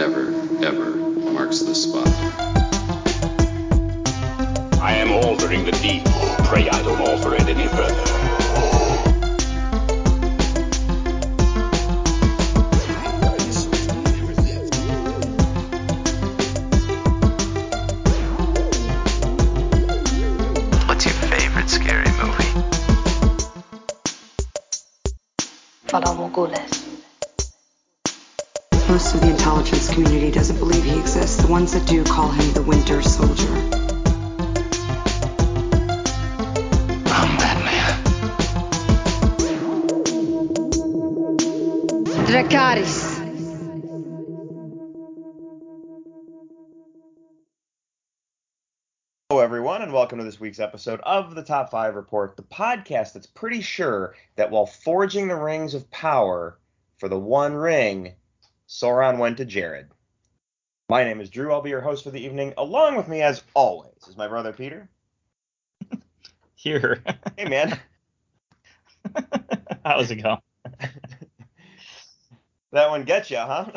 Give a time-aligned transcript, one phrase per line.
[0.00, 0.28] never,
[0.64, 0.96] ever
[1.30, 2.08] marks the spot.
[4.80, 6.02] I am altering the deed.
[6.46, 8.09] Pray I don't alter it any further.
[50.10, 54.16] Welcome to this week's episode of the Top 5 Report, the podcast that's pretty sure
[54.34, 56.58] that while forging the rings of power
[56.98, 58.14] for the One Ring,
[58.68, 59.86] Sauron went to Jared.
[60.88, 61.52] My name is Drew.
[61.52, 62.54] I'll be your host for the evening.
[62.58, 64.88] Along with me, as always, is my brother Peter.
[66.56, 67.04] Here.
[67.36, 67.78] Hey, man.
[69.84, 70.40] How's it going?
[72.72, 73.70] that one gets you, huh?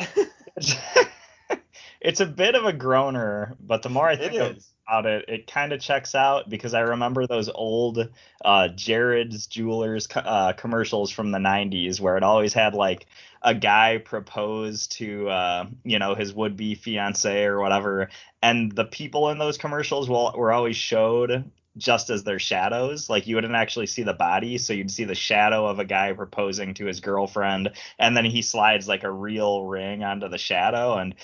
[2.00, 4.73] it's a bit of a groaner, but the more I It think is.
[4.86, 8.08] About it, it kind of checks out because I remember those old
[8.44, 13.06] uh, Jared's Jewelers uh, commercials from the 90s where it always had like
[13.42, 18.10] a guy propose to, uh, you know, his would be fiance or whatever.
[18.42, 23.10] And the people in those commercials will, were always showed just as their shadows.
[23.10, 26.12] Like you wouldn't actually see the body, so you'd see the shadow of a guy
[26.12, 30.96] proposing to his girlfriend, and then he slides like a real ring onto the shadow.
[30.98, 31.14] And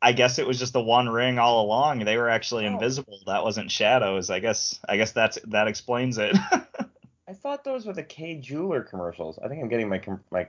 [0.00, 2.04] I guess it was just the one ring all along.
[2.04, 2.72] They were actually Oh.
[2.72, 3.18] invisible.
[3.26, 4.30] That wasn't shadows.
[4.30, 6.36] I guess I guess that's that explains it.
[7.28, 9.38] I thought those were the Kay Jeweler commercials.
[9.38, 10.46] I think I'm getting my com- my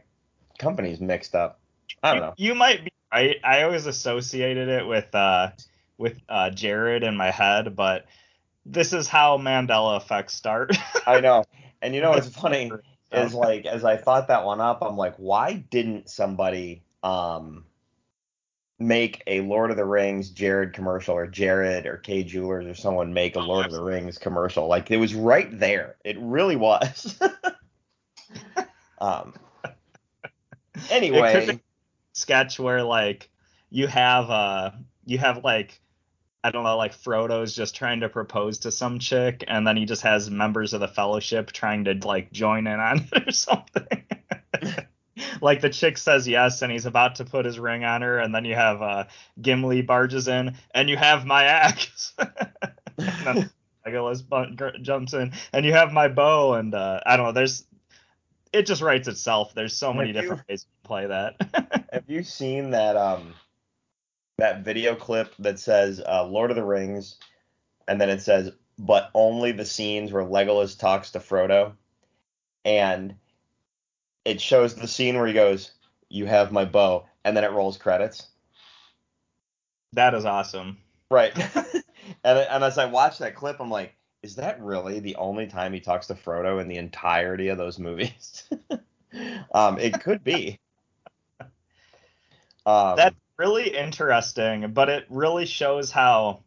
[0.59, 1.59] companies mixed up.
[2.03, 2.33] I don't know.
[2.38, 3.38] You might be right.
[3.44, 5.52] I always associated it with uh
[5.97, 8.06] with uh Jared in my head, but
[8.66, 10.78] this is how Mandela effects start.
[11.08, 11.44] I know.
[11.81, 12.72] And you know what's funny
[13.12, 17.66] is like as I thought that one up, I'm like, why didn't somebody um
[18.79, 23.13] make a Lord of the Rings Jared commercial or Jared or Kay Jewelers or someone
[23.13, 24.67] make a Lord of the Rings commercial?
[24.67, 25.97] Like it was right there.
[26.03, 27.19] It really was.
[29.00, 29.34] um
[30.90, 31.59] anyway,
[32.13, 33.29] sketch where like
[33.69, 34.72] you have uh
[35.06, 35.81] you have like
[36.41, 39.85] I don't know like Frodo's just trying to propose to some chick and then he
[39.85, 44.06] just has members of the fellowship trying to like join in on it or something.
[45.41, 48.34] like the chick says yes and he's about to put his ring on her and
[48.34, 49.06] then you have uh
[49.41, 52.13] Gimli barges in and you have my axe.
[52.19, 53.50] and then
[53.88, 57.66] Legolas bu- jumps in and you have my bow and uh I don't know there's
[58.52, 59.53] it just writes itself.
[59.53, 61.35] There's so many Have you- different ways to play that.
[61.94, 63.34] Have you seen that um
[64.40, 67.18] that video clip that says uh, Lord of the Rings,
[67.90, 71.74] and then it says, but only the scenes where Legolas talks to Frodo,
[72.63, 73.16] and
[74.25, 75.72] it shows the scene where he goes,
[76.09, 78.28] "You have my bow," and then it rolls credits.
[79.94, 80.78] that is awesome.
[81.09, 81.34] Right.
[82.24, 85.74] and and as I watch that clip, I'm like, is that really the only time
[85.74, 88.44] he talks to Frodo in the entirety of those movies?
[89.53, 90.59] um, it could be.
[92.66, 96.44] Um, That's really interesting, but it really shows how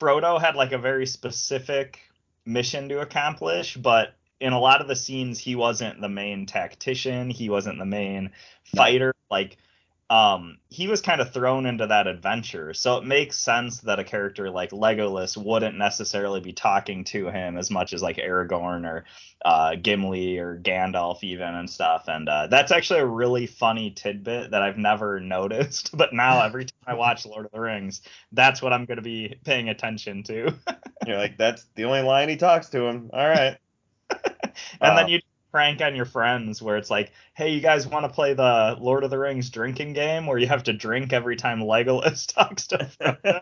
[0.00, 2.00] Frodo had like a very specific
[2.46, 7.30] mission to accomplish, but in a lot of the scenes he wasn't the main tactician,
[7.30, 8.30] he wasn't the main
[8.64, 9.56] fighter, like
[10.10, 12.74] um he was kind of thrown into that adventure.
[12.74, 17.56] So it makes sense that a character like Legolas wouldn't necessarily be talking to him
[17.56, 19.04] as much as like Aragorn or
[19.46, 22.04] uh Gimli or Gandalf even and stuff.
[22.06, 26.66] And uh that's actually a really funny tidbit that I've never noticed, but now every
[26.66, 28.02] time I watch Lord of the Rings,
[28.32, 30.54] that's what I'm going to be paying attention to.
[31.06, 33.10] You're like, that's the only line he talks to him.
[33.12, 33.58] All right.
[34.10, 35.20] and Uh, then you
[35.54, 39.04] prank on your friends where it's like, hey, you guys want to play the Lord
[39.04, 42.78] of the Rings drinking game where you have to drink every time Legolas talks to
[42.78, 43.40] Frodo?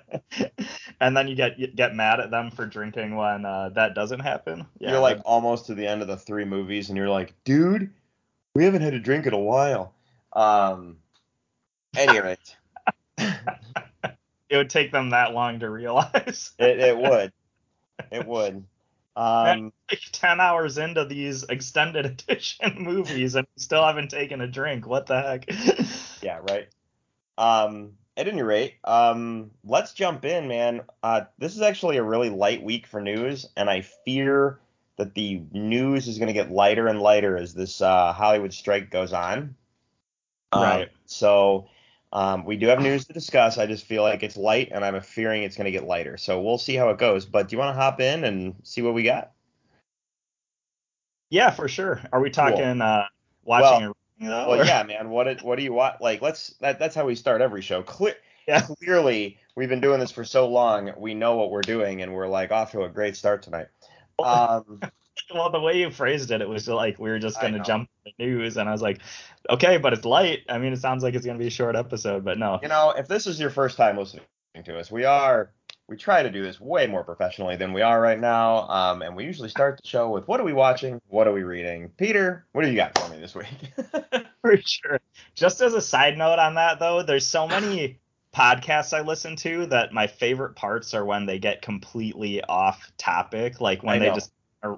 [1.01, 4.21] and then you get you get mad at them for drinking when uh, that doesn't
[4.21, 4.67] happen.
[4.79, 7.91] you're like almost to the end of the three movies, and you're like, dude,
[8.55, 9.95] we haven't had a drink in a while.
[10.35, 10.99] Um.
[11.95, 12.57] Any rate,
[13.19, 16.53] it would take them that long to realize.
[16.59, 17.33] it, it would.
[18.11, 18.65] It would.
[19.17, 19.73] Um.
[19.91, 24.87] like 10 hours into these extended edition movies and still haven't taken a drink.
[24.87, 25.49] What the heck?
[26.23, 26.39] Yeah.
[26.43, 26.69] Right.
[27.39, 27.93] Um.
[28.15, 30.83] At any rate, um, let's jump in, man.
[31.03, 34.61] Uh, this is actually a really light week for news, and I fear
[34.99, 38.91] that the news is going to get lighter and lighter as this uh, Hollywood strike
[38.91, 39.55] goes on.
[40.53, 40.91] Um, Right.
[41.07, 41.69] so
[42.13, 43.57] Um, we do have news to discuss.
[43.57, 46.17] I just feel like it's light, and I'm fearing it's going to get lighter.
[46.19, 47.25] So we'll see how it goes.
[47.25, 49.33] But do you want to hop in and see what we got?
[51.31, 52.03] Yeah, for sure.
[52.13, 52.83] Are we talking Cool.
[52.83, 53.05] uh,
[53.45, 54.49] watching Well- and reading, though?
[54.51, 55.09] Well, yeah, man.
[55.11, 56.01] What it, what do you want?
[56.01, 56.55] Like, let's.
[56.61, 57.83] That, that's how we start every show.
[57.83, 58.13] Cle-
[58.47, 58.61] Yeah.
[58.61, 60.93] Clearly, we've been doing this for so long.
[60.99, 63.69] We know what we're doing, and we're like off to a great start tonight.
[64.23, 64.81] Um,
[65.35, 67.89] Well, the way you phrased it, it was like we were just going to jump
[68.05, 69.01] the news, and I was like,
[69.49, 70.41] okay, but it's light.
[70.49, 72.59] I mean, it sounds like it's going to be a short episode, but no.
[72.63, 74.25] you know, if this is your first time listening
[74.65, 75.53] to us, we are
[75.89, 78.69] we try to do this way more professionally than we are right now.
[78.69, 81.43] Um, and we usually start the show with what are we watching, what are we
[81.43, 81.91] reading.
[81.97, 83.47] Peter, what do you got for me this week?
[84.41, 85.01] For sure.
[85.35, 88.01] Just as a side note on that, though, there's so many
[88.35, 93.61] podcasts I listen to that my favorite parts are when they get completely off topic,
[93.61, 94.33] like when they just
[94.63, 94.75] a,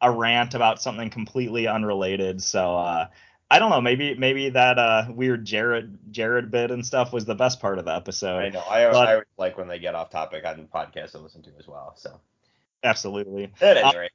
[0.00, 2.42] a rant about something completely unrelated.
[2.42, 3.06] So uh,
[3.50, 7.34] I don't know, maybe maybe that uh, weird Jared Jared bit and stuff was the
[7.34, 8.38] best part of the episode.
[8.44, 8.60] I know.
[8.68, 11.50] I, But- I always like when they get off topic on podcasts I listen to
[11.58, 11.94] as well.
[11.96, 12.20] So
[12.84, 13.52] Absolutely.
[13.60, 14.10] at any Uh, rate,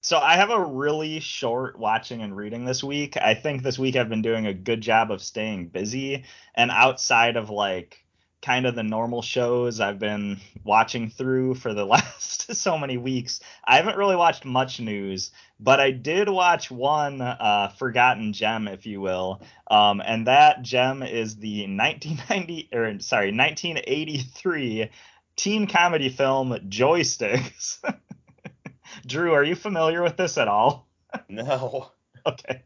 [0.00, 3.16] So I have a really short watching and reading this week.
[3.16, 6.24] I think this week I've been doing a good job of staying busy
[6.54, 8.05] and outside of like
[8.42, 13.40] kind of the normal shows I've been watching through for the last so many weeks.
[13.64, 18.86] I haven't really watched much news, but I did watch one uh, forgotten gem, if
[18.86, 24.90] you will, um, and that gem is the 1990 or sorry 1983
[25.36, 27.78] teen comedy film Joysticks.
[29.06, 30.88] Drew, are you familiar with this at all?
[31.28, 31.90] no.
[32.26, 32.64] Okay.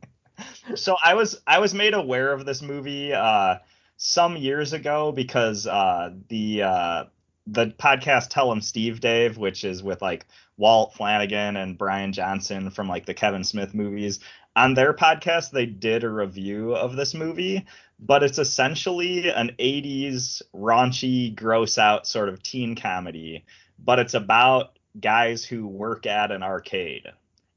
[0.74, 3.56] So I was I was made aware of this movie uh
[4.02, 7.04] some years ago because uh the uh
[7.46, 10.24] the podcast Tell 'em Steve Dave, which is with like
[10.56, 14.18] Walt Flanagan and Bryan Johnson from like the Kevin Smith movies,
[14.56, 17.66] on their podcast they did a review of this movie,
[17.98, 23.44] but it's essentially an 80s raunchy, gross out sort of teen comedy,
[23.78, 27.06] but it's about guys who work at an arcade.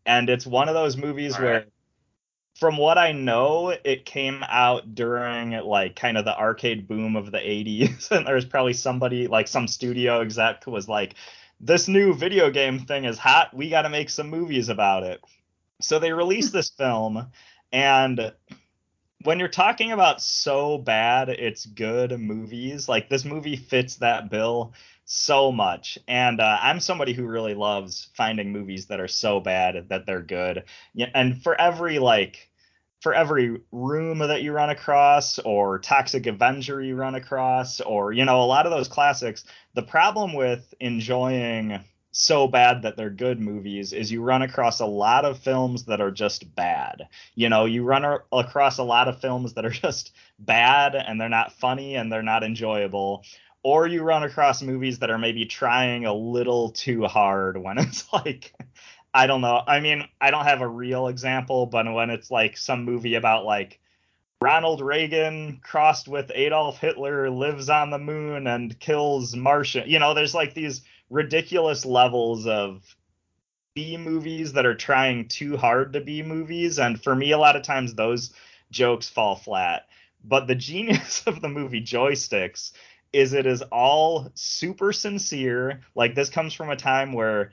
[0.05, 1.67] And it's one of those movies All where right.
[2.55, 7.31] From what I know, it came out during like kind of the arcade boom of
[7.31, 8.11] the 80s.
[8.11, 11.15] And there's probably somebody like some studio exec was like,
[11.59, 13.53] this new video game thing is hot.
[13.53, 15.21] We got to make some movies about it.
[15.81, 16.57] So they released hmm.
[16.57, 17.27] this film.
[17.71, 18.33] And
[19.23, 24.73] when you're talking about so bad, it's good movies, like this movie fits that bill
[25.05, 25.97] so much.
[26.07, 30.21] And uh, I'm somebody who really loves finding movies that are so bad that they're
[30.21, 30.63] good.
[31.13, 32.49] And for every like
[33.03, 38.23] for every room that you run across or toxic avenger you run across or you
[38.23, 39.43] know a lot of those classics
[39.75, 44.85] the problem with enjoying so bad that they're good movies is you run across a
[44.85, 49.09] lot of films that are just bad you know you run a- across a lot
[49.09, 53.25] of films that are just bad and they're not funny and they're not enjoyable
[53.63, 58.11] or you run across movies that are maybe trying a little too hard when it's
[58.13, 58.53] like
[59.13, 59.61] I don't know.
[59.67, 63.45] I mean, I don't have a real example, but when it's like some movie about
[63.45, 63.79] like
[64.41, 70.13] Ronald Reagan crossed with Adolf Hitler lives on the moon and kills Martian, you know,
[70.13, 72.95] there's like these ridiculous levels of
[73.75, 76.79] B movies that are trying too hard to be movies.
[76.79, 78.33] And for me, a lot of times those
[78.71, 79.87] jokes fall flat.
[80.23, 82.71] But the genius of the movie Joysticks
[83.13, 85.81] is it is all super sincere.
[85.95, 87.51] Like this comes from a time where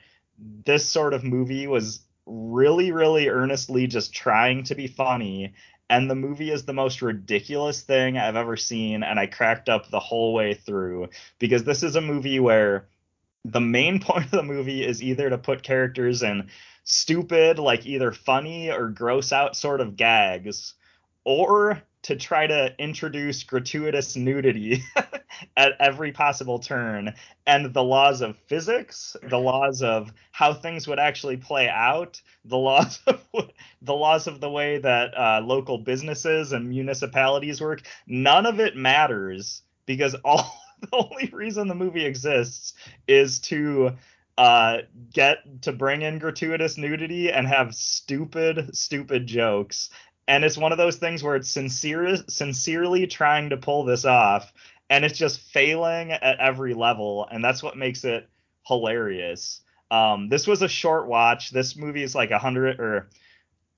[0.65, 5.53] this sort of movie was really, really earnestly just trying to be funny.
[5.89, 9.03] And the movie is the most ridiculous thing I've ever seen.
[9.03, 12.87] And I cracked up the whole way through because this is a movie where
[13.45, 16.49] the main point of the movie is either to put characters in
[16.83, 20.73] stupid, like either funny or gross out sort of gags,
[21.23, 24.83] or to try to introduce gratuitous nudity
[25.57, 27.13] at every possible turn.
[27.45, 32.57] And the laws of physics the laws of how things would actually play out the
[32.57, 33.21] laws of
[33.81, 38.75] the laws of the way that uh, local businesses and municipalities work none of it
[38.75, 42.73] matters because all the only reason the movie exists
[43.07, 43.91] is to
[44.37, 44.77] uh,
[45.13, 49.89] get to bring in gratuitous nudity and have stupid stupid jokes
[50.27, 54.53] and it's one of those things where it's sincere sincerely trying to pull this off
[54.89, 58.29] and it's just failing at every level and that's what makes it
[58.67, 59.61] hilarious.
[59.89, 61.51] Um this was a short watch.
[61.51, 63.09] This movie is like a hundred or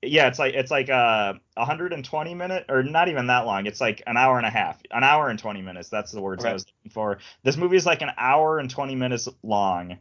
[0.02, 3.66] yeah it's like it's like a 120 minute or not even that long.
[3.66, 5.88] It's like an hour and a half an hour and 20 minutes.
[5.88, 7.18] That's the words i was looking for.
[7.42, 9.98] This movie is like an hour and 20 minutes long.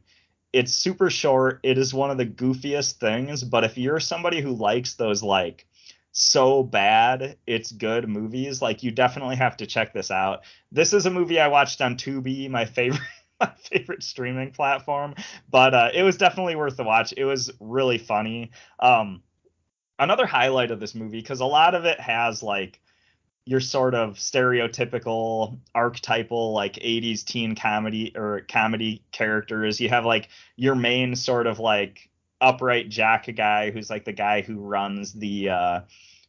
[0.51, 1.61] It's super short.
[1.63, 5.65] It is one of the goofiest things but if you're somebody who likes those like
[6.13, 8.61] so bad it's good movies.
[8.61, 10.43] Like you definitely have to check this out.
[10.71, 13.01] This is a movie I watched on Tubi, my favorite
[13.41, 15.15] my favorite streaming platform,
[15.49, 17.13] but uh, it was definitely worth the watch.
[17.17, 18.51] It was really funny.
[18.79, 19.23] Um,
[19.99, 22.79] another highlight of this movie because a lot of it has like
[23.45, 30.29] your sort of stereotypical archetypal like 80s teen comedy or comedy characters you have like
[30.55, 32.09] your main sort of like
[32.41, 35.81] upright jack guy who's like the guy who runs the uh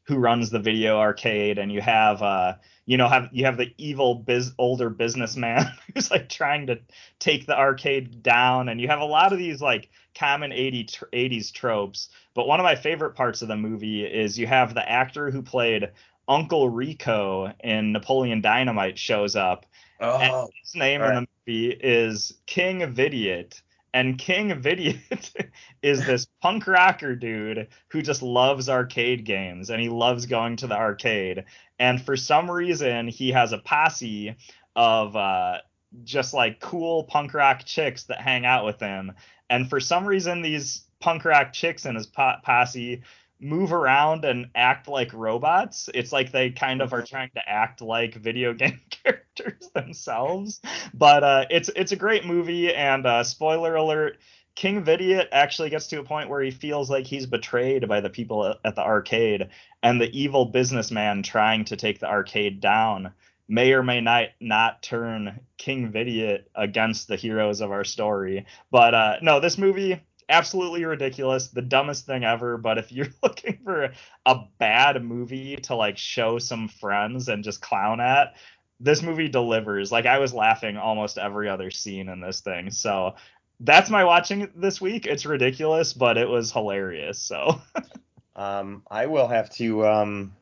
[0.06, 2.54] who runs the video arcade and you have uh
[2.86, 6.78] you know have you have the evil biz older businessman who's like trying to
[7.18, 11.04] take the arcade down and you have a lot of these like common 80 tr-
[11.12, 14.88] 80s tropes but one of my favorite parts of the movie is you have the
[14.88, 15.90] actor who played
[16.28, 19.66] Uncle Rico in Napoleon Dynamite shows up.
[20.00, 23.62] Oh, and his name all in the movie is King Vidiot.
[23.94, 25.32] And King Vidiot
[25.82, 30.66] is this punk rocker dude who just loves arcade games and he loves going to
[30.66, 31.44] the arcade.
[31.78, 34.34] And for some reason, he has a posse
[34.74, 35.58] of uh,
[36.02, 39.12] just like cool punk rock chicks that hang out with him.
[39.48, 43.02] And for some reason, these punk rock chicks in his po- posse
[43.40, 45.88] move around and act like robots.
[45.92, 50.60] It's like they kind of are trying to act like video game characters themselves.
[50.92, 54.18] But uh, it's it's a great movie, and uh, spoiler alert.
[54.54, 58.08] King Vidiot actually gets to a point where he feels like he's betrayed by the
[58.10, 59.48] people at the arcade,
[59.82, 63.12] and the evil businessman trying to take the arcade down
[63.48, 68.46] may or may not not turn King Vidiot against the heroes of our story.
[68.70, 72.56] But uh, no, this movie absolutely ridiculous, the dumbest thing ever.
[72.56, 73.92] But if you're looking for
[74.26, 78.34] a bad movie to like show some friends and just clown at,
[78.80, 79.92] this movie delivers.
[79.92, 82.70] Like I was laughing almost every other scene in this thing.
[82.70, 83.14] So
[83.60, 85.06] that's my watching this week.
[85.06, 87.18] It's ridiculous, but it was hilarious.
[87.18, 87.60] So
[88.36, 90.32] um, I will have to um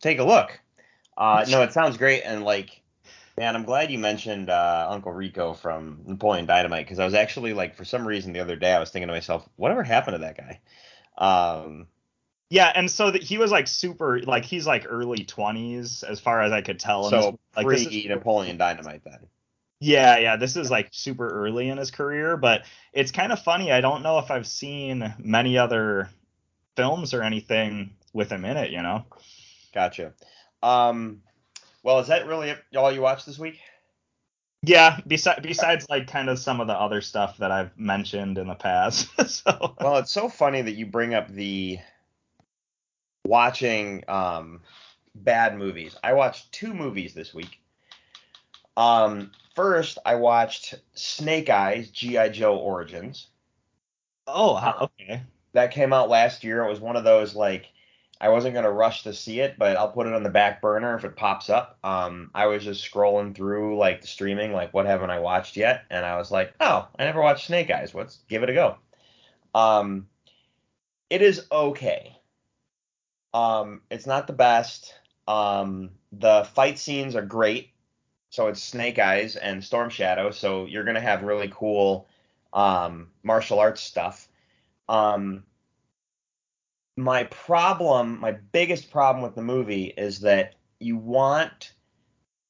[0.00, 0.58] take a look.
[1.16, 2.82] Uh, no, it sounds great, and like,
[3.36, 7.52] man, I'm glad you mentioned uh, Uncle Rico from Napoleon Dynamite because I was actually
[7.52, 10.18] like, for some reason, the other day I was thinking to myself, whatever happened to
[10.18, 10.60] that guy?
[11.18, 11.86] Um,
[12.50, 16.42] yeah, and so that he was like super, like he's like early 20s as far
[16.42, 17.10] as I could tell.
[17.10, 19.18] so this, like pre this is- Napoleon Dynamite then.
[19.80, 22.62] Yeah, yeah, this is like super early in his career, but
[22.94, 23.70] it's kind of funny.
[23.70, 26.08] I don't know if I've seen many other
[26.74, 29.04] films or anything with him in it, you know.
[29.74, 30.14] Gotcha.
[30.62, 31.20] Um,
[31.84, 33.60] well, is that really all you watched this week?
[34.62, 38.48] Yeah, besides besides like kind of some of the other stuff that I've mentioned in
[38.48, 39.08] the past.
[39.30, 41.78] so Well, it's so funny that you bring up the
[43.26, 44.62] watching um,
[45.14, 45.94] bad movies.
[46.02, 47.60] I watched two movies this week.
[48.78, 53.28] Um, first, I watched Snake Eyes GI Joe Origins.
[54.26, 55.22] Oh, okay.
[55.52, 56.64] That came out last year.
[56.64, 57.66] It was one of those like
[58.24, 60.96] I wasn't gonna rush to see it, but I'll put it on the back burner
[60.96, 61.78] if it pops up.
[61.84, 65.84] Um, I was just scrolling through like the streaming, like what haven't I watched yet?
[65.90, 67.94] And I was like, oh, I never watched Snake Eyes.
[67.94, 68.78] Let's give it a go.
[69.54, 70.08] Um,
[71.10, 72.18] it is okay.
[73.34, 74.94] Um, it's not the best.
[75.28, 77.72] Um, the fight scenes are great.
[78.30, 80.30] So it's Snake Eyes and Storm Shadow.
[80.30, 82.08] So you're gonna have really cool
[82.54, 84.28] um, martial arts stuff.
[84.88, 85.44] Um,
[86.96, 91.72] my problem, my biggest problem with the movie is that you want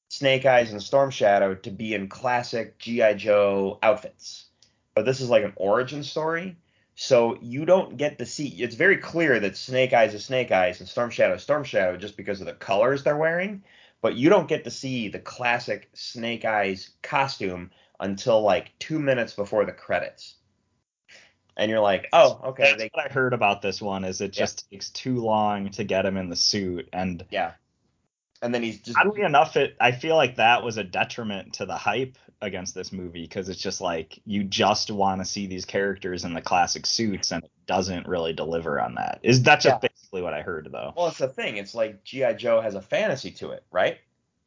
[0.08, 3.14] Snake Eyes and Storm Shadow to be in classic G.I.
[3.14, 4.46] Joe outfits.
[4.94, 6.56] But this is like an origin story.
[6.94, 10.78] So you don't get to see it's very clear that Snake Eyes is Snake Eyes
[10.78, 13.64] and Storm Shadow is Storm Shadow just because of the colors they're wearing,
[14.00, 19.32] but you don't get to see the classic Snake Eyes costume until like 2 minutes
[19.32, 20.36] before the credits.
[21.56, 24.04] And you're like, "Oh, okay, That's they what I heard about this one.
[24.04, 27.52] Is it just takes too long to get him in the suit, and yeah."
[28.42, 31.66] And then he's just oddly enough, it I feel like that was a detriment to
[31.66, 35.64] the hype against this movie because it's just like you just want to see these
[35.64, 39.20] characters in the classic suits, and it doesn't really deliver on that.
[39.22, 39.88] Is that's just Yeah.
[39.88, 40.92] basically what I heard though?
[40.96, 41.56] Well, it's the thing.
[41.56, 43.98] It's like GI Joe has a fantasy to it, right?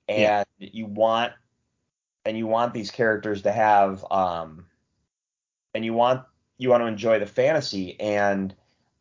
[0.08, 0.44] And Yeah.
[0.60, 1.34] you want
[2.26, 4.66] and you want these characters to have um
[5.74, 6.24] and you want
[6.58, 8.54] you want to enjoy the fantasy and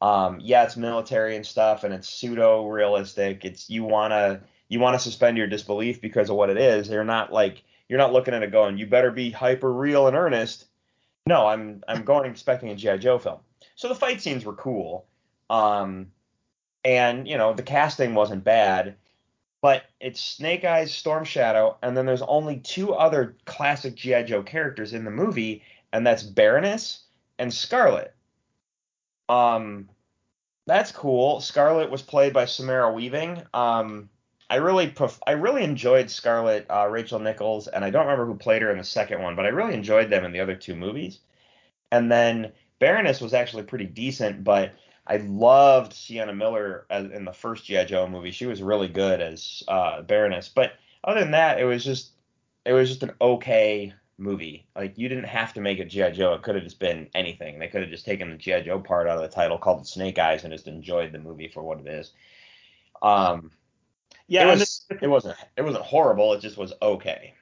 [0.02, 3.44] um yeah, it's military and stuff and it's pseudo realistic.
[3.44, 6.88] It's you want to you want to suspend your disbelief because of what it is.
[6.88, 10.16] You're not like you're not looking at it going, you better be hyper real and
[10.16, 10.66] earnest.
[11.26, 13.40] No, I'm I'm going expecting a GI Joe film.
[13.74, 15.06] So the fight scenes were cool.
[15.48, 16.08] Um
[16.86, 18.94] and you know the casting wasn't bad
[19.60, 24.42] but it's snake eyes storm shadow and then there's only two other classic gi joe
[24.42, 27.00] characters in the movie and that's baroness
[27.38, 28.14] and scarlet
[29.28, 29.88] um
[30.66, 31.40] that's cool.
[31.40, 33.40] Scarlet was played by Samara Weaving.
[33.54, 34.10] Um,
[34.50, 38.36] I really pref- I really enjoyed Scarlet, uh, Rachel Nichols, and I don't remember who
[38.36, 40.74] played her in the second one, but I really enjoyed them in the other two
[40.74, 41.20] movies.
[41.92, 44.74] And then Baroness was actually pretty decent, but
[45.06, 47.84] I loved Sienna Miller as, in the first G.I.
[47.84, 48.32] Joe movie.
[48.32, 50.48] She was really good as uh, Baroness.
[50.48, 50.72] But
[51.04, 52.10] other than that, it was just
[52.64, 54.66] it was just an okay movie.
[54.74, 56.10] Like you didn't have to make it G.I.
[56.12, 56.34] Joe.
[56.34, 57.58] It could have just been anything.
[57.58, 58.62] They could have just taken the G.I.
[58.62, 61.48] Joe part out of the title, called it Snake Eyes, and just enjoyed the movie
[61.48, 62.12] for what it is.
[63.02, 63.50] Um,
[64.28, 66.32] Yeah, it was it wasn't it wasn't horrible.
[66.32, 67.34] It just was okay.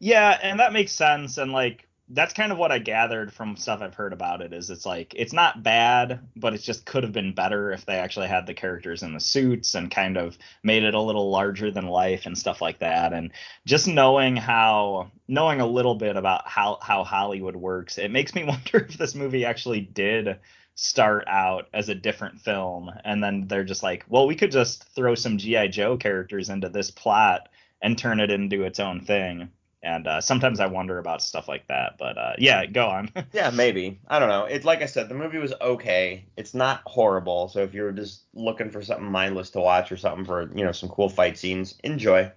[0.00, 1.38] Yeah, and that makes sense.
[1.38, 4.68] And like that's kind of what I gathered from stuff I've heard about it is
[4.68, 8.28] it's like it's not bad, but it just could have been better if they actually
[8.28, 11.86] had the characters in the suits and kind of made it a little larger than
[11.86, 13.14] life and stuff like that.
[13.14, 13.32] And
[13.64, 18.44] just knowing how knowing a little bit about how how Hollywood works, it makes me
[18.44, 20.38] wonder if this movie actually did
[20.74, 24.84] start out as a different film and then they're just like, well, we could just
[24.94, 27.48] throw some GI Joe characters into this plot
[27.80, 29.50] and turn it into its own thing.
[29.84, 31.96] And uh, sometimes I wonder about stuff like that.
[31.98, 33.10] But uh, yeah, go on.
[33.34, 34.00] Yeah, maybe.
[34.08, 34.44] I don't know.
[34.46, 36.24] It's like I said, the movie was okay.
[36.38, 37.48] It's not horrible.
[37.48, 40.72] So if you're just looking for something mindless to watch or something for, you know,
[40.72, 42.32] some cool fight scenes, enjoy.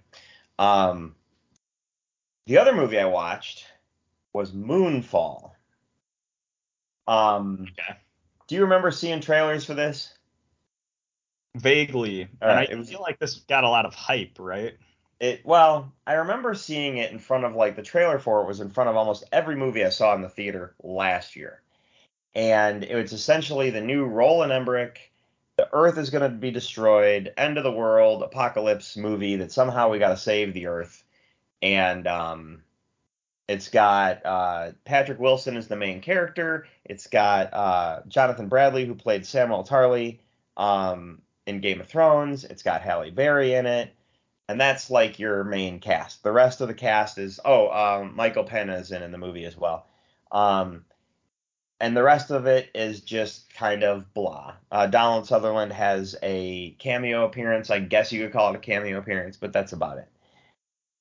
[0.58, 1.14] Um
[2.46, 3.66] the other movie I watched
[4.34, 5.52] was Moonfall.
[7.06, 7.98] Um Okay.
[8.46, 10.12] do you remember seeing trailers for this?
[11.56, 12.28] Vaguely.
[12.42, 14.76] All and I was- feel like this got a lot of hype, right?
[15.20, 18.60] It well, I remember seeing it in front of like the trailer for it was
[18.60, 21.60] in front of almost every movie I saw in the theater last year.
[22.34, 25.10] And it was essentially the new Roland Emmerich,
[25.56, 29.88] the Earth is going to be destroyed, end of the world, apocalypse movie that somehow
[29.88, 31.02] we got to save the Earth.
[31.62, 32.62] And um,
[33.48, 36.68] it's got uh, Patrick Wilson as the main character.
[36.84, 40.20] It's got uh, Jonathan Bradley who played Samwell Tarly
[40.56, 42.44] um, in Game of Thrones.
[42.44, 43.92] It's got Halle Berry in it
[44.48, 46.22] and that's like your main cast.
[46.22, 49.44] The rest of the cast is oh, um, Michael Pena is in in the movie
[49.44, 49.86] as well,
[50.32, 50.84] um,
[51.80, 54.54] and the rest of it is just kind of blah.
[54.72, 57.70] Uh, Donald Sutherland has a cameo appearance.
[57.70, 60.08] I guess you could call it a cameo appearance, but that's about it.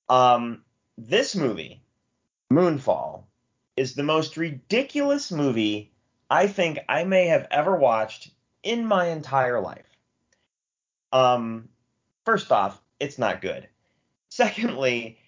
[0.10, 0.64] Um,
[0.98, 1.82] this movie,
[2.52, 3.24] Moonfall,
[3.76, 5.92] is the most ridiculous movie
[6.30, 8.32] I think I may have ever watched
[8.64, 9.86] in my entire life.
[11.14, 11.70] Um,
[12.26, 13.68] first off, it's not good.
[14.30, 15.20] Secondly,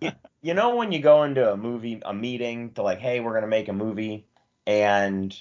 [0.00, 0.10] you,
[0.42, 3.46] you know when you go into a movie, a meeting to like, hey, we're gonna
[3.46, 4.26] make a movie,
[4.66, 5.36] and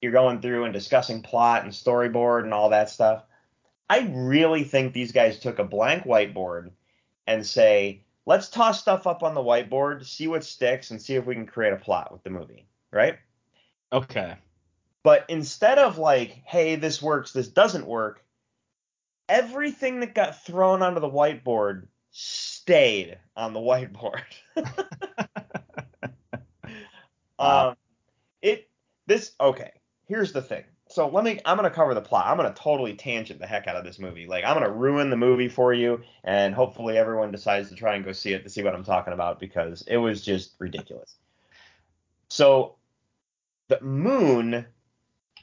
[0.00, 3.24] you're going through and discussing plot and storyboard and all that stuff.
[3.90, 6.70] I really think these guys took a blank whiteboard
[7.26, 11.26] and say, let's toss stuff up on the whiteboard, see what sticks, and see if
[11.26, 13.18] we can create a plot with the movie, right?
[13.92, 14.36] Okay.
[15.02, 18.22] But instead of like, hey, this works, this doesn't work,
[19.28, 24.22] everything that got thrown onto the whiteboard stayed on the whiteboard.
[27.38, 27.68] Wow.
[27.68, 27.76] um,
[28.42, 28.68] it
[29.06, 29.70] this okay.
[30.06, 30.64] Here's the thing.
[30.88, 31.38] So let me.
[31.44, 32.26] I'm gonna cover the plot.
[32.26, 34.26] I'm gonna totally tangent the heck out of this movie.
[34.26, 38.04] Like I'm gonna ruin the movie for you, and hopefully everyone decides to try and
[38.04, 41.14] go see it to see what I'm talking about because it was just ridiculous.
[42.28, 42.76] So
[43.68, 44.66] the moon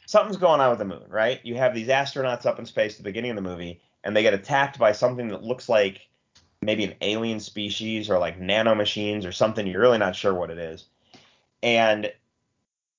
[0.06, 1.40] something's going on with the moon, right?
[1.44, 4.22] You have these astronauts up in space at the beginning of the movie, and they
[4.22, 6.08] get attacked by something that looks like
[6.62, 9.68] maybe an alien species or like nanomachines or something.
[9.68, 10.86] You're really not sure what it is.
[11.62, 12.12] And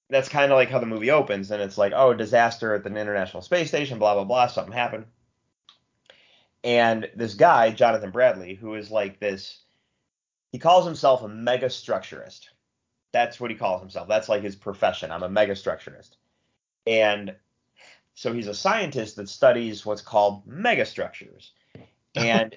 [0.09, 1.51] that's kind of like how the movie opens.
[1.51, 5.07] And it's like, oh, disaster at the International Space Station, blah, blah, blah, something happened.
[6.63, 9.63] And this guy, Jonathan Bradley, who is like this,
[10.51, 12.47] he calls himself a mega structurist.
[13.13, 14.09] That's what he calls himself.
[14.09, 15.11] That's like his profession.
[15.11, 16.17] I'm a mega structurist.
[16.87, 17.35] And
[18.15, 21.51] so he's a scientist that studies what's called megastructures.
[22.15, 22.57] And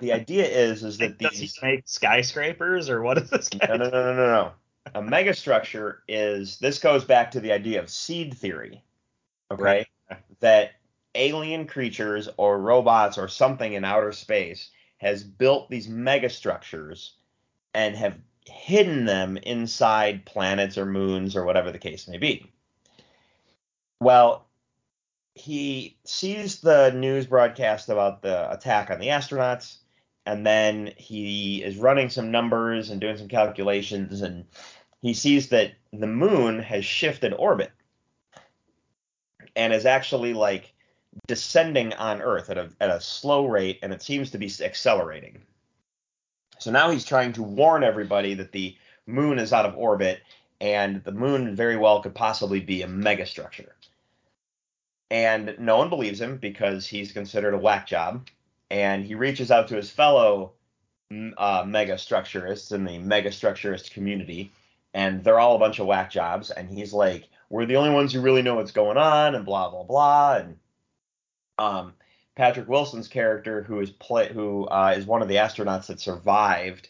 [0.00, 3.76] the idea is is that Does he these make skyscrapers or what is this no
[3.76, 4.52] no no no no no.
[4.94, 8.82] A megastructure is this goes back to the idea of seed theory.
[9.50, 9.62] Okay?
[9.62, 9.86] Right.
[10.40, 10.72] That
[11.14, 17.10] alien creatures or robots or something in outer space has built these megastructures
[17.74, 22.52] and have hidden them inside planets or moons or whatever the case may be.
[24.00, 24.46] Well,
[25.34, 29.76] he sees the news broadcast about the attack on the astronauts,
[30.26, 34.46] and then he is running some numbers and doing some calculations, and
[35.02, 37.72] he sees that the moon has shifted orbit
[39.56, 40.72] and is actually like
[41.26, 45.42] descending on Earth at a at a slow rate, and it seems to be accelerating.
[46.58, 50.20] So now he's trying to warn everybody that the moon is out of orbit,
[50.60, 53.70] and the moon very well could possibly be a megastructure.
[55.10, 58.28] And no one believes him because he's considered a whack job.
[58.70, 60.52] And he reaches out to his fellow
[61.10, 64.52] uh, mega structurists in the mega structurist community,
[64.94, 66.50] and they're all a bunch of whack jobs.
[66.50, 69.70] And he's like, "We're the only ones who really know what's going on," and blah
[69.70, 70.36] blah blah.
[70.36, 70.56] And
[71.58, 71.94] um,
[72.36, 76.88] Patrick Wilson's character, who is play, who uh, is one of the astronauts that survived,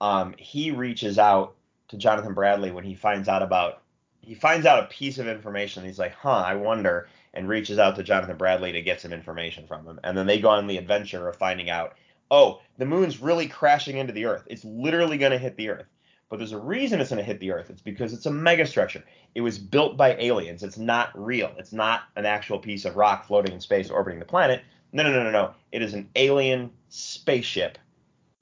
[0.00, 1.54] um, he reaches out
[1.88, 3.82] to Jonathan Bradley when he finds out about
[4.22, 5.84] he finds out a piece of information.
[5.84, 9.66] He's like, "Huh, I wonder," and reaches out to Jonathan Bradley to get some information
[9.66, 10.00] from him.
[10.02, 11.94] And then they go on the adventure of finding out,
[12.30, 14.44] "Oh, the moon's really crashing into the Earth.
[14.46, 15.86] It's literally going to hit the Earth."
[16.28, 17.70] But there's a reason it's going to hit the Earth.
[17.70, 19.02] It's because it's a megastructure.
[19.34, 20.62] It was built by aliens.
[20.62, 21.52] It's not real.
[21.58, 24.62] It's not an actual piece of rock floating in space orbiting the planet.
[24.92, 25.54] No, no, no, no, no.
[25.72, 27.78] It is an alien spaceship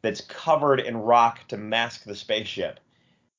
[0.03, 2.79] that's covered in rock to mask the spaceship.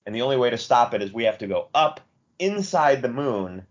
[0.06, 2.02] And the only way to stop it is we have to go up
[2.40, 3.66] inside the moon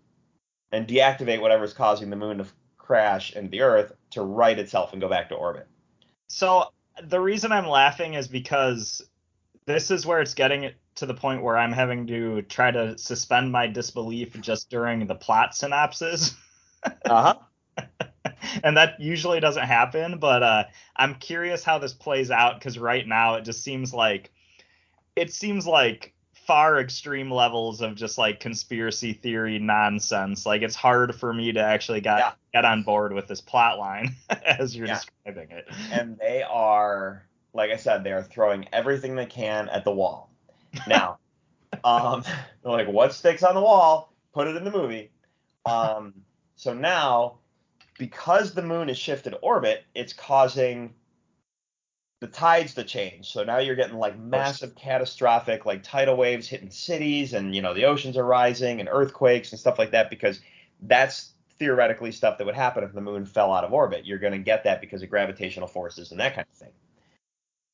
[0.73, 5.01] and deactivate whatever's causing the moon to crash into the Earth to right itself and
[5.01, 5.67] go back to orbit.
[6.29, 6.65] So
[7.03, 9.03] the reason I'm laughing is because
[9.67, 13.53] this is where it's getting to the point where I'm having to try to suspend
[13.53, 16.35] my disbelief just during the plot synopsis.
[17.07, 17.35] Uh
[17.77, 17.87] huh.
[18.63, 23.05] and that usually doesn't happen, but uh, I'm curious how this plays out because right
[23.05, 24.31] now it just seems like
[25.17, 26.15] it seems like
[26.49, 30.47] far extreme levels of just like conspiracy theory nonsense.
[30.47, 32.33] Like it's hard for me to actually get Yeah.
[32.55, 34.95] get on board with this plot line as you're Yeah.
[34.95, 35.69] describing it.
[35.93, 40.31] and they are, like I said, they are throwing everything they can at the wall.
[40.87, 41.19] Now,
[41.85, 42.23] um,
[42.63, 44.15] they're like, what sticks on the wall?
[44.33, 45.11] Put it in the movie.
[45.67, 46.15] Um,
[46.57, 47.41] so now,
[47.99, 50.95] because the moon has shifted orbit, it's causing
[52.21, 53.31] the tides to change.
[53.31, 57.75] So now you're getting like massive catastrophic like tidal waves hitting cities and you know
[57.75, 60.41] the oceans are rising and earthquakes and stuff like that because
[60.83, 64.07] that's theoretically stuff that would happen if the moon fell out of orbit.
[64.07, 66.73] You're going to get that because of gravitational forces and that kind of thing.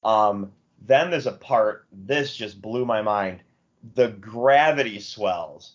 [0.02, 0.52] Um,
[0.86, 3.40] then there's a part this just blew my mind.
[3.94, 5.74] The gravity swells.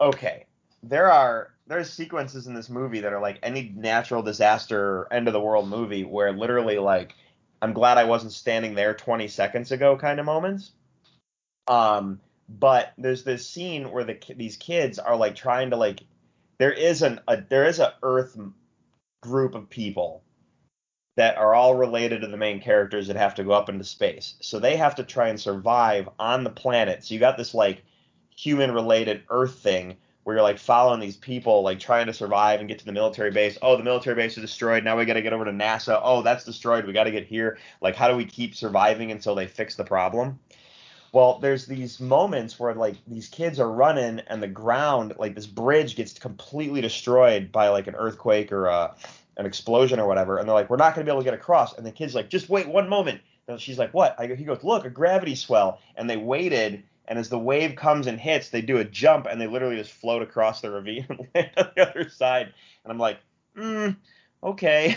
[0.00, 0.46] Okay,
[0.82, 5.32] there are there's sequences in this movie that are like any natural disaster end of
[5.32, 7.14] the world movie where literally like
[7.62, 10.72] I'm glad I wasn't standing there 20 seconds ago kind of moments.
[11.68, 16.00] Um, but there's this scene where the these kids are like trying to like
[16.58, 18.38] there is an a, there is a Earth
[19.22, 20.22] group of people
[21.16, 24.34] that are all related to the main characters that have to go up into space.
[24.40, 27.04] So they have to try and survive on the planet.
[27.04, 27.82] So you got this like
[28.36, 32.68] human related Earth thing where you're like following these people, like trying to survive and
[32.68, 33.56] get to the military base.
[33.62, 34.82] Oh, the military base is destroyed.
[34.82, 36.00] Now we got to get over to NASA.
[36.02, 36.84] Oh, that's destroyed.
[36.84, 37.58] We got to get here.
[37.80, 40.40] Like, how do we keep surviving until they fix the problem?
[41.12, 45.46] Well, there's these moments where like these kids are running and the ground, like this
[45.46, 48.96] bridge gets completely destroyed by like an earthquake or a,
[49.36, 51.78] an explosion or whatever, and they're like, we're not gonna be able to get across.
[51.78, 53.20] And the kid's like, just wait one moment.
[53.46, 54.16] And she's like, what?
[54.18, 55.78] I he goes, look, a gravity swell.
[55.94, 59.40] And they waited, and as the wave comes and hits, they do a jump, and
[59.40, 62.52] they literally just float across the ravine and land on the other side.
[62.84, 63.18] And I'm like,
[63.56, 63.96] mm,
[64.42, 64.96] okay.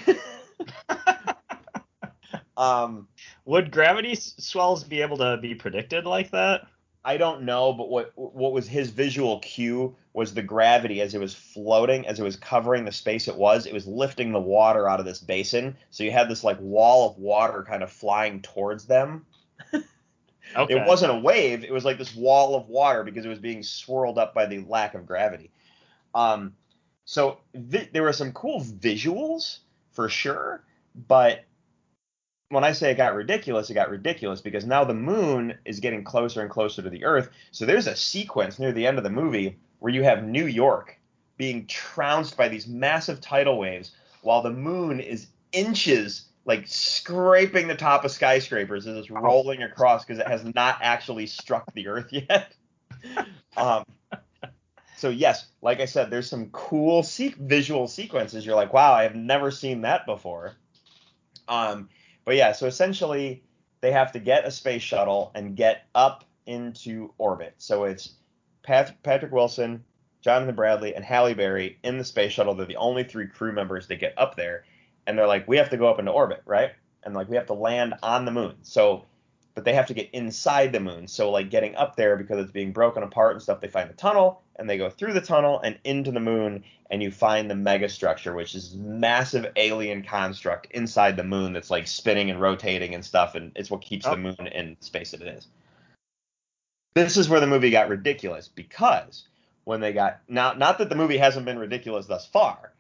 [2.58, 3.08] um,
[3.46, 6.68] Would gravity swells be able to be predicted like that?
[7.04, 11.20] I don't know, but what what was his visual cue was the gravity as it
[11.20, 13.66] was floating, as it was covering the space it was.
[13.66, 17.10] It was lifting the water out of this basin, so you had this like wall
[17.10, 19.26] of water kind of flying towards them.
[20.56, 20.76] Okay.
[20.76, 23.64] It wasn't a wave; it was like this wall of water because it was being
[23.64, 25.52] swirled up by the lack of gravity.
[26.14, 26.56] Um,
[27.06, 29.60] so vi- there were some cool visuals
[29.92, 30.64] for sure,
[31.08, 31.46] but
[32.50, 36.04] when I say it got ridiculous, it got ridiculous because now the moon is getting
[36.04, 37.30] closer and closer to the Earth.
[37.52, 40.98] So there's a sequence near the end of the movie where you have New York
[41.38, 47.76] being trounced by these massive tidal waves while the moon is inches like scraping the
[47.76, 52.08] top of skyscrapers as it's rolling across because it has not actually struck the earth
[52.12, 52.54] yet.
[53.58, 53.84] um,
[54.98, 58.46] so yes, like I said, there's some cool se- visual sequences.
[58.46, 60.56] You're like, wow, I have never seen that before.
[61.48, 61.90] Um,
[62.26, 63.44] but yeah, so essentially
[63.82, 67.54] they have to get a space shuttle and get up into orbit.
[67.58, 68.14] So it's
[68.64, 69.84] Pat- Patrick Wilson,
[70.22, 72.54] Jonathan Bradley, and Halle Berry in the space shuttle.
[72.54, 74.66] They're the only three crew members that get up there,
[75.10, 76.72] and they're like, we have to go up into orbit, right?
[77.04, 78.54] And like we have to land on the moon.
[78.62, 79.06] So,
[79.56, 81.08] but they have to get inside the moon.
[81.08, 83.60] So like getting up there because it's being broken apart and stuff.
[83.60, 87.02] They find a tunnel and they go through the tunnel and into the moon, and
[87.02, 92.30] you find the megastructure, which is massive alien construct inside the moon that's like spinning
[92.30, 94.12] and rotating and stuff, and it's what keeps Oh.
[94.12, 95.48] the moon in space that it is.
[96.94, 99.28] This is where the movie got ridiculous because
[99.64, 102.74] when they got now not that the movie hasn't been ridiculous thus far.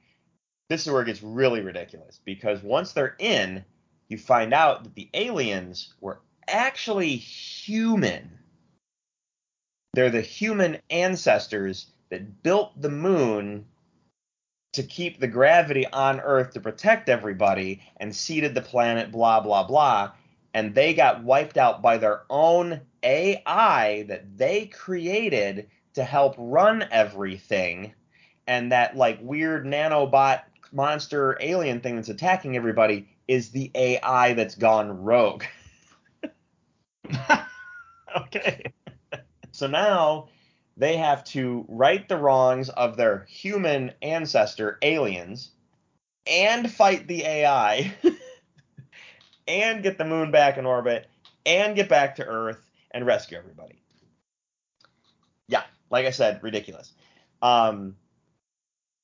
[0.69, 3.65] This is where it gets really ridiculous because once they're in,
[4.07, 8.37] you find out that the aliens were actually human.
[9.93, 13.65] They're the human ancestors that built the moon
[14.73, 19.63] to keep the gravity on Earth to protect everybody and seeded the planet, blah, blah,
[19.63, 20.11] blah.
[20.53, 26.85] And they got wiped out by their own AI that they created to help run
[26.91, 27.93] everything.
[28.45, 34.55] And that, like, weird nanobot monster alien thing that's attacking everybody is the AI that's
[34.55, 35.43] gone rogue.
[38.17, 38.63] okay.
[39.51, 40.29] So now
[40.77, 45.51] they have to right the wrongs of their human ancestor aliens
[46.25, 47.93] and fight the AI
[49.47, 51.07] and get the moon back in orbit
[51.45, 53.81] and get back to Earth and rescue everybody.
[55.47, 56.93] Yeah, like I said, ridiculous.
[57.41, 57.95] Um,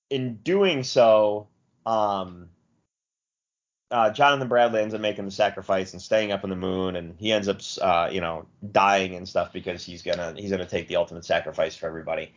[0.10, 1.48] in doing so,
[1.86, 2.50] um,
[3.92, 7.16] uh, Jonathan Bradley ends up making the sacrifice and staying up in the moon, and
[7.20, 10.88] he ends up, uh, you know, dying and stuff because he's gonna he's gonna take
[10.88, 12.34] the ultimate sacrifice for everybody.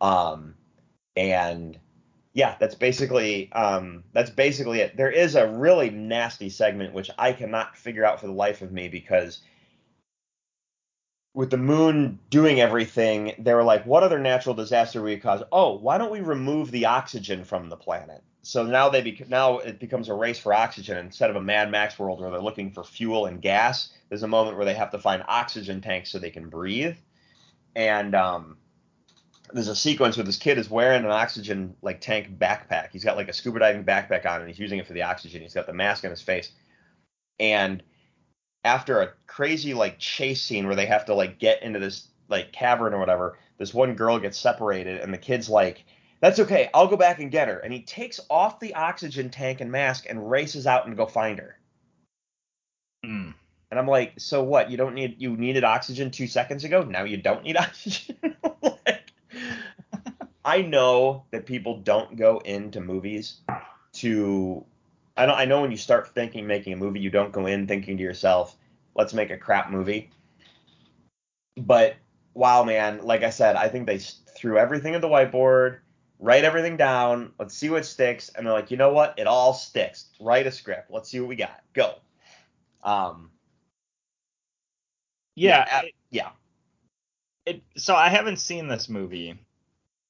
[0.00, 0.54] Um,
[1.16, 1.78] and
[2.34, 4.96] yeah, that's basically um, that's basically it.
[4.96, 8.72] There is a really nasty segment which I cannot figure out for the life of
[8.72, 9.40] me because
[11.38, 15.40] with the moon doing everything, they were like, what other natural disaster we cause?
[15.52, 18.24] Oh, why don't we remove the oxygen from the planet?
[18.42, 21.70] So now they bec- now it becomes a race for oxygen instead of a Mad
[21.70, 23.90] Max world where they're looking for fuel and gas.
[24.08, 26.96] There's a moment where they have to find oxygen tanks so they can breathe.
[27.76, 28.56] And um,
[29.52, 32.88] there's a sequence where this kid is wearing an oxygen like tank backpack.
[32.90, 35.42] He's got like a scuba diving backpack on and he's using it for the oxygen.
[35.42, 36.50] He's got the mask on his face.
[37.38, 37.84] And
[38.68, 42.52] after a crazy like chase scene where they have to like get into this like
[42.52, 45.84] cavern or whatever, this one girl gets separated and the kid's like,
[46.20, 49.62] "That's okay, I'll go back and get her." And he takes off the oxygen tank
[49.62, 51.58] and mask and races out and go find her.
[53.02, 53.30] Hmm.
[53.70, 54.70] And I'm like, "So what?
[54.70, 56.82] You don't need you needed oxygen 2 seconds ago?
[56.82, 59.12] Now you don't need oxygen?" like,
[60.44, 63.40] I know that people don't go into movies
[63.94, 64.66] to
[65.18, 67.96] I I know when you start thinking making a movie, you don't go in thinking
[67.96, 68.56] to yourself,
[68.98, 70.10] let's make a crap movie.
[71.56, 71.96] But
[72.34, 75.78] wow, man, like I said, I think they threw everything at the whiteboard,
[76.18, 79.14] write everything down, let's see what sticks, and they're like, you know what?
[79.16, 80.10] It all sticks.
[80.20, 80.90] Write a script.
[80.90, 81.62] Let's see what we got.
[81.72, 81.94] Go.
[82.82, 83.30] Um,
[85.36, 85.64] Yeah.
[85.66, 86.30] yeah, it- yeah.
[87.46, 89.38] it, so I haven't seen this movie,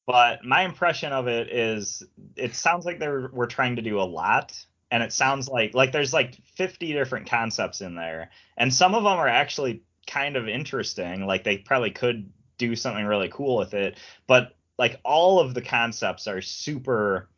[0.07, 2.03] but my impression of it is
[2.37, 4.53] it sounds like they were, were trying to do a lot,
[4.90, 9.05] and it sounds like like there's like 50 different concepts in there, and some of
[9.05, 11.27] them are actually kind of interesting.
[11.27, 15.62] Like they probably could do something really cool with it, but like all of the
[15.62, 17.29] concepts are super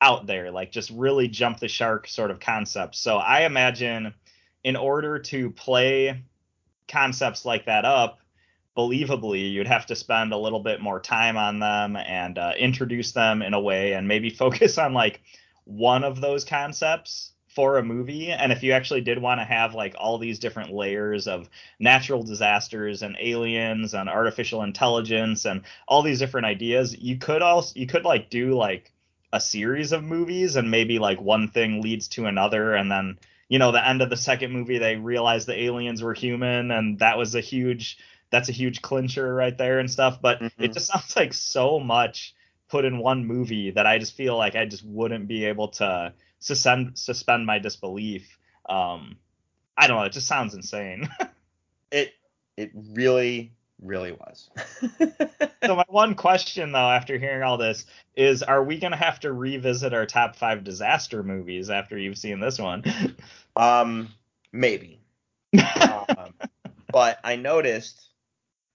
[0.00, 3.00] out there, like just really jump the shark sort of concepts.
[3.00, 4.14] So I imagine
[4.64, 6.22] in order to play
[6.88, 8.18] concepts like that up
[8.76, 13.12] believably, you'd have to spend a little bit more time on them and uh, introduce
[13.12, 15.20] them in a way and maybe focus on like
[15.68, 18.30] one of those concepts for a movie.
[18.30, 22.22] And if you actually did want to have like all these different layers of natural
[22.22, 27.86] disasters and aliens and artificial intelligence and all these different ideas, you could also you
[27.86, 28.92] could like do like
[29.32, 33.58] a series of movies and maybe like one thing leads to another and then you
[33.58, 37.18] know the end of the second movie they realize the aliens were human and that
[37.18, 37.98] was a huge
[38.30, 40.50] that's a huge clincher right there and stuff but Mhm.
[40.58, 42.34] it just sounds like so much
[42.68, 46.12] put in one movie that i just feel like i just wouldn't be able to
[46.40, 49.16] suspend suspend my disbelief um
[49.76, 51.08] i don't know it just sounds insane
[51.90, 52.12] It
[52.56, 54.50] it really really was.
[55.64, 59.20] so my one question though after hearing all this is are we going to have
[59.20, 62.82] to revisit our top 5 disaster movies after you've seen this one
[63.56, 64.08] um,
[64.52, 65.00] maybe.
[65.56, 66.34] um,
[66.90, 68.08] but I noticed,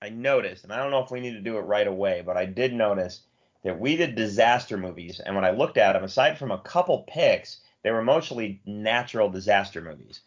[0.02, 2.38] I noticed, and I don't know if we need to do it right away, but
[2.38, 3.22] I did notice
[3.64, 7.06] that we did disaster movies, and when I looked at them, aside from a couple
[7.08, 10.22] picks, they were mostly natural disaster movies.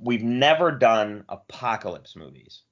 [0.00, 2.62] We've never done apocalypse movies.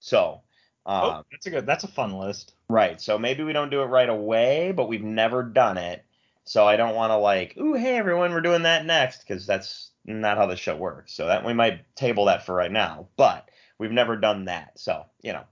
[0.00, 0.42] So,
[0.86, 3.00] oh, um, that's a good that's a fun list right.
[3.00, 6.04] So maybe we don't do it right away, but we've never done it.
[6.44, 9.90] So I don't want to like, ooh, hey everyone, we're doing that next, because that's
[10.04, 11.14] not how the show works.
[11.14, 13.08] So that we might table that for right now.
[13.16, 14.78] But we've never done that.
[14.78, 15.44] So, you know.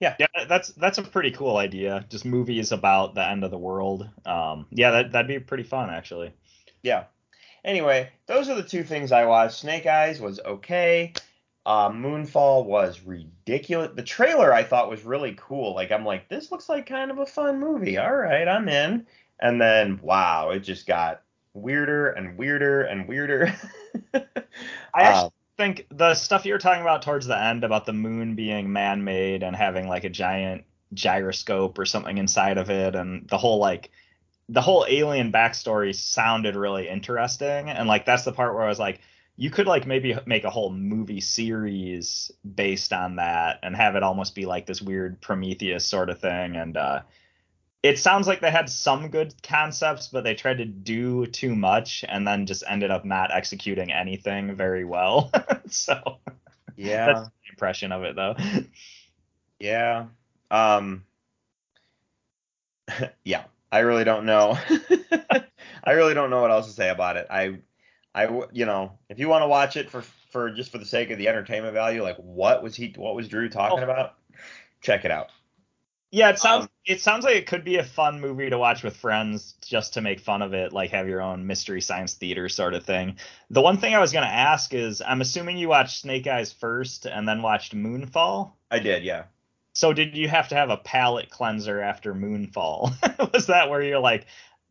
[0.00, 2.06] Yeah, yeah, that's that's a pretty cool idea.
[2.08, 4.08] Just movies about the end of the world.
[4.24, 6.32] Um, yeah, that that'd be pretty fun actually.
[6.82, 7.04] Yeah.
[7.64, 9.56] Anyway, those are the two things I watched.
[9.58, 11.12] Snake Eyes was okay.
[11.66, 13.90] Uh, Moonfall was ridiculous.
[13.94, 15.74] The trailer I thought was really cool.
[15.74, 17.98] Like I'm like, this looks like kind of a fun movie.
[17.98, 19.06] All right, I'm in.
[19.40, 21.22] And then wow, it just got
[21.54, 23.54] weirder and weirder and weirder.
[24.14, 24.22] I
[24.94, 25.30] actually Um,
[25.60, 29.42] think the stuff you were talking about towards the end about the moon being man-made
[29.42, 33.90] and having like a giant gyroscope or something inside of it, and the whole like
[34.48, 37.68] the whole alien backstory sounded really interesting.
[37.68, 39.00] And like that's the part where I was like,
[39.36, 44.02] you could like maybe make a whole movie series based on that and have it
[44.02, 46.56] almost be like this weird Prometheus sort of thing.
[46.56, 47.02] And uh,
[47.82, 52.04] it sounds like they had some good concepts, but they tried to do too much
[52.08, 55.30] and then just ended up not executing anything very well.
[55.68, 56.18] so
[56.76, 57.06] yeah.
[57.06, 58.36] that's the impression of it though.
[59.58, 60.06] Yeah.
[60.50, 61.04] Um
[63.24, 64.58] yeah, I really don't know.
[65.84, 67.26] I really don't know what else to say about it.
[67.30, 67.60] I,
[68.14, 71.10] I, you know, if you want to watch it for for just for the sake
[71.10, 73.84] of the entertainment value, like what was he what was Drew talking Oh.
[73.84, 74.14] about?
[74.80, 75.28] Check it out.
[76.10, 78.82] Yeah, it sounds Um, it sounds like it could be a fun movie to watch
[78.82, 82.48] with friends just to make fun of it, like have your own mystery science theater
[82.48, 83.16] sort of thing.
[83.50, 87.06] The one thing I was gonna ask is I'm assuming you watched Snake Eyes first
[87.06, 88.52] and then watched Moonfall.
[88.70, 89.24] I did, yeah.
[89.72, 93.32] So did you have to have a palate cleanser after Moonfall?
[93.32, 94.26] was that where you're like,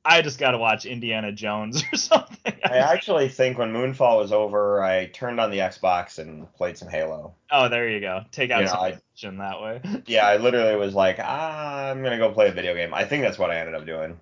[0.06, 2.54] I just gotta watch Indiana Jones or something?
[2.64, 6.88] I actually think when Moonfall was over, I turned on the Xbox and played some
[6.88, 7.36] Halo.
[7.52, 8.22] oh, there you go.
[8.32, 10.04] Take out You know, some I- that way.
[10.08, 12.94] Yeah, I literally was like, ah, I'm gonna go play a video game.
[12.94, 14.20] I think that's what I ended up doing.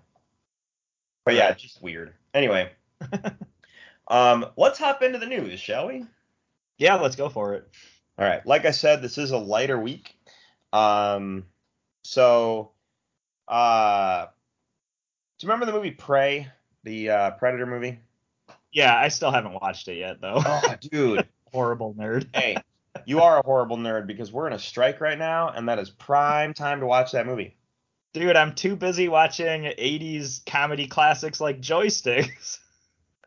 [1.25, 2.13] But yeah, it's just weird.
[2.33, 2.71] Anyway,
[4.07, 6.05] um, let's hop into the news, shall we?
[6.79, 7.67] yeah, let's go for it.
[8.19, 8.45] All right.
[8.45, 10.15] Like I said, this is a lighter week.
[10.73, 11.43] Um,
[12.03, 12.71] so,
[13.47, 14.27] uh,
[15.45, 16.47] you remember the movie Prey,
[16.83, 17.99] the uh, Predator movie?
[18.71, 20.41] Yeah, I still haven't watched it yet though.
[20.45, 21.27] Oh, dude.
[21.53, 22.27] Horrible nerd.
[22.35, 22.57] hey,
[23.05, 25.89] you are a horrible nerd because we're in a strike right now, and that is
[25.89, 27.55] prime time to watch that movie.
[28.13, 32.59] Dude, I'm too busy watching 80s comedy classics like Joysticks.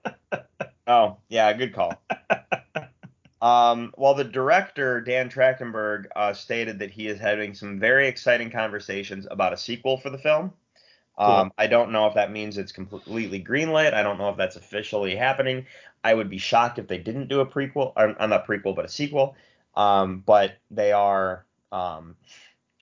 [0.90, 2.02] Oh, yeah, good call.
[3.40, 8.50] um, well, the director Dan Trachtenberg uh, stated that he is having some very exciting
[8.50, 10.52] conversations about a sequel for the film.
[11.20, 13.92] Um, I don't know if that means it's completely greenlit.
[13.92, 15.66] I don't know if that's officially happening.
[16.02, 18.86] I would be shocked if they didn't do a prequel, or uh, not prequel, but
[18.86, 19.36] a sequel.
[19.74, 22.16] Um, but they are um,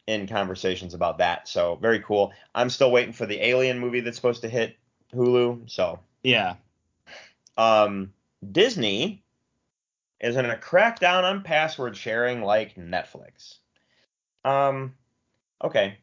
[0.06, 1.48] in conversations about that.
[1.48, 2.32] So very cool.
[2.54, 4.76] I'm still waiting for the Alien movie that's supposed to hit
[5.12, 5.68] Hulu.
[5.68, 6.54] So Yeah.
[7.56, 8.12] um,
[8.52, 9.24] Disney
[10.20, 13.58] is going to crack down on password sharing like Netflix.
[14.44, 14.94] Um,
[15.62, 15.98] okay.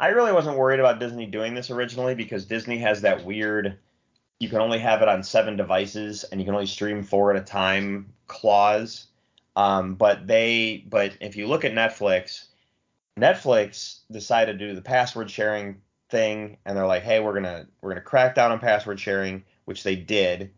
[0.00, 3.78] I really wasn't worried about Disney doing this originally because Disney has that weird
[4.40, 7.40] you can only have it on seven devices and you can only stream four at
[7.40, 9.06] a time clause.
[9.54, 12.46] Um, but they but if you look at Netflix,
[13.18, 17.94] Netflix decided to do the password sharing thing and they're like, "Hey, we're to we're
[17.94, 20.52] to crack down on password sharing," which they did.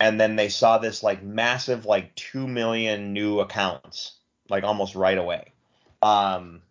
[0.00, 5.18] And then they saw this like massive like 2 million new accounts like almost right
[5.18, 5.52] away.
[6.02, 6.62] Um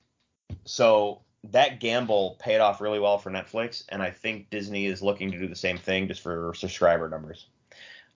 [0.66, 5.32] so that gamble paid off really well for Netflix, and I think Disney is looking
[5.32, 7.48] to do the same thing just for subscriber numbers.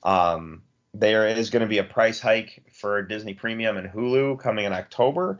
[0.04, 0.62] Um,
[0.94, 4.74] there is going to be a price hike for Disney Premium and Hulu coming in
[4.74, 5.40] October,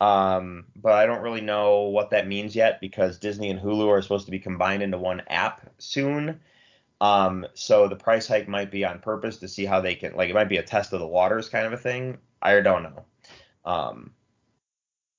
[0.00, 4.02] um, but I don't really know what that means yet because Disney and Hulu are
[4.02, 6.40] supposed to be combined into one app soon.
[7.00, 10.30] Um, so the price hike might be on purpose to see how they can, like,
[10.30, 12.18] it might be a test of the waters kind of a thing.
[12.40, 13.04] I don't know.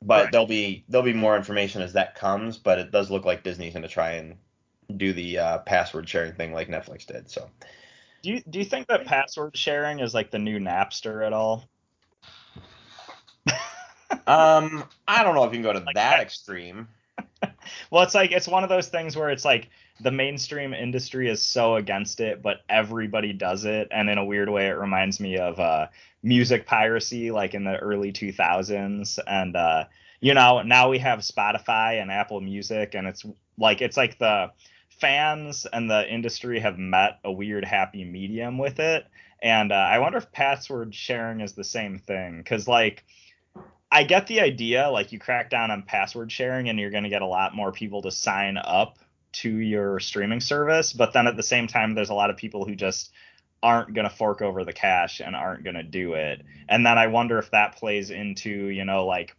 [0.06, 0.32] But Right.
[0.32, 2.58] there'll be there'll be more information as that comes.
[2.58, 4.38] But it does look like Disney's going to try and
[4.98, 7.30] do the uh, password sharing thing like Netflix did.
[7.30, 7.50] So
[8.22, 11.70] Do you do you think that password sharing is like the new Napster at all?
[14.28, 16.88] um, I don't know if you can go to Like that that- extreme.
[17.92, 19.70] Well, it's like it's one of those things where it's like
[20.04, 24.50] the mainstream industry is so against it, but everybody does it, and in a weird
[24.50, 25.88] way, it reminds me of uh,
[26.22, 29.18] music piracy, like in the early 2000s.
[29.26, 29.86] And uh,
[30.20, 33.26] you know, now we have Spotify and Apple Music, and it's
[33.58, 34.52] like it's like the
[34.90, 39.08] fans and the industry have met a weird happy medium with it.
[39.42, 43.04] And uh, I wonder if password sharing is the same thing, because like.
[43.96, 47.12] I get the idea, like you crack down on password sharing and you're going to
[47.12, 48.98] get a lot more people to sign up
[49.34, 52.66] to your streaming service, but then at the same time there's a lot of people
[52.66, 53.12] who just
[53.62, 56.42] aren't going to fork over the cash and aren't going to do it.
[56.68, 59.36] And then I wonder if that plays into, you know, like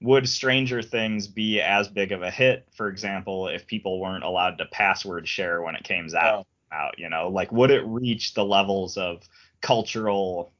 [0.00, 4.58] would Stranger Things be as big of a hit, for example, if people weren't allowed
[4.58, 7.28] to password share when it came out, out, you know?
[7.28, 9.28] Like would it reach the levels of
[9.60, 10.52] cultural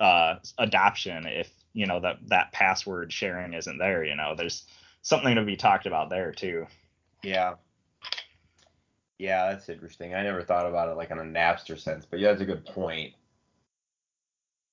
[0.00, 4.02] uh, adoption if you know that that password sharing isn't there.
[4.02, 4.64] You know, there's
[5.02, 6.66] something to be talked about there too.
[7.22, 7.54] Yeah.
[9.18, 10.14] Yeah, that's interesting.
[10.14, 12.66] I never thought about it like in a Napster sense, but yeah, that's a good
[12.66, 13.14] point.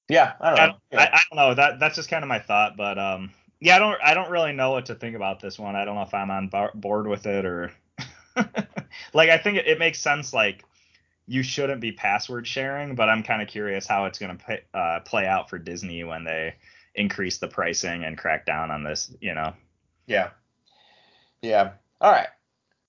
[0.09, 0.73] Yeah, I don't I know.
[0.91, 1.53] don't, I, I don't know.
[1.55, 3.31] That that's just kind of my thought, but um,
[3.61, 5.75] yeah, I don't I don't really know what to think about this one.
[5.75, 7.71] I don't know if I'm on bar- board with it or
[9.13, 10.33] like I think it, it makes sense.
[10.33, 10.65] Like
[11.25, 14.61] you shouldn't be password sharing, but I'm kind of curious how it's going to play,
[14.73, 16.55] uh, play out for Disney when they
[16.95, 19.15] increase the pricing and crack down on this.
[19.21, 19.53] You know.
[20.05, 20.31] Yeah.
[21.41, 21.71] Yeah.
[22.01, 22.27] All right.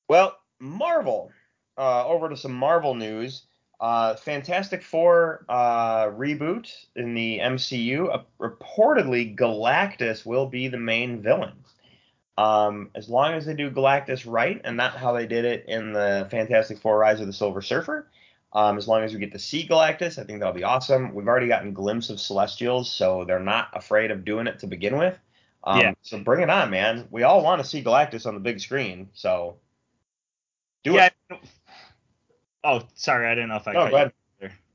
[0.08, 1.30] Well, Marvel.
[1.76, 3.42] Uh, over to some Marvel news.
[3.80, 8.14] Uh, Fantastic Four uh, reboot in the MCU.
[8.14, 11.52] Uh, reportedly, Galactus will be the main villain.
[12.36, 15.92] Um, as long as they do Galactus right and not how they did it in
[15.92, 18.08] the Fantastic Four Rise of the Silver Surfer.
[18.52, 21.12] Um, as long as we get to see Galactus, I think that'll be awesome.
[21.12, 24.96] We've already gotten glimpse of Celestials, so they're not afraid of doing it to begin
[24.96, 25.18] with.
[25.64, 25.94] Um, Yeah.
[26.02, 27.08] So bring it on, man.
[27.10, 29.56] We all want to see Galactus on the big screen, so
[30.84, 31.10] do yeah.
[31.30, 31.38] it.
[32.64, 33.72] Oh, sorry, I didn't know if I.
[33.74, 34.12] Cut go ahead.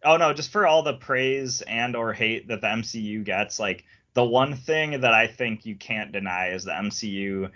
[0.03, 3.83] Oh no, just for all the praise and or hate that the MCU gets, like
[4.13, 7.51] the one thing that I think you can't deny is the MCU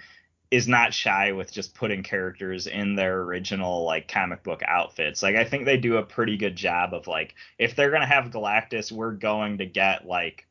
[0.51, 5.23] is not shy with just putting characters in their original like comic book outfits.
[5.23, 8.25] Like I think they do a pretty good job of like if they're gonna have
[8.25, 10.45] Galactus, we're going to get like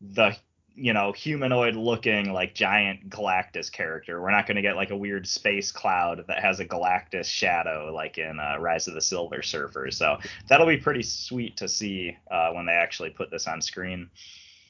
[0.00, 0.36] the
[0.80, 4.20] you know humanoid looking like giant Galactus character.
[4.20, 7.92] We're not going to get like a weird space cloud that has a Galactus shadow
[7.94, 9.90] like in uh, Rise of the Silver Surfer.
[9.90, 10.18] So
[10.48, 14.08] that'll be pretty sweet to see uh, when they actually put this on screen.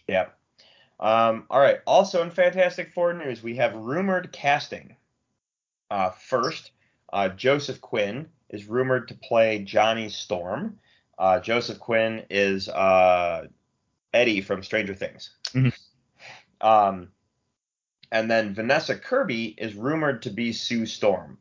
[0.09, 0.27] Yeah.
[0.99, 1.79] Um, all right.
[1.87, 4.97] Also in Fantastic Four news, we have rumored casting.
[5.91, 6.73] Uh, first,
[7.13, 10.79] uh, Joseph Quinn is rumored to play Johnny Storm.
[11.19, 13.47] Uh, Joseph Quinn is uh,
[14.13, 15.31] Eddie from Stranger Things.
[15.53, 15.73] Mhm.
[16.61, 17.09] Um,
[18.13, 21.39] and then Vanessa Kirby is rumored to be Sue Storm.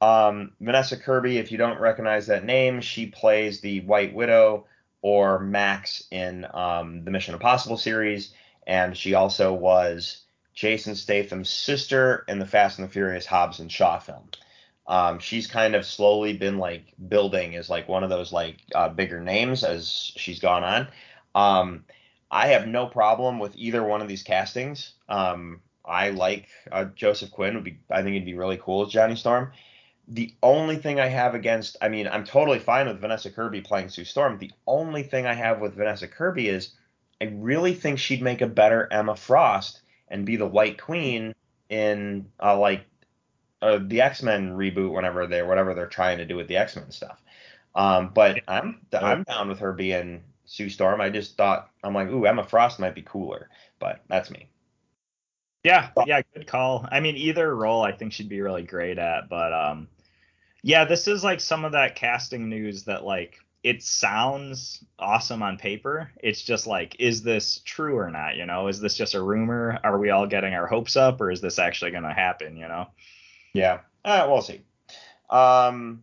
[0.00, 4.66] Um, Vanessa Kirby, if you don't recognize that name, she plays the White Widow
[5.02, 8.32] or Max in um, the Mission Impossible series,
[8.66, 10.22] and she also was
[10.54, 14.28] Jason Statham's sister in the Fast and the Furious Hobbs and Shaw film.
[14.86, 18.88] Um, she's kind of slowly been like building as like one of those like uh,
[18.88, 20.88] bigger names as she's gone on.
[21.34, 21.84] Um,
[22.30, 24.92] I have no problem with either one of these castings.
[25.08, 27.54] Um, I like uh, Joseph Quinn.
[27.54, 29.52] Would be I think it'd be really cool as Johnny Storm.
[30.06, 33.90] The only thing I have against, I mean, I'm totally fine with Vanessa Kirby playing
[33.90, 34.38] Sue Storm.
[34.38, 36.74] The only thing I have with Vanessa Kirby is
[37.20, 41.34] I really think she'd make a better Emma Frost and be the White Queen
[41.68, 42.84] in uh, like
[43.62, 46.76] uh, the X Men reboot, whenever they're whatever they're trying to do with the X
[46.76, 47.22] Men stuff.
[47.74, 51.00] Um, but I'm I'm down with her being Sue Storm.
[51.00, 53.48] I just thought I'm like, ooh, Emma Frost might be cooler,
[53.78, 54.48] but that's me.
[55.62, 56.88] Yeah, yeah, good call.
[56.90, 59.86] I mean, either role I think she'd be really great at, but um,
[60.62, 65.56] yeah, this is like some of that casting news that like it sounds awesome on
[65.56, 66.10] paper.
[66.20, 68.34] It's just like, is this true or not?
[68.36, 69.78] You know, is this just a rumor?
[69.84, 72.56] Are we all getting our hopes up, or is this actually going to happen?
[72.56, 72.88] You know?
[73.52, 74.62] Yeah, uh, we'll see.
[75.28, 76.02] Um,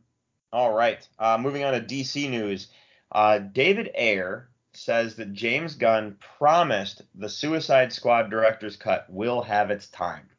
[0.53, 1.05] all right.
[1.19, 2.67] Uh, moving on to DC news.
[3.11, 9.71] Uh, David Ayer says that James Gunn promised the Suicide Squad director's cut will have
[9.71, 10.29] its time.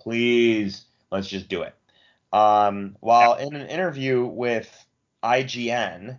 [0.00, 1.74] Please, let's just do it.
[2.32, 4.70] Um, while in an interview with
[5.22, 6.18] IGN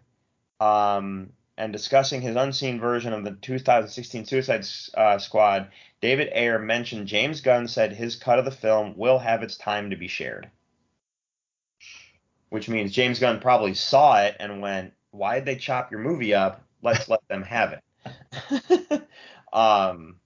[0.59, 4.65] um, and discussing his unseen version of the 2016 Suicide
[4.95, 5.69] uh, Squad,
[6.01, 9.89] David Ayer mentioned James Gunn said his cut of the film will have its time
[9.89, 10.49] to be shared.
[12.49, 16.63] Which means James Gunn probably saw it and went, Why'd they chop your movie up?
[16.81, 19.07] Let's let them have it.
[19.53, 20.17] um,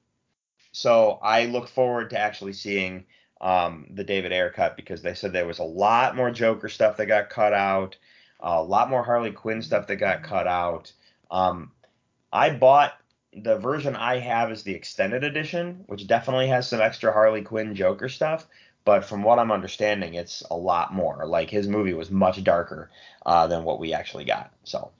[0.71, 3.05] so I look forward to actually seeing
[3.39, 6.97] um, the David Ayer cut because they said there was a lot more Joker stuff
[6.97, 7.97] that got cut out,
[8.39, 10.91] a lot more Harley Quinn stuff that got cut out.
[11.29, 11.71] Um,
[12.31, 12.93] I bought
[13.33, 17.75] the version I have is the extended edition, which definitely has some extra Harley Quinn
[17.75, 18.47] Joker stuff.
[18.83, 21.25] But from what I'm understanding, it's a lot more.
[21.25, 22.89] Like his movie was much darker
[23.25, 24.51] uh, than what we actually got.
[24.63, 24.91] So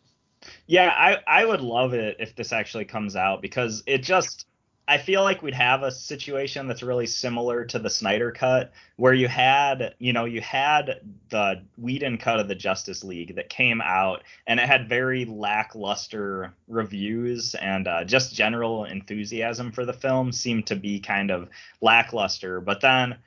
[0.68, 4.46] Yeah, I I would love it if this actually comes out because it just
[4.88, 9.14] I feel like we'd have a situation that's really similar to the Snyder cut where
[9.14, 13.80] you had, you know, you had the Whedon cut of the Justice League that came
[13.80, 20.32] out and it had very lackluster reviews and uh, just general enthusiasm for the film
[20.34, 21.48] seemed to be kind of
[21.80, 22.60] lackluster.
[22.60, 23.18] But then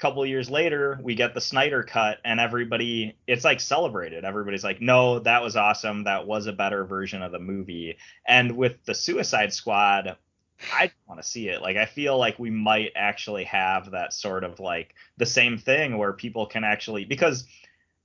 [0.00, 4.24] couple years later, we get the Snyder cut, and everybody, it's like celebrated.
[4.24, 6.04] Everybody's like, no, that was awesome.
[6.04, 7.98] That was a better version of the movie.
[8.26, 10.16] And with the Suicide Squad,
[10.72, 11.62] I want to see it.
[11.62, 15.98] Like, I feel like we might actually have that sort of like the same thing
[15.98, 17.44] where people can actually, because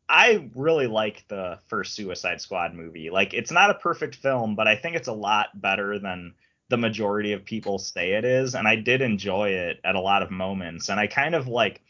[0.07, 3.09] I really like the first Suicide Squad movie.
[3.09, 6.33] Like, it's not a perfect film, but I think it's a lot better than
[6.69, 10.21] the majority of people say it is and i did enjoy it at a lot
[10.21, 11.81] of moments and i kind of like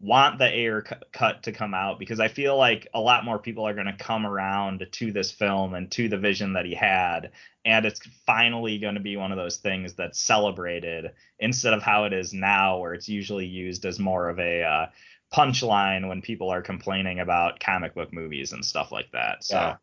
[0.00, 3.66] want the Ayer cut to come out because i feel like a lot more people
[3.66, 7.30] are going to come around to this film and to the vision that he had
[7.64, 12.04] and it's finally going to be one of those things that's celebrated instead of how
[12.04, 14.86] it is now where it's usually used as more of a uh,
[15.32, 19.76] punchline when people are complaining about comic book movies and stuff like that so yeah.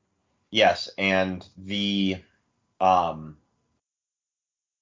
[0.51, 2.17] yes and the
[2.81, 3.37] um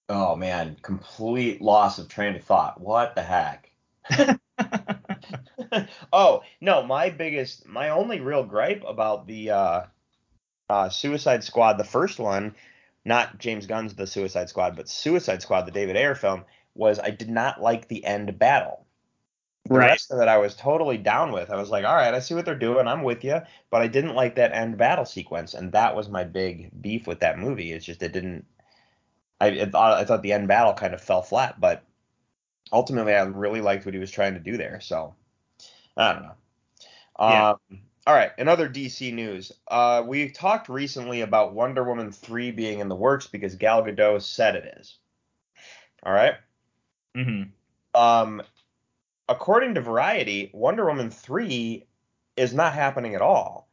[0.10, 2.80] oh man, complete loss of train of thought.
[2.80, 3.72] What the heck?
[6.14, 9.82] oh no, my biggest, my only real gripe about the uh,
[10.70, 12.56] uh, Suicide Squad, the first one,
[13.06, 16.44] not James Gunn's The Suicide Squad, but Suicide Squad, the David Ayer film,
[16.76, 18.86] was I did not like the end battle.
[19.66, 19.88] The right.
[19.88, 21.50] rest of it I was totally down with.
[21.50, 22.88] I was like, all right, I see what they're doing.
[22.88, 23.42] I'm with you.
[23.70, 27.20] But I didn't like that end battle sequence, and that was my big beef with
[27.20, 27.74] that movie.
[27.74, 28.46] It's just it didn't
[29.40, 31.84] I thought I thought the end battle kind of fell flat, but
[32.72, 34.80] ultimately I really liked what he was trying to do there.
[34.82, 35.16] So
[35.96, 36.36] I don't know.
[37.20, 37.50] Yeah.
[37.50, 39.52] Um, all right, another DC news.
[39.68, 44.22] Uh, we talked recently about Wonder Woman 3 being in the works because Gal Gadot
[44.22, 44.98] said it is.
[46.04, 46.36] All right.
[47.18, 48.00] Mm-hmm.
[48.00, 48.42] Um,
[49.28, 51.86] according to Variety, Wonder Woman 3
[52.38, 53.67] is not happening at all.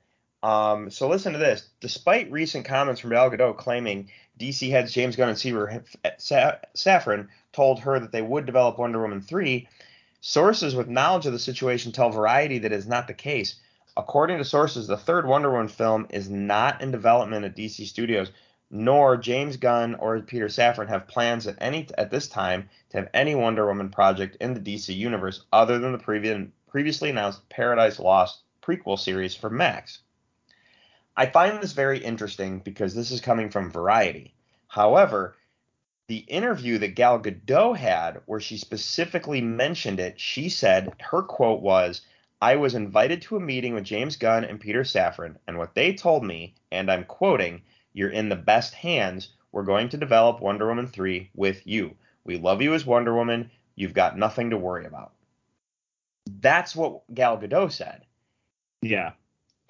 [0.44, 1.70] Um, so listen to this.
[1.80, 5.82] Despite recent comments from Gal Gadot claiming DC heads James Gunn and Peter
[6.18, 9.66] Safran told her that they would develop Wonder Woman 3.
[10.20, 13.54] Sources with knowledge of the situation tell Variety that is not the case.
[13.96, 18.30] According to sources, the third Wonder Woman film is not in development at DC Studios,
[18.70, 23.08] nor James Gunn or Peter Safran have plans at any at this time to have
[23.14, 27.98] any Wonder Woman project in the DC universe other than the previous, previously announced Paradise
[27.98, 30.00] Lost prequel series for Max.
[31.16, 34.34] I find this very interesting because this is coming from Variety.
[34.66, 35.36] However,
[36.08, 41.62] the interview that Gal Gadot had, where she specifically mentioned it, she said her quote
[41.62, 42.02] was,
[42.42, 45.94] I was invited to a meeting with James Gunn and Peter Safran, and what they
[45.94, 47.62] told me, and I'm quoting,
[47.92, 49.28] You're in the best hands.
[49.52, 51.96] We're going to develop Wonder Woman 3 with you.
[52.24, 53.52] We love you as Wonder Woman.
[53.76, 55.12] You've got nothing to worry about.
[56.40, 58.04] That's what Gal Gadot said.
[58.82, 59.12] Yeah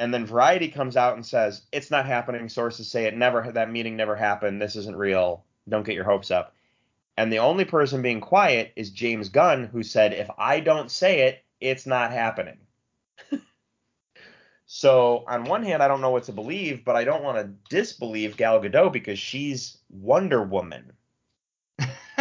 [0.05, 2.47] and then Variety comes out and says it's not happening.
[2.51, 4.61] Sources say it never that meeting never happened.
[4.61, 5.47] This isn't real.
[5.67, 6.55] Don't get your hopes up.
[7.17, 11.21] And the only person being quiet is James Gunn, who said if I don't say
[11.21, 12.59] it, it's not happening.
[14.67, 17.75] so on one hand, I don't know what to believe, but I don't want to
[17.75, 20.93] disbelieve Gal Gadot because she's Wonder Woman.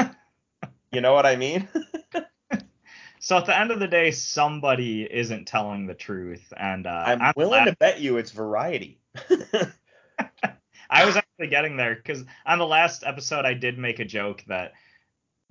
[0.93, 1.67] you know what I mean?
[3.24, 7.21] So at the end of the day, somebody isn't telling the truth, and uh, I'm,
[7.21, 8.99] I'm, willing to bet you it's Variety.
[10.89, 14.43] I was actually getting there because on the last episode, I did make a joke
[14.47, 14.74] that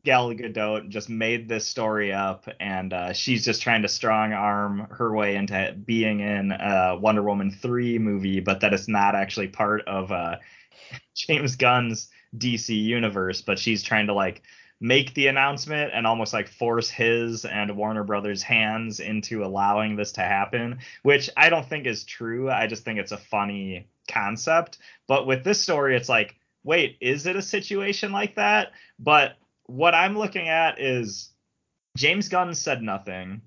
[0.05, 4.89] Gal Gadot just made this story up, and uh, she's just trying to strong arm
[4.91, 9.49] her way into being in a Wonder Woman 3 movie, but that it's not actually
[9.49, 10.37] part of uh,
[11.17, 14.43] James Gunn's DC universe, but she's trying to like
[14.83, 20.11] make the announcement and almost like force his and Warner Brothers hands into allowing this
[20.13, 22.51] to happen, which I don't think is true.
[22.51, 24.79] I just think it's a funny concept.
[25.07, 28.73] But with this story, it's like, wait, is it a situation like that?
[28.99, 31.31] But what I'm looking at is
[31.97, 33.43] James Gunn said nothing.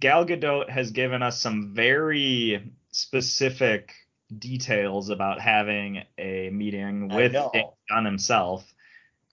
[0.00, 3.92] Gal Gadot has given us some very specific
[4.36, 8.68] details about having a meeting with James Gunn himself.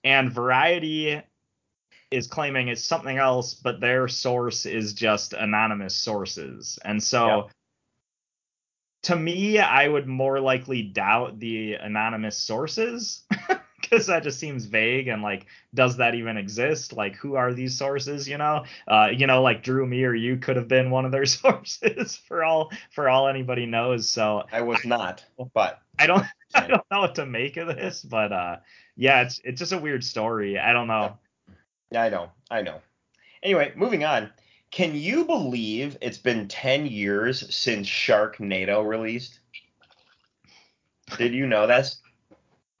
[0.04, 1.22] And Variety
[2.12, 6.78] is claiming it's something else, but their source is just anonymous sources.
[6.84, 7.42] And so yeah.
[9.04, 13.24] to me, I would more likely doubt the anonymous sources
[13.92, 16.92] because that just seems vague and like, does that even exist?
[16.92, 18.28] Like, who are these sources?
[18.28, 21.12] You know, uh, you know, like Drew, me, or you could have been one of
[21.12, 24.08] their sources for all for all anybody knows.
[24.08, 28.02] So I was not, but I don't I don't know what to make of this,
[28.02, 28.56] but uh,
[28.96, 30.58] yeah, it's it's just a weird story.
[30.58, 31.18] I don't know.
[31.94, 32.80] I know, I know.
[33.42, 34.30] Anyway, moving on.
[34.70, 39.40] Can you believe it's been 10 years since Sharknado released?
[41.18, 42.00] Did you know this?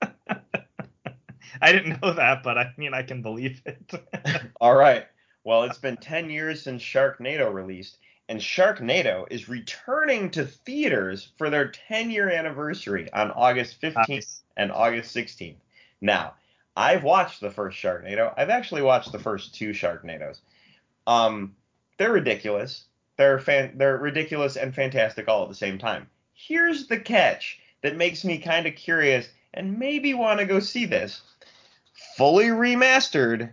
[1.60, 3.92] I didn't know that, but I mean, I can believe it.
[4.60, 5.06] All right.
[5.44, 7.98] Well, it's been 10 years since Sharknado released,
[8.28, 14.42] and Sharknado is returning to theaters for their 10 year anniversary on August 15th Nice.
[14.56, 15.56] and August 16th.
[16.00, 16.34] Now,
[16.76, 18.32] I've watched the first Sharknado.
[18.36, 20.40] I've actually watched the first two Sharknados.
[21.06, 21.56] Um,
[21.98, 22.84] they're ridiculous.
[23.16, 26.08] They're fan- they're ridiculous and fantastic all at the same time.
[26.32, 30.86] Here's the catch that makes me kind of curious and maybe want to go see
[30.86, 31.20] this.
[32.16, 33.52] Fully remastered,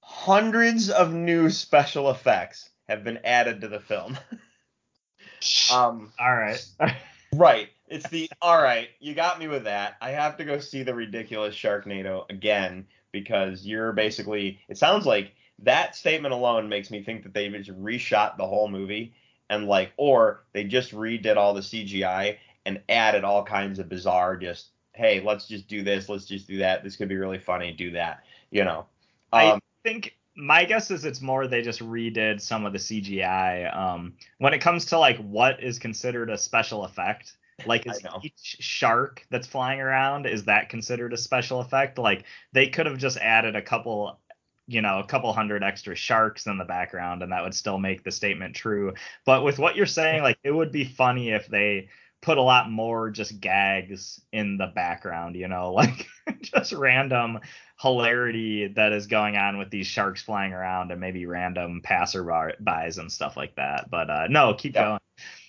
[0.00, 4.18] hundreds of new special effects have been added to the film.
[5.72, 6.64] um, All right.
[7.34, 7.68] Right.
[7.88, 8.88] It's the all right.
[9.00, 9.96] You got me with that.
[10.00, 14.58] I have to go see the ridiculous Sharknado again because you're basically.
[14.68, 18.68] It sounds like that statement alone makes me think that they just reshot the whole
[18.68, 19.14] movie
[19.50, 24.36] and like, or they just redid all the CGI and added all kinds of bizarre.
[24.36, 26.08] Just hey, let's just do this.
[26.08, 26.84] Let's just do that.
[26.84, 27.72] This could be really funny.
[27.72, 28.24] Do that.
[28.50, 28.86] You know.
[29.32, 33.76] I Um, think my guess is it's more they just redid some of the CGI.
[33.76, 38.56] Um, when it comes to like what is considered a special effect, like is each
[38.60, 41.98] shark that's flying around is that considered a special effect?
[41.98, 44.20] Like they could have just added a couple,
[44.66, 48.02] you know, a couple hundred extra sharks in the background, and that would still make
[48.04, 48.94] the statement true.
[49.24, 51.88] But with what you're saying, like it would be funny if they
[52.22, 56.06] put a lot more just gags in the background, you know, like
[56.40, 57.38] just random
[57.80, 63.12] hilarity that is going on with these sharks flying around and maybe random passerbys and
[63.12, 63.90] stuff like that.
[63.90, 64.82] But uh, no, keep Yeah.
[64.84, 65.00] going.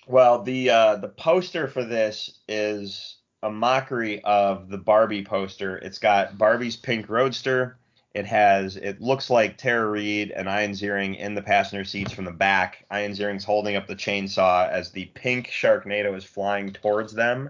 [0.08, 5.78] Well, the uh, the poster for this is a mockery of the Barbie poster.
[5.78, 7.78] It's got Barbie's pink roadster.
[8.14, 12.26] It has it looks like Tara Reid and Ian Ziering in the passenger seats from
[12.26, 12.86] the back.
[12.93, 17.49] Ian Ziering's holding up the chainsaw as the pink Sharknado is flying towards them,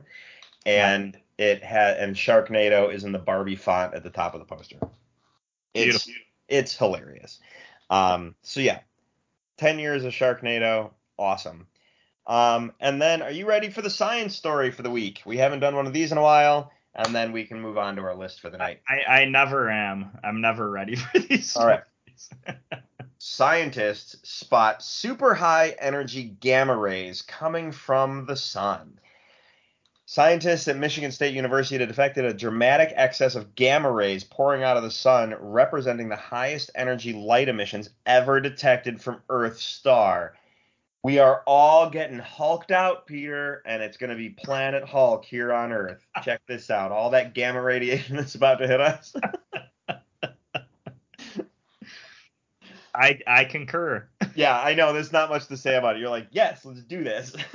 [0.66, 4.46] and it had and Sharknado is in the Barbie font at the top of the
[4.46, 4.78] poster.
[5.74, 6.14] It's Beautiful.
[6.48, 7.40] it's hilarious.
[7.90, 8.80] Um, so yeah,
[9.58, 11.68] ten years of Sharknado, awesome.
[12.28, 15.22] Um, and then, are you ready for the science story for the week?
[15.26, 17.96] We haven't done one of these in a while, and then we can move on
[17.98, 18.82] to our list for the night.
[18.88, 20.18] I, I never am.
[20.24, 21.56] I'm never ready for these.
[21.56, 21.84] All right.
[22.16, 22.60] stories.
[23.18, 29.00] Scientists spot super high energy gamma rays coming from the sun.
[30.08, 34.78] Scientists at Michigan State University had detected a dramatic excess of gamma rays pouring out
[34.78, 40.36] of the sun, representing the highest energy light emissions ever detected from Earth's star.
[41.06, 45.54] We are all getting hulked out, Peter, and it's going to be Planet Hulk here
[45.54, 46.04] on Earth.
[46.24, 46.92] Check this out.
[46.92, 49.14] All that gamma radiation that's about to hit us.
[52.96, 54.10] I I concur.
[54.34, 54.94] yeah, I know.
[54.94, 56.00] There's not much to say about it.
[56.00, 57.36] You're like, yes, let's do this.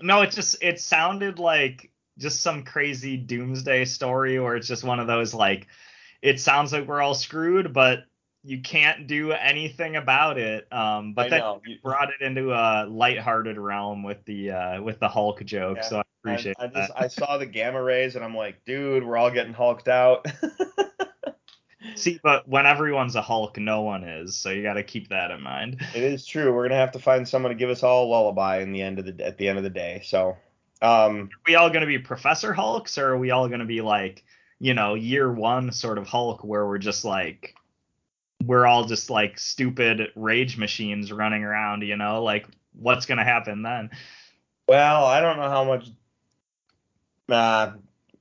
[0.00, 5.00] No, it just it sounded like just some crazy doomsday story where it's just one
[5.00, 5.68] of those like
[6.20, 8.04] it sounds like we're all screwed, but
[8.44, 10.70] you can't do anything about it.
[10.70, 11.62] Um, but I then know.
[11.66, 15.82] you brought it into a lighthearted realm with the uh, with the Hulk joke, Yeah,
[15.82, 17.02] so I appreciate I, I just that.
[17.02, 20.26] I saw the gamma rays and I'm like, dude, we're all getting hulked out.
[21.96, 25.30] See, but when everyone's a Hulk, no one is, so you got to keep that
[25.30, 25.80] in mind.
[25.94, 26.52] it is true.
[26.52, 28.98] We're gonna have to find someone to give us all a lullaby in the end
[28.98, 30.02] of the at the end of the day.
[30.04, 30.36] So,
[30.82, 33.66] um, Are we all going to be Professor Hulks, or are we all going to
[33.66, 34.24] be like,
[34.58, 37.54] you know, year one sort of Hulk, where we're just like,
[38.42, 42.22] we're all just like stupid rage machines running around, you know?
[42.22, 43.90] Like, what's going to happen then?
[44.66, 45.88] well, I don't know how much.
[47.28, 47.72] Uh,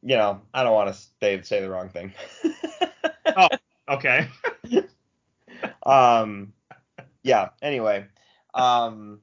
[0.02, 2.14] you know, I don't want to say say the wrong thing.
[3.36, 3.48] Oh,
[3.90, 4.28] okay.
[5.86, 6.54] um,
[7.24, 7.50] yeah.
[7.64, 8.06] Anyway,
[8.54, 9.22] um,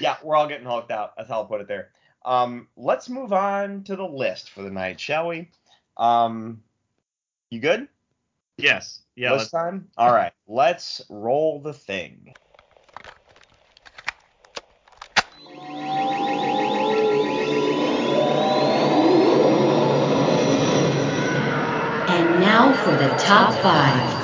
[0.00, 1.14] yeah, we're all getting hulked out.
[1.16, 1.90] That's how I'll put it there.
[2.24, 5.50] Um, let's move on to the list for the night, shall we?
[5.96, 6.62] Um,
[7.50, 7.88] you good?
[8.58, 9.00] Yes.
[9.16, 9.36] Yeah.
[9.36, 9.88] This time.
[9.96, 12.34] All right, let's roll the thing.
[22.08, 24.14] And now for the top five.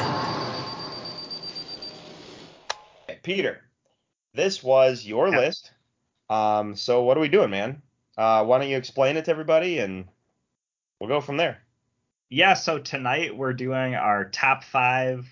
[3.11, 3.63] Okay, Peter,
[4.35, 5.39] this was your Yeah.
[5.41, 5.73] list.
[6.31, 7.83] Um, so what are we doing, man?
[8.17, 10.09] Uh, why don't you explain it to everybody, and
[11.01, 11.62] we'll go from there.
[12.33, 12.55] Yeah.
[12.55, 15.29] So tonight we're doing our top five,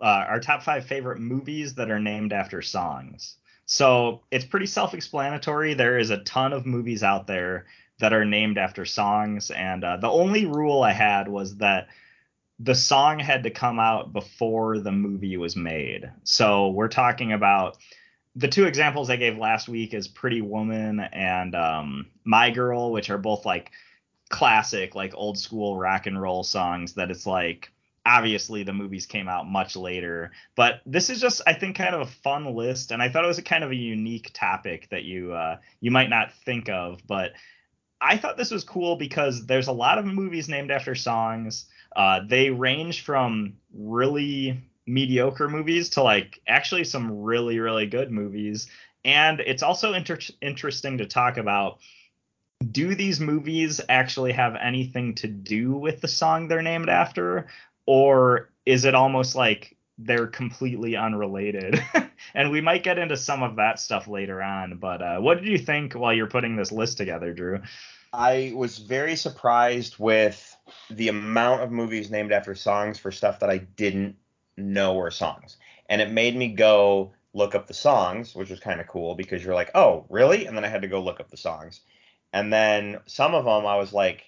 [0.00, 3.36] uh, our top five favorite movies that are named after songs.
[3.66, 5.74] So it's pretty self-explanatory.
[5.74, 7.66] There is a ton of movies out there
[8.00, 11.88] that are named after songs, and uh, the only rule I had was that
[12.58, 16.10] the song had to come out before the movie was made.
[16.22, 17.76] So we're talking about
[18.36, 23.10] the two examples I gave last week is Pretty Woman and um, My Girl, which
[23.10, 23.70] are both like
[24.28, 27.72] classic, like old school rock and roll songs that it's like
[28.06, 30.30] obviously the movies came out much later.
[30.56, 33.28] But this is just I think kind of a fun list, and I thought it
[33.28, 37.00] was a kind of a unique topic that you uh, you might not think of,
[37.06, 37.32] but
[38.00, 41.66] I thought this was cool because there's a lot of movies named after songs.
[41.96, 48.68] Uh, they range from really mediocre movies to like actually some really really good movies
[49.04, 51.78] and it's also inter- interesting to talk about
[52.72, 57.46] do these movies actually have anything to do with the song they're named after
[57.86, 61.82] or is it almost like they're completely unrelated
[62.34, 65.48] and we might get into some of that stuff later on but uh, what did
[65.48, 67.60] you think while you're putting this list together drew
[68.12, 70.56] I was very surprised with
[70.90, 74.16] the amount of movies named after songs for stuff that I didn't
[74.56, 75.56] know were songs.
[75.88, 79.44] And it made me go look up the songs, which was kind of cool because
[79.44, 80.46] you're like, oh, really?
[80.46, 81.80] And then I had to go look up the songs.
[82.32, 84.24] And then some of them I was like,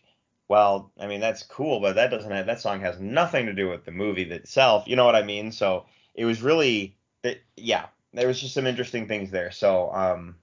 [0.49, 3.69] well, I mean, that's cool, but that doesn't have, that song has nothing to do
[3.69, 4.85] with the movie itself.
[4.89, 5.53] You know what I mean?
[5.53, 9.53] So it was really, it, yeah, there was just some interesting things there.
[9.53, 10.37] So, um,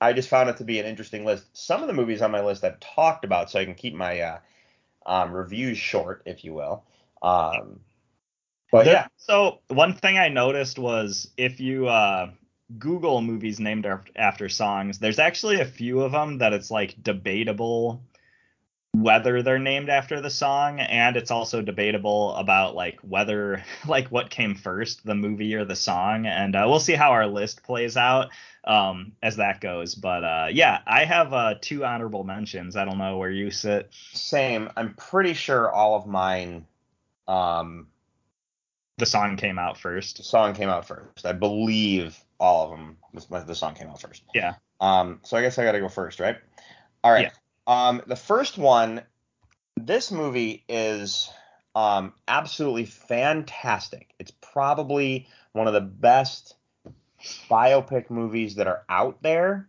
[0.00, 1.46] I just found it to be an interesting list.
[1.56, 4.20] Some of the movies on my list I've talked about, so I can keep my
[4.20, 4.38] uh,
[5.06, 6.84] um, reviews short, if you will.
[7.22, 7.80] Um,
[8.70, 12.30] but There- yeah, So one thing I noticed was if you uh,
[12.78, 13.86] Google movies named
[14.16, 18.02] after songs, there's actually a few of them that it's like debatable
[19.02, 24.30] whether they're named after the song, and it's also debatable about like whether like what
[24.30, 26.26] came first, the movie or the song.
[26.26, 28.30] And uh, we'll see how our list plays out
[28.64, 29.94] um, as that goes.
[29.94, 32.74] But uh, yeah, I have uh, two honorable mentions.
[32.76, 33.90] I don't know where you sit.
[34.12, 34.70] same.
[34.76, 36.66] I'm pretty sure all of mine,
[37.28, 37.88] um,
[38.96, 40.16] The song came out first.
[40.16, 41.26] the song came out first.
[41.26, 42.96] I believe all of them.
[43.14, 44.22] The, the song came out first.
[44.34, 44.54] Yeah.
[44.80, 46.36] Um, so I guess I got to go first, right?
[47.02, 47.30] All right.
[47.32, 47.88] Yeah.
[47.88, 49.02] Um, the first one,
[49.76, 51.30] this movie is
[51.74, 54.14] um, absolutely fantastic.
[54.18, 56.54] It's probably one of the best
[57.50, 59.68] biopic movies that are out there.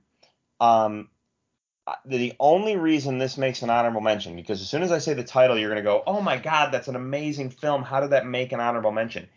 [0.59, 1.09] Um,
[2.05, 5.23] the only reason this makes an honorable mention, because as soon as I say the
[5.23, 7.83] title, you're going to go, oh my God, that's an amazing film.
[7.83, 9.29] How did that make an honorable mention?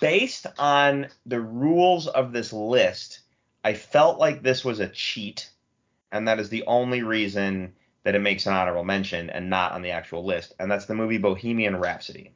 [0.00, 3.20] Based on the rules of this list,
[3.64, 5.50] I felt like this was a cheat,
[6.12, 7.72] and that is the only reason
[8.04, 10.94] that it makes an honorable mention and not on the actual list, and that's the
[10.94, 12.32] movie Bohemian Rhapsody.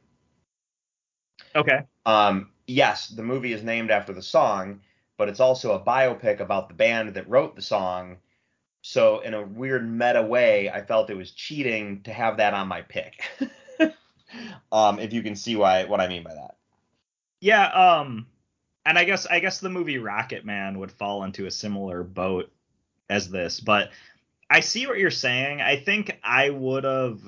[1.55, 1.85] Okay.
[2.05, 4.81] Um, yes, the movie is named after the song,
[5.17, 8.17] but it's also a biopic about the band that wrote the song.
[8.81, 12.67] So in a weird meta way, I felt it was cheating to have that on
[12.67, 13.23] my pick.
[14.71, 16.55] um, if you can see why what I mean by that.
[17.41, 18.27] Yeah, um
[18.85, 22.51] and I guess I guess the movie Rocket Man would fall into a similar boat
[23.09, 23.91] as this, but
[24.49, 25.61] I see what you're saying.
[25.61, 27.21] I think I would have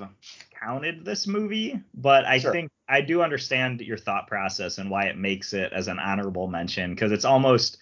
[0.60, 2.52] counted this movie, but I Sure.
[2.52, 6.48] think I do understand your thought process and why it makes it as an honorable
[6.48, 7.78] mention because it's almost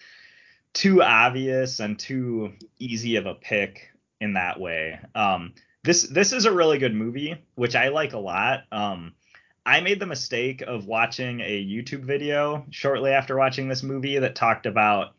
[0.73, 3.89] too obvious and too easy of a pick
[4.21, 4.99] in that way.
[5.15, 5.53] Um,
[5.83, 8.63] this this is a really good movie, which I like a lot.
[8.71, 9.13] Um,
[9.65, 14.35] I made the mistake of watching a YouTube video shortly after watching this movie that
[14.35, 15.15] talked about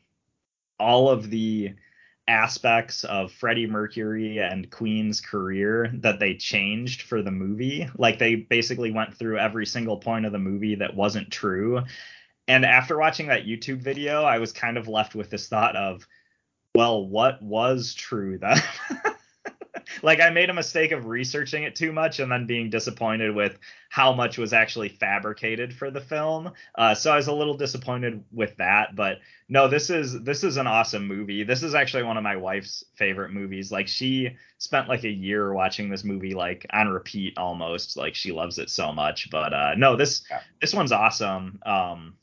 [0.78, 1.74] all of the
[2.28, 7.88] aspects of Freddie Mercury and Queen's career that they changed for the movie.
[7.96, 11.82] Like they basically went through every single point of the movie that wasn't true.
[12.46, 16.06] And after watching that YouTube video, I was kind of left with this thought of,
[16.74, 18.58] well, what was true then?
[20.04, 23.58] like I made a mistake of researching it too much and then being disappointed with
[23.88, 26.52] how much was actually fabricated for the film.
[26.74, 28.94] Uh, so I was a little disappointed with that.
[28.94, 31.42] But no, this is this is an awesome movie.
[31.42, 33.72] This is actually one of my wife's favorite movies.
[33.72, 37.96] Like she spent like a year watching this movie like on repeat almost.
[37.96, 39.30] Like she loves it so much.
[39.30, 40.40] But uh, no, this Yeah.
[40.60, 41.60] this one's awesome.
[41.64, 42.14] Um,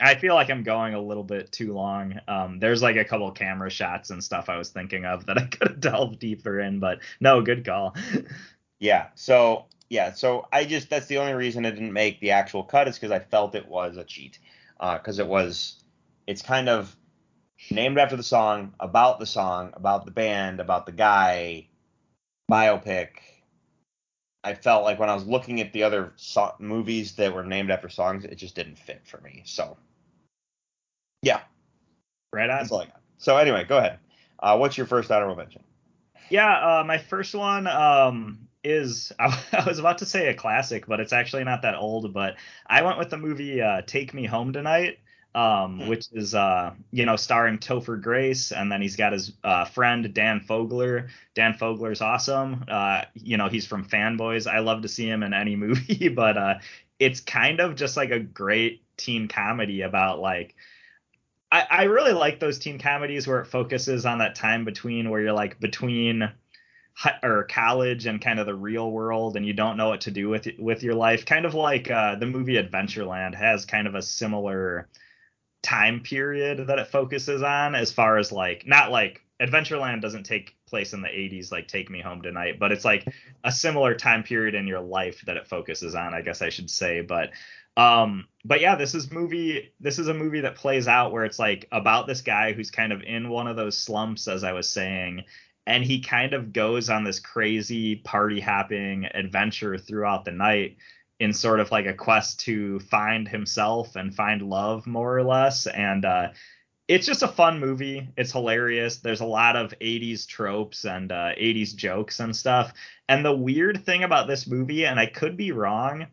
[0.00, 2.20] I feel like I'm going a little bit too long.
[2.28, 5.46] Um, there's like a couple camera shots and stuff I was thinking of that I
[5.50, 7.96] could have delved deeper in, but no, good call.
[8.80, 9.08] Yeah.
[9.16, 10.12] So yeah.
[10.12, 13.10] So I just that's the only reason it didn't make the actual cut is because
[13.10, 14.38] I felt it was a cheat.
[14.80, 15.82] Because it was,
[16.28, 16.94] it's kind of
[17.70, 21.66] named after the song, about the song, about the band, about the guy,
[22.48, 23.08] biopic.
[24.44, 27.72] I felt like when I was looking at the other so- movies that were named
[27.72, 29.42] after songs, it just didn't fit for me.
[29.44, 29.76] So
[31.28, 31.40] yeah,
[32.32, 32.58] right on.
[32.58, 33.00] that's all I got.
[33.18, 33.98] So anyway, go ahead.
[34.38, 35.62] Uh, what's your first honorable mention?
[36.30, 40.86] Yeah, uh, my first one um, is I, I was about to say a classic,
[40.86, 42.12] but it's actually not that old.
[42.12, 44.98] But I went with the movie uh, Take Me Home Tonight.
[45.34, 45.88] um, Hmm.
[45.88, 50.12] which is uh, you know starring Topher Grace, and then he's got his uh, friend
[50.14, 51.08] Dan Fogler.
[51.34, 52.64] Dan Fogler's awesome.
[52.68, 54.50] Uh, you know he's from Fanboys.
[54.50, 56.54] I love to see him in any movie, but uh,
[56.98, 60.54] it's kind of just like a great teen comedy about like.
[61.50, 65.20] I, I really like those teen comedies where it focuses on that time between where
[65.20, 66.30] you're like between
[67.22, 70.28] or college and kind of the real world and you don't know what to do
[70.28, 71.24] with with your life.
[71.24, 74.88] Kind of like uh, the movie adventureland has kind of a similar
[75.62, 80.56] time period that it focuses on as far as like not like adventureland doesn't take
[80.68, 83.06] place in the 80s like take me home tonight but it's like
[83.44, 86.70] a similar time period in your life that it focuses on i guess i should
[86.70, 87.30] say but
[87.76, 91.38] um but yeah this is movie this is a movie that plays out where it's
[91.38, 94.68] like about this guy who's kind of in one of those slumps as i was
[94.68, 95.24] saying
[95.66, 100.76] and he kind of goes on this crazy party hopping adventure throughout the night
[101.20, 105.66] in sort of like a quest to find himself and find love more or less
[105.66, 106.28] and uh
[106.88, 108.08] it's just a fun movie.
[108.16, 108.96] It's hilarious.
[108.98, 112.72] There's a lot of 80s tropes and uh 80s jokes and stuff.
[113.08, 116.06] And the weird thing about this movie and i could be wrong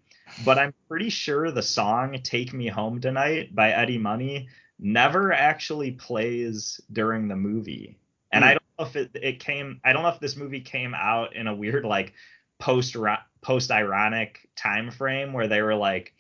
[0.45, 4.47] but i'm pretty sure the song take me home tonight by eddie money
[4.80, 7.97] never actually plays during the movie.
[8.32, 8.49] And Hmm.
[8.49, 11.36] i don't know if it, it came i don't know if this movie came out
[11.36, 12.13] in a weird like
[12.59, 12.95] post
[13.41, 16.13] post ironic time frame where they were like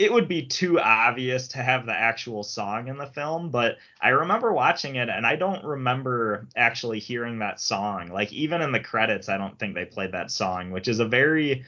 [0.00, 4.08] it would be too obvious to have the actual song in the film but i
[4.08, 8.80] remember watching it and i don't remember actually hearing that song like even in the
[8.80, 11.64] credits i don't think they played that song which is a very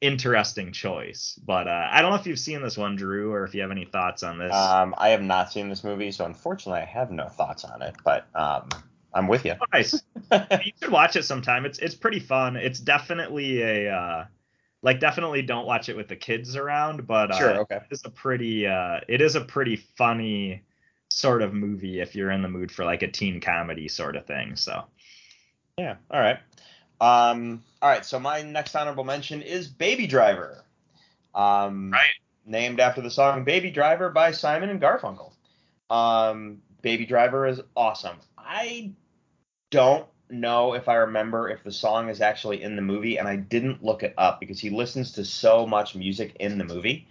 [0.00, 3.54] interesting choice but uh, i don't know if you've seen this one drew or if
[3.54, 6.82] you have any thoughts on this Um, I have not seen this movie, so unfortunately,
[6.82, 7.94] I have no thoughts on it.
[8.04, 8.68] But um,
[9.14, 9.54] I'm with you.
[9.72, 11.64] nice you should watch it sometime.
[11.64, 12.56] It's it's pretty fun.
[12.56, 14.24] It's definitely a uh
[14.86, 17.80] like definitely don't watch it with the kids around, but uh Sure, okay.
[17.90, 20.62] it's a pretty uh it is a pretty funny
[21.10, 24.24] sort of movie if you're in the mood for like a teen comedy sort of
[24.26, 24.54] thing.
[24.54, 24.84] So
[25.76, 25.96] Yeah.
[26.10, 26.38] All right.
[27.00, 27.62] Um.
[27.82, 28.06] All right.
[28.06, 30.64] So my next honorable mention is Baby Driver.
[31.34, 31.90] Um.
[31.90, 32.06] Right.
[32.46, 35.32] Named after the song "Baby Driver" by Simon and Garfunkel.
[35.90, 36.62] Um.
[36.80, 38.16] Baby Driver is awesome.
[38.38, 38.92] I
[39.70, 43.36] don't know if I remember if the song is actually in the movie, and I
[43.36, 47.06] didn't look it up because he listens to so much music in the movie.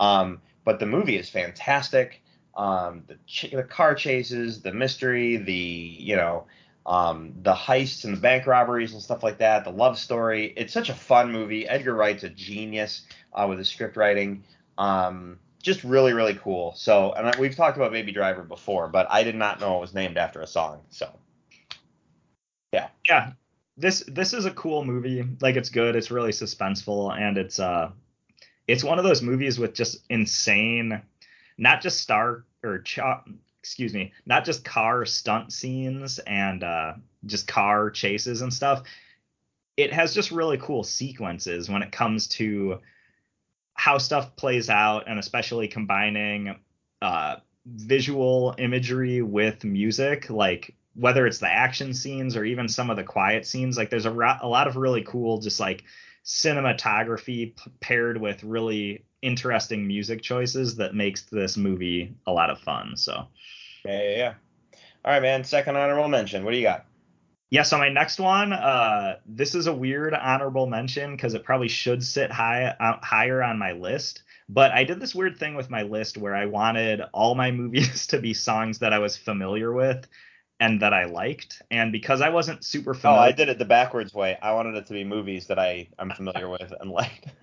[0.00, 0.40] Um.
[0.64, 2.22] But the movie is fantastic.
[2.56, 3.04] Um.
[3.06, 6.46] The ch- the car chases, the mystery, the you know
[6.86, 10.52] um, the heists and the bank robberies and stuff like that, the love story.
[10.56, 11.66] It's such a fun movie.
[11.66, 13.02] Edgar Wright's a genius
[13.32, 14.44] uh, with his script writing.
[14.76, 16.74] Um, just really, really cool.
[16.76, 19.80] So, and I, we've talked about Baby Driver before, but I did not know it
[19.80, 20.82] was named after a song.
[20.90, 21.10] So,
[22.74, 23.32] yeah, Yeah.
[23.76, 25.24] this this is a cool movie.
[25.40, 25.96] Like it's good.
[25.96, 27.90] It's really suspenseful, and it's uh,
[28.66, 31.02] it's one of those movies with just insane,
[31.58, 33.24] not just star or cha-
[33.60, 36.94] excuse me, not just car stunt scenes and uh,
[37.26, 38.82] just car chases and stuff.
[39.76, 42.80] It has just really cool sequences when it comes to
[43.74, 46.56] how stuff plays out, and especially combining
[47.02, 52.96] uh, visual imagery with music, like whether it's the action scenes or even some of
[52.96, 53.76] the quiet scenes.
[53.76, 55.84] Like there's a, ro- a lot of really cool, just like
[56.24, 62.58] cinematography p- paired with really interesting music choices that makes this movie a lot of
[62.60, 62.96] fun.
[62.96, 63.26] So
[63.84, 64.34] yeah, yeah, yeah.
[65.04, 65.44] All right, man.
[65.44, 66.44] Second honorable mention.
[66.44, 66.86] What do you got?
[67.54, 71.68] yeah, so my next one, uh, this is a weird honorable mention because it probably
[71.68, 74.24] should sit high uh, higher on my list.
[74.48, 78.08] But I did this weird thing with my list where I wanted all my movies
[78.08, 80.04] to be songs that I was familiar with
[80.60, 81.62] and that I liked.
[81.70, 84.38] And because I wasn't super familiar, Oh, I did it the backwards way.
[84.40, 87.26] I wanted it to be movies that I I'm familiar with and like.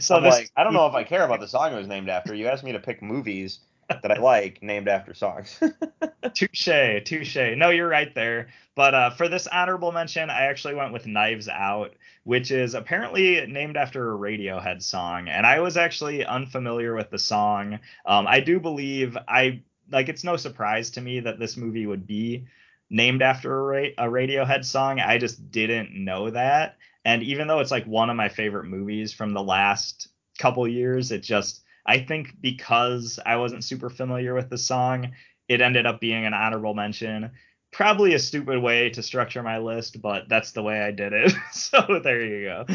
[0.00, 1.88] so I'm this, like, I don't know if I care about the song it was
[1.88, 2.34] named after.
[2.34, 5.60] You asked me to pick movies that I like named after songs.
[6.34, 7.36] Touche, touche.
[7.56, 8.48] No, you're right there.
[8.74, 13.46] But uh, for this honorable mention, I actually went with Knives Out, which is apparently
[13.46, 17.78] named after a Radiohead song, and I was actually unfamiliar with the song.
[18.04, 22.06] Um, I do believe I like it's no surprise to me that this movie would
[22.06, 22.46] be
[22.88, 25.00] named after a, Ra- a Radiohead song.
[25.00, 29.12] I just didn't know that, and even though it's like one of my favorite movies
[29.12, 30.08] from the last
[30.38, 35.12] couple years, it just I think because I wasn't super familiar with the song,
[35.48, 37.30] it ended up being an honorable mention.
[37.72, 41.32] Probably a stupid way to structure my list, but that's the way I did it.
[41.52, 42.66] so there you go.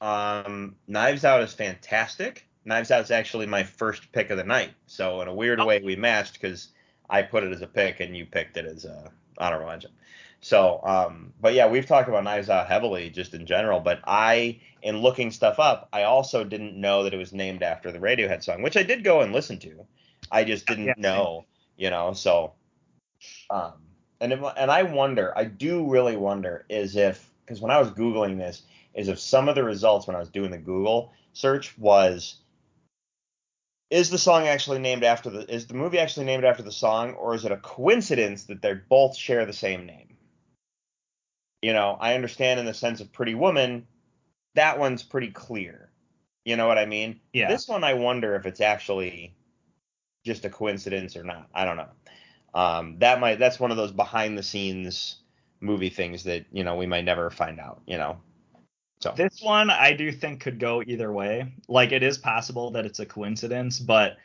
[0.00, 2.46] Um, Knives Out is fantastic.
[2.64, 4.70] Knives Out is actually my first pick of the night.
[4.86, 6.68] So in a weird way, we matched because
[7.08, 9.90] I put it as a pick and you picked it as a honorable mention.
[10.40, 13.80] So, um, but yeah, we've talked about Knives Out heavily just in general.
[13.80, 17.90] But I, in looking stuff up, I also didn't know that it was named after
[17.90, 19.86] the Radiohead song, which I did go and listen to.
[20.30, 20.94] I just didn't Yeah.
[20.96, 21.46] know,
[21.76, 22.12] you know.
[22.12, 22.52] So,
[23.50, 23.74] um,
[24.20, 27.90] and if, and I wonder, I do really wonder, is if because when I was
[27.90, 28.62] googling this,
[28.94, 32.36] is if some of the results when I was doing the Google search was
[33.94, 37.12] is the song actually named after the is the movie actually named after the song
[37.12, 40.16] or is it a coincidence that they both share the same name?
[41.62, 43.86] You know i understand in the sense of pretty woman
[44.56, 45.90] that one's pretty clear.
[46.44, 47.20] You know what i mean?
[47.32, 47.48] Yeah.
[47.48, 49.36] this one i wonder if it's actually
[50.24, 51.46] just a coincidence or not.
[51.54, 51.90] I don't know.
[52.52, 55.18] Um that might that's one of those behind the scenes
[55.60, 58.16] movie things that you know we might never find out you know
[59.00, 61.52] so This one I do think could go either way.
[61.68, 64.16] Like it is possible that it's a coincidence, but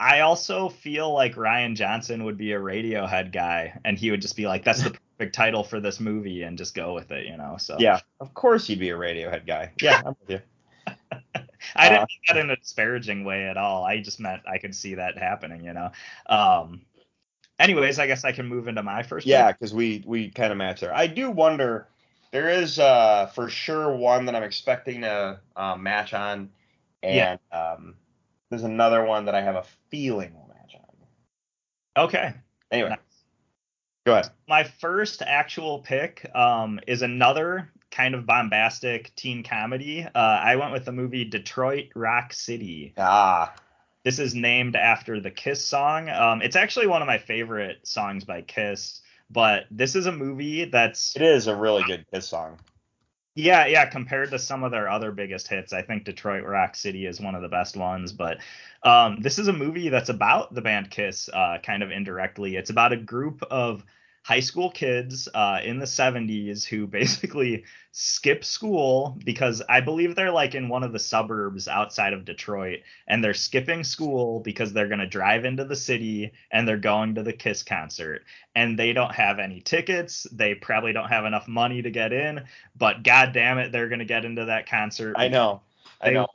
[0.00, 4.36] I also feel like Rian Johnson would be a Radiohead guy and he would just
[4.36, 7.36] be like, that's the perfect title for this movie and just go with it, you
[7.36, 7.56] know?
[7.58, 10.40] So yeah of course he'd be a radiohead guy yeah i'm with you
[11.76, 13.84] I didn't Uh, mean that in a disparaging way at all.
[13.84, 15.92] I just meant I could see that happening, you know?
[16.26, 16.82] Um,
[17.58, 19.26] anyways, I guess I can move into my first.
[19.26, 20.94] Yeah, because we we kind of match there.
[20.94, 21.86] I do wonder.
[22.32, 26.50] There is uh for sure one that I'm expecting to uh, match on,
[27.02, 27.94] and um,
[28.50, 32.04] there's another one that I have a feeling will match on.
[32.04, 32.32] Okay.
[32.70, 32.98] Anyway, Nice.
[34.06, 34.30] go ahead.
[34.48, 40.02] my first actual pick um, is another kind of bombastic teen comedy.
[40.02, 42.94] Uh, I went with the movie Detroit Rock City.
[42.96, 43.52] Ah,
[44.04, 46.08] This is named after the Kiss song.
[46.08, 49.02] Um, it's actually one of my favorite songs by Kiss,
[49.32, 52.58] but this is a movie that's it is a really good Kiss song.
[53.34, 53.86] yeah, yeah.
[53.86, 57.34] Compared to some of their other biggest hits, I think Detroit Rock City is one
[57.34, 58.12] of the best ones.
[58.12, 58.38] But
[58.82, 62.56] um, this is a movie that's about the band Kiss, uh, kind of indirectly.
[62.56, 63.84] It's about a group of
[64.22, 70.30] high school kids uh, in the 70s who basically skip school because I believe they're
[70.30, 74.88] like in one of the suburbs outside of Detroit and they're skipping school because they're
[74.88, 78.22] going to drive into the city and they're going to the Kiss concert
[78.54, 80.26] and they don't have any tickets.
[80.32, 82.44] They probably don't have enough money to get in,
[82.76, 85.16] but god damn it, they're going to get into that concert.
[85.18, 85.62] I know.
[86.00, 86.26] I know.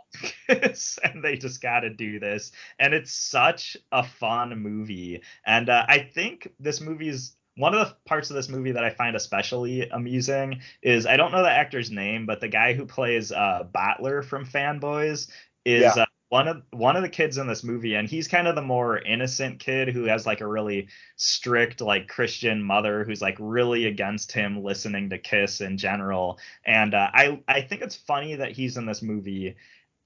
[1.03, 2.51] And they just got to do this.
[2.79, 5.21] And it's such a fun movie.
[5.45, 8.91] And uh, I think this movie's one of the parts of this movie that I
[8.91, 13.31] find especially amusing is I don't know the actor's name, but the guy who plays
[13.31, 15.29] uh, Butler from Fanboys
[15.65, 15.97] is Yeah.
[15.97, 18.61] uh, one of one of the kids in this movie, and he's kind of the
[18.61, 23.85] more innocent kid who has like a really strict like Christian mother who's like really
[23.85, 26.39] against him listening to Kiss in general.
[26.65, 29.55] And uh, I I think it's funny that he's in this movie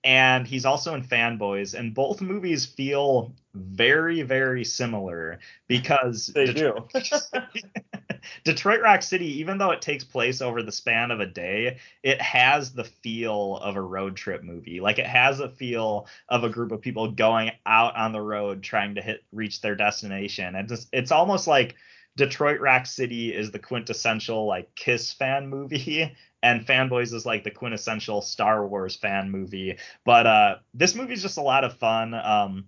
[0.03, 6.87] and he's also in Fanboys, and both movies feel very, very similar because They do.
[8.43, 12.21] Detroit Rock City, even though it takes place over the span of a day, it
[12.21, 14.79] has the feel of a road trip movie.
[14.79, 18.63] Like it has a feel of a group of people going out on the road
[18.63, 20.55] trying to hit reach their destination.
[20.55, 21.75] And just it's almost like
[22.17, 27.51] Detroit Rock City is the quintessential like Kiss fan movie and Fanboys is like the
[27.51, 29.77] quintessential Star Wars fan movie.
[30.03, 32.13] But uh this movie's just a lot of fun.
[32.13, 32.65] Um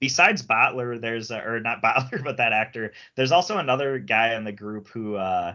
[0.00, 4.44] besides Butler, there's a, or not Butler, but that actor, there's also another guy in
[4.44, 5.54] the group who uh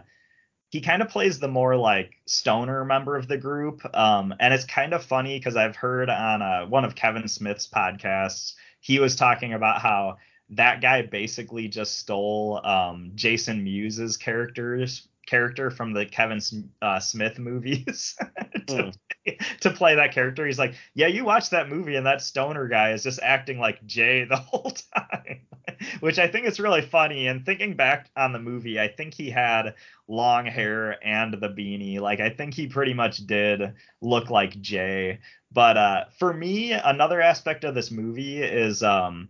[0.70, 3.82] he kind of plays the more like stoner member of the group.
[3.94, 7.68] Um and it's kind of funny because I've heard on uh, one of Kevin Smith's
[7.68, 10.16] podcasts, he was talking about how
[10.50, 16.40] that guy basically just stole um Jason Mewes' characters character from the Kevin
[16.80, 18.16] uh, Smith movies
[18.68, 18.92] to,
[19.60, 20.46] to play that character.
[20.46, 23.84] He's like, yeah, you watch that movie and that stoner guy is just acting like
[23.84, 25.40] Jay the whole time,
[26.00, 27.26] which I think is really funny.
[27.26, 29.74] And thinking back on the movie, I think he had
[30.08, 32.00] long hair and the beanie.
[32.00, 35.18] Like, I think he pretty much did look like Jay.
[35.52, 39.28] But uh, for me, another aspect of this movie is um,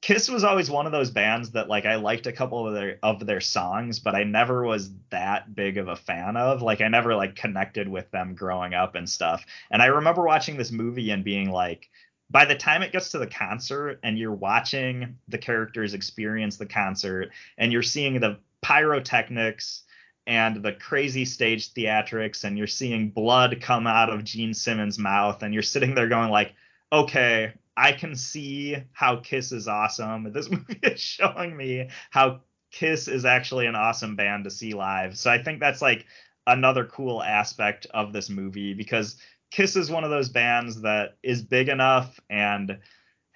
[0.00, 2.98] Kiss was always one of those bands that like I liked a couple of their
[3.02, 6.62] of their songs, but I never was that big of a fan of.
[6.62, 9.44] Like I never like connected with them growing up and stuff.
[9.70, 11.88] And I remember watching this movie and being like
[12.30, 16.66] by the time it gets to the concert and you're watching the characters experience the
[16.66, 19.82] concert and you're seeing the pyrotechnics
[20.26, 25.42] and the crazy stage theatrics and you're seeing blood come out of Gene Simmons' mouth
[25.42, 26.52] and you're sitting there going like,
[26.92, 30.32] "Okay, I can see how Kiss is awesome.
[30.32, 32.40] This movie is showing me how
[32.72, 35.16] Kiss is actually an awesome band to see live.
[35.16, 36.04] So I think that's like
[36.46, 39.16] another cool aspect of this movie because
[39.50, 42.78] Kiss is one of those bands that is big enough and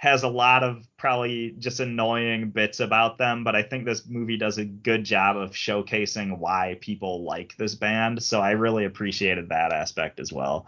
[0.03, 4.37] has a lot of probably just annoying bits about them, but I think this movie
[4.37, 8.21] does a good job of showcasing why people like this band.
[8.21, 10.67] So I really appreciated that aspect as well.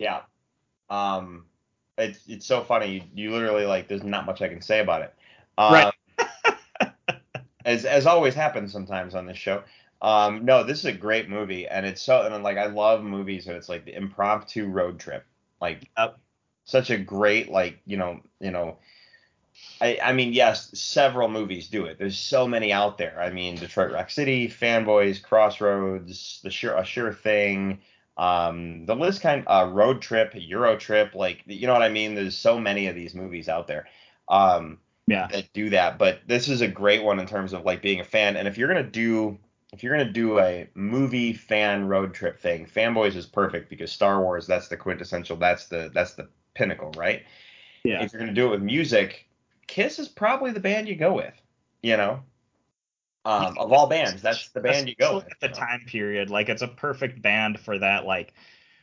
[0.00, 0.22] Yeah.
[0.90, 1.44] Um,
[1.98, 2.94] it's it's so funny.
[2.94, 3.88] You, you literally like.
[3.88, 5.14] There's not much I can say about it.
[5.58, 6.92] Um, Right.
[7.64, 9.62] as as always happens sometimes on this show.
[10.00, 13.46] Um, no, this is a great movie, and it's so and like I love movies
[13.46, 15.24] that it's like the impromptu road trip,
[15.60, 16.18] like Yep.
[16.64, 18.78] such a great like you know you know.
[19.80, 21.98] I, I mean, yes, several movies do it.
[21.98, 23.20] There's so many out there.
[23.20, 27.80] I mean, Detroit Rock City, Fanboys, Crossroads, The Sure, A Sure Thing,
[28.18, 32.14] um, the list kind uh, Road Trip, Euro Trip, like you know what I mean.
[32.14, 33.86] There's so many of these movies out there.
[34.28, 35.28] Um, Yeah.
[35.28, 35.98] that do that.
[35.98, 38.36] But this is a great one in terms of like being a fan.
[38.36, 39.38] And if you're gonna do
[39.72, 44.20] if you're gonna do a movie fan road trip thing, Fanboys is perfect because Star
[44.20, 45.36] Wars that's the quintessential.
[45.36, 47.22] That's the that's the pinnacle, right?
[47.84, 48.02] Yeah.
[48.02, 49.28] If you're gonna do it with music,
[49.68, 51.34] Kiss is probably the band you go with.
[51.82, 52.20] You know,
[53.28, 55.26] um, of all bands, that's the band you go with.
[55.30, 58.32] At the time period, like it's a perfect band for that, like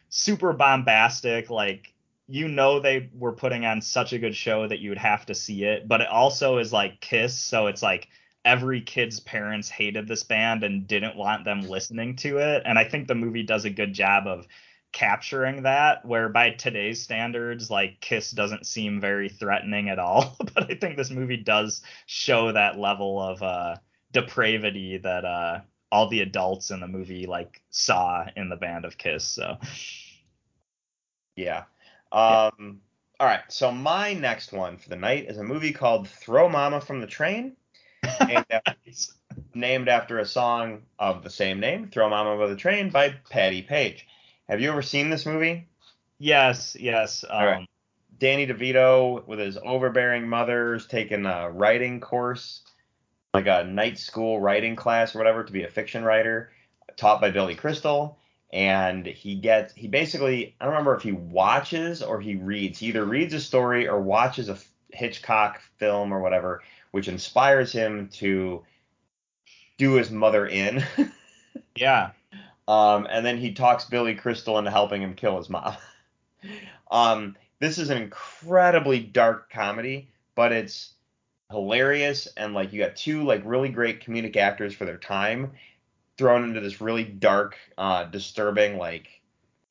[0.09, 1.93] super bombastic, like
[2.27, 5.35] you know they were putting on such a good show that you would have to
[5.35, 8.07] see it, but it also is like Kiss, so it's like
[8.43, 12.83] every kid's parents hated this band and didn't want them listening to it, and I
[12.83, 14.47] think the movie does a good job of
[14.91, 20.71] capturing that where by today's standards like kiss doesn't seem very threatening at all but
[20.71, 23.75] i think this movie does show that level of uh
[24.12, 25.60] depravity that uh
[25.91, 29.58] all the adults in the movie like saw in the band of kiss so
[31.36, 31.64] Yeah.
[32.12, 32.82] Um,
[33.20, 33.41] All right.
[33.49, 37.08] So my next one for the night is a movie called Throw Mama from the
[37.08, 37.56] Train,
[38.28, 38.74] named after,
[39.53, 43.62] named after a song of the same name, Throw Mama from the Train by Patti
[43.62, 44.08] Page.
[44.47, 45.68] Have you ever seen this movie?
[46.18, 47.70] yes yes um right.
[48.18, 52.62] Danny DeVito with his overbearing mother's taking a writing course,
[53.36, 56.51] like a night school writing class or whatever, to be a fiction writer,
[56.95, 58.17] taught by Billy Crystal.
[58.53, 62.79] And he gets, he basically, I don't remember if he watches or he reads.
[62.79, 64.57] He either reads a story or watches a
[64.91, 68.63] Hitchcock film or whatever, which inspires him to
[69.77, 70.83] do his mother in.
[71.75, 72.11] yeah
[72.67, 75.75] Um, and then he talks Billy Crystal into helping him kill his mom.
[76.91, 80.94] um, this is an incredibly dark comedy, but it's
[81.51, 85.51] hilarious and like you got two like really great comedic actors for their time
[86.17, 89.21] thrown into this really dark, uh, disturbing like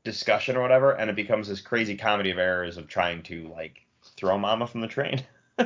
[0.05, 3.87] discussion or whatever, and it becomes this crazy comedy of errors of trying to like
[4.17, 5.23] throw mama from the train.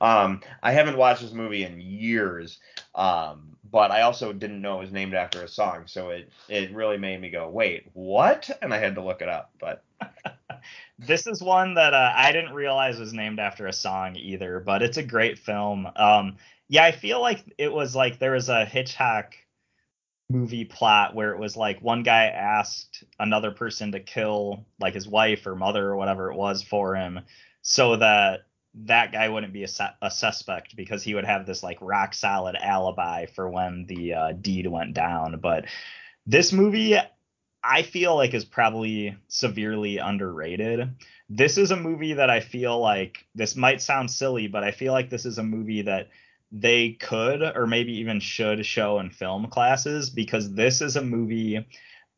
[0.00, 2.58] um, I haven't watched this movie in years,
[2.94, 6.74] um, but I also didn't know it was named after a song, so it it
[6.74, 8.50] really made me go, wait, what?
[8.60, 9.52] And I had to look it up.
[9.60, 9.84] But
[11.06, 14.82] this is one that uh, I didn't realize was named after a song either, but
[14.82, 15.88] it's a great film.
[15.96, 16.36] Um,
[16.68, 19.34] yeah, I feel like it was like there was a Hitchcock
[20.32, 25.06] movie plot where it was like one guy asked another person to kill like his
[25.06, 27.20] wife or mother or whatever it was for him
[27.60, 31.62] so that that guy wouldn't be a, su- a suspect because he would have this
[31.62, 35.66] like rock solid alibi for when the uh, deed went down but
[36.24, 36.96] this movie
[37.64, 40.96] I feel like is probably severely underrated.
[41.28, 44.92] This is a movie that I feel like this might sound silly, but I feel
[44.92, 46.08] like this is a movie that
[46.50, 51.66] they could or maybe even should show in film classes because this is a movie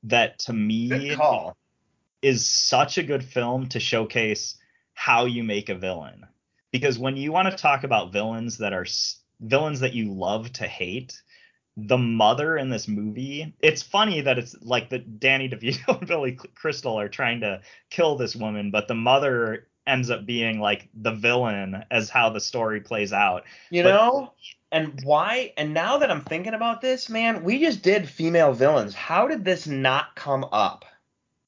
[0.05, 1.17] that to me
[2.23, 4.57] is such a good film to showcase
[4.95, 6.27] how you make a villain.
[6.73, 8.87] Because when you want to talk about villains that are
[9.41, 11.23] villains that you love to hate,
[11.77, 16.39] the mother in this movie, it's funny that it's like the Danny DeVito and Billy
[16.55, 17.61] Crystal are trying to
[17.91, 22.41] kill this woman, but the mother ends up being like the villain as how the
[22.41, 23.45] story plays out.
[23.71, 24.33] You But- know,
[24.73, 25.53] and why?
[25.57, 28.95] And now that I'm thinking about this, man, we just did female villains.
[28.95, 30.85] How did this not come up?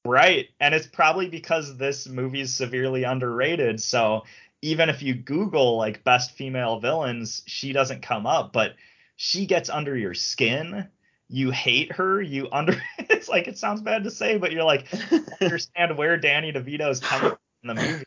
[0.05, 0.49] Right.
[0.61, 3.83] And it's probably because this movie is severely underrated.
[3.83, 4.23] So
[4.63, 8.75] even if you Google like best female villains, she doesn't come up, but
[9.17, 10.89] she gets under your skin.
[11.29, 12.23] You hate her.
[12.23, 14.87] You under it's like it sounds bad to say, but you're like
[15.41, 18.05] understand where Danny DeVito's coming from in the movie.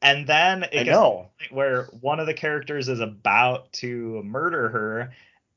[0.00, 1.28] And then it I gets know.
[1.50, 5.12] where one of the characters is about to murder her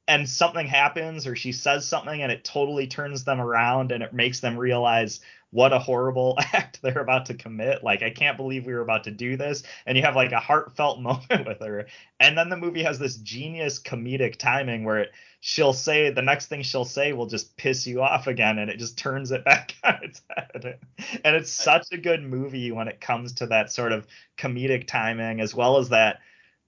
[0.07, 4.13] and something happens or she says something and it totally turns them around and it
[4.13, 5.19] makes them realize
[5.55, 7.81] what a horrible act they're about to commit.
[7.81, 9.63] Like, I can't believe we were about to do this.
[9.85, 11.87] And you have like a heartfelt moment with her.
[12.19, 16.47] And then the movie has this genius comedic timing where it, she'll say the next
[16.47, 19.75] thing she'll say will just piss you off again and it just turns it back
[19.81, 20.77] on its head.
[21.23, 24.05] And it's such a good movie when it comes to that sort of
[24.37, 26.19] comedic timing as well as that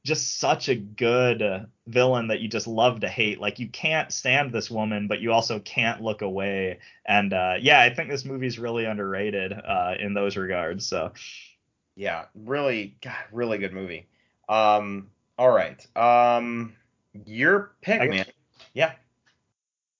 [0.07, 3.41] just such a good villain that you just love to hate.
[3.41, 6.79] Like you can't stand this woman, but you also can't look away.
[7.05, 10.87] And uh, yeah, I think this movie's really underrated uh, in those regards.
[10.87, 11.11] So
[11.95, 14.07] Yeah, really, God, really good movie.
[14.47, 15.85] Um, all right.
[15.97, 16.73] Um,
[17.25, 18.25] your pick, I- man.
[18.73, 18.93] Yeah.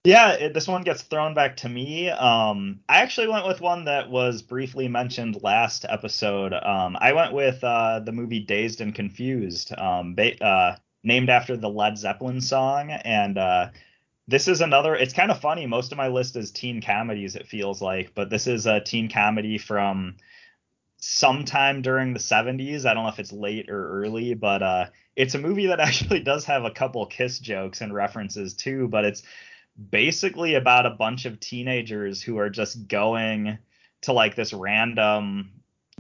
[0.07, 2.09] Yeah, it, this one gets thrown back to me.
[2.09, 6.53] Um, I actually went with one that was briefly mentioned last episode.
[6.53, 11.57] Um, I went with uh, the movie Dazed and Confused, um, ba- uh, named after
[11.57, 12.89] the Led Zeppelin song.
[12.89, 13.71] And uh,
[14.29, 14.95] this is another.
[14.95, 15.65] It's kind of funny.
[15.65, 17.35] Most of my list is teen comedies.
[17.35, 20.15] It feels like, but this is a teen comedy from
[20.99, 22.85] sometime during the 70s.
[22.85, 24.85] I don't know if it's late or early, but uh,
[25.17, 28.87] it's a movie that actually does have a couple kiss jokes and references too.
[28.87, 29.23] But it's
[29.77, 33.57] basically about a bunch of teenagers who are just going
[34.01, 35.51] to like this random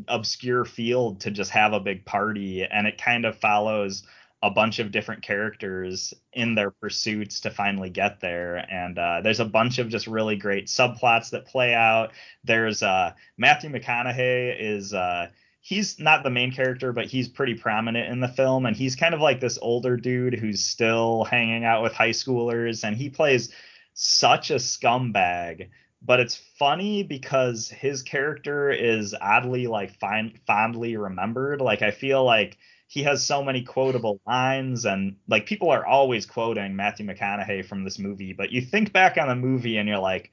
[0.07, 4.03] obscure field to just have a big party and it kind of follows
[4.43, 9.39] a bunch of different characters in their pursuits to finally get there and uh, there's
[9.39, 12.11] a bunch of just really great subplots that play out
[12.43, 15.27] there's uh, matthew mcconaughey is uh,
[15.67, 18.65] he's not the main character, but he's pretty prominent in the film.
[18.65, 22.85] And he's kind of like this older dude who's still hanging out with high schoolers.
[22.85, 23.49] And he plays
[23.97, 25.69] such a scumbag.
[26.03, 31.59] But it's funny because his character is oddly like fin- fondly remembered.
[31.59, 32.57] Like I feel like
[32.87, 37.83] he has so many quotable lines and like people are always quoting Matthew McConaughey from
[37.83, 40.31] this movie, but you think back on the movie and you're like,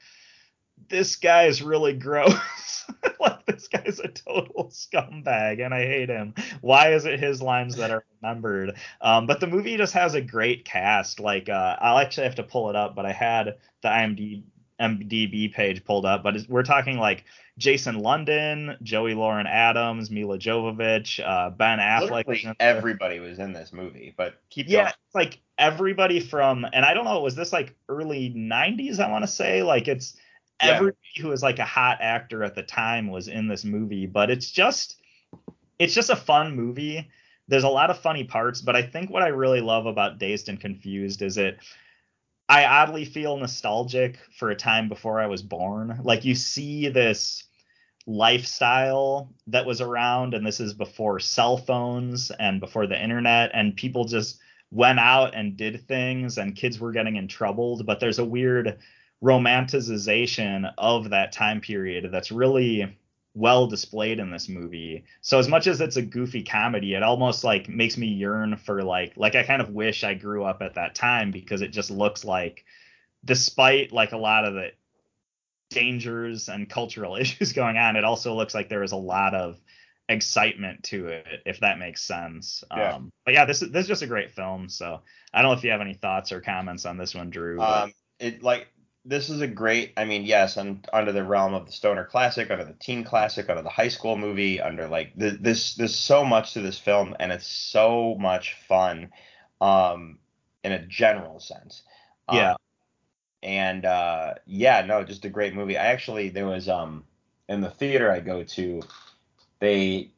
[0.89, 2.35] this guy is really gross.
[3.21, 6.35] like this guy's a total scumbag and I hate him.
[6.61, 8.77] Why is it his lines that are remembered?
[9.01, 11.21] Um, but the movie just has a great cast.
[11.21, 14.43] Like uh, I'll actually have to pull it up, but I had the IMDb
[14.81, 17.25] MDB page pulled up, but we're talking like
[17.59, 22.27] Jason London, Joey Lauren Adams, Milla Jovovich, uh, Ben Affleck.
[22.27, 22.77] Literally is in there.
[22.77, 24.95] everybody was in this movie, but keep Yeah, going.
[25.07, 28.99] it's like everybody from, and I don't know, was this like early 90s?
[28.99, 30.17] I want to say like it's
[30.71, 34.31] Everybody who was like a hot actor at the time was in this movie, but
[34.31, 35.01] it's just,
[35.79, 37.09] it's just a fun movie.
[37.49, 40.49] There's a lot of funny parts, but I think what I really love about Dazed
[40.49, 41.59] and Confused is it.
[42.49, 46.01] I oddly feel nostalgic for a time before I was born.
[46.03, 47.45] Like you see this
[48.07, 53.77] lifestyle that was around and this is before cell phones and before the internet and
[53.77, 54.39] people just
[54.71, 58.79] went out and did things and kids were getting in trouble but there's a weird
[59.25, 62.97] romanticization of that time period that's really
[63.35, 67.43] well displayed in this movie so as much as it's a goofy comedy it almost
[67.43, 70.75] like makes me yearn for like like i kind of wish i grew up at
[70.75, 72.65] that time because it just looks like
[73.25, 74.69] despite like a lot of the
[75.71, 79.59] dangers and cultural issues going on, it also looks like there is a lot of
[80.09, 82.63] excitement to it, if that makes sense.
[82.71, 82.95] Yeah.
[82.97, 84.69] Um, but yeah, this is this is just a great film.
[84.69, 85.01] So
[85.33, 87.57] I don't know if you have any thoughts or comments on this one, Drew.
[87.57, 88.69] but- Um, it like
[89.05, 89.93] this is a great.
[89.97, 93.49] I mean, yes, un, under the realm of the stoner classic, under the teen classic,
[93.51, 95.75] under the high school movie, under like th- this.
[95.75, 99.11] There's so much to this film, and it's so much fun,
[99.61, 100.19] um,
[100.63, 101.83] in a general sense.
[102.29, 102.55] Um, Yeah.
[103.43, 105.77] and uh, yeah, no, just a great movie.
[105.77, 107.05] I actually there was um
[107.49, 108.81] in the theater I go to,
[109.61, 110.11] they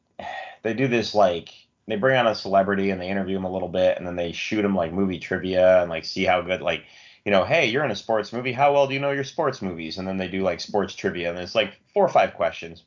[0.63, 1.49] they do this like
[1.87, 4.31] they bring on a celebrity and they interview him a little bit and then they
[4.31, 6.83] shoot him like movie trivia and like see how good like
[7.27, 9.61] you know hey you're in a sports movie how well do you know your sports
[9.61, 12.85] movies and then they do like sports trivia and it's like four or five questions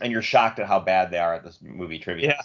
[0.00, 2.42] and you're shocked at how bad they are at this movie trivia Yeah.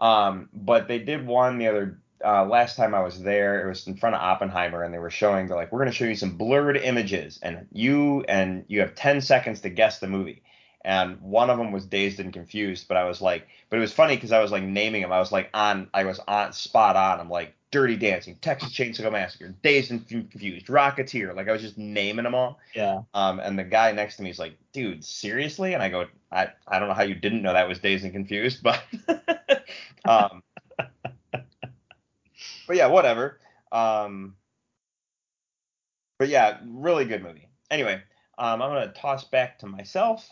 [0.00, 3.86] um but they did one the other uh, last time I was there, it was
[3.86, 6.16] in front of Oppenheimer, and they were showing they're like, we're going to show you
[6.16, 10.42] some blurred images, and you and you have 10 seconds to guess the movie.
[10.86, 13.92] And one of them was dazed and confused, but I was like, but it was
[13.92, 15.12] funny because I was like naming them.
[15.12, 17.20] I was like on, I was on spot on.
[17.20, 21.34] I'm like Dirty Dancing, Texas Chainsaw Massacre, Dazed and Confused, Rocketeer.
[21.34, 22.60] Like I was just naming them all.
[22.72, 23.00] yeah.
[23.14, 25.74] Um, and the guy next to me is like, dude, seriously?
[25.74, 28.12] And I go, I, I don't know how you didn't know that was Dazed and
[28.12, 28.80] Confused, but,
[30.04, 30.44] um,
[31.32, 33.40] but yeah, whatever.
[33.72, 34.36] Um,
[36.20, 37.48] but yeah, really good movie.
[37.72, 38.00] Anyway,
[38.38, 40.30] um, I'm gonna toss back to myself.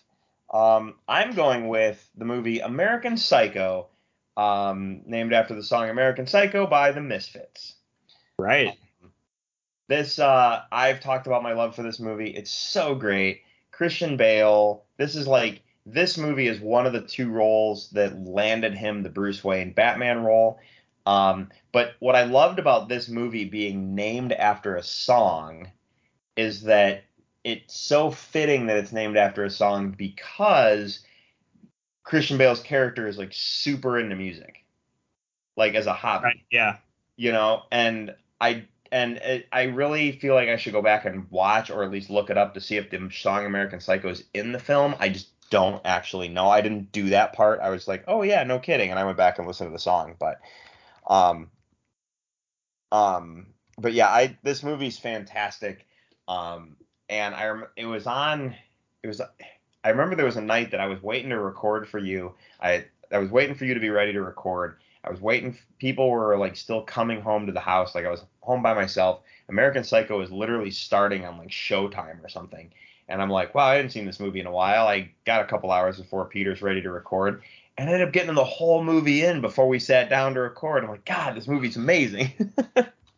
[0.55, 3.89] Um, I'm going with the movie American Psycho,
[4.36, 7.74] um, named after the song American Psycho by the Misfits.
[8.38, 8.76] Right.
[9.88, 12.30] This uh, I've talked about my love for this movie.
[12.30, 13.42] It's so great.
[13.70, 14.84] Christian Bale.
[14.96, 19.10] This is like this movie is one of the two roles that landed him the
[19.10, 20.60] Bruce Wayne Batman role.
[21.04, 25.70] Um, but what I loved about this movie being named after a song
[26.36, 27.04] is that
[27.44, 31.00] it's so fitting that it's named after a song because
[32.04, 34.64] Christian Bale's character is like super into music,
[35.56, 36.40] like as a hobby, Right.
[36.50, 36.76] Yeah.
[37.16, 37.62] you know.
[37.70, 41.82] And I and it, I really feel like I should go back and watch or
[41.84, 44.58] at least look it up to see if the song American Psycho is in the
[44.58, 44.94] film.
[44.98, 46.48] I just don't actually know.
[46.48, 47.60] I didn't do that part.
[47.60, 49.78] I was like, oh yeah, no kidding, and I went back and listened to the
[49.78, 50.40] song, but
[51.06, 51.50] um
[52.90, 53.46] um
[53.78, 55.86] but yeah, I this movie's fantastic.
[56.28, 56.76] Um
[57.08, 58.54] and I rem- it was on
[59.02, 59.20] it was
[59.84, 62.34] I remember there was a night that I was waiting to record for you.
[62.60, 64.76] I I was waiting for you to be ready to record.
[65.04, 65.59] I was waiting.
[65.78, 67.94] People were like still coming home to the house.
[67.94, 69.20] Like I was home by myself.
[69.48, 72.70] American Psycho was literally starting on like Showtime or something.
[73.09, 74.86] And I'm like, wow, I hadn't seen this movie in a while.
[74.86, 77.42] I got a couple hours before Peter's ready to record,
[77.76, 80.84] and I ended up getting the whole movie in before we sat down to record.
[80.84, 82.32] I'm like, God, this movie's amazing.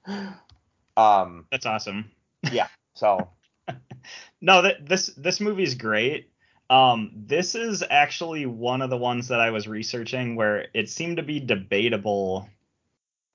[0.97, 2.11] um, That's awesome.
[2.51, 2.69] Yeah.
[2.95, 3.29] So
[4.41, 6.29] No, that this this movie's great.
[6.75, 11.19] Um, this is actually one of the ones that I was researching where it seemed
[11.19, 12.49] to be debatable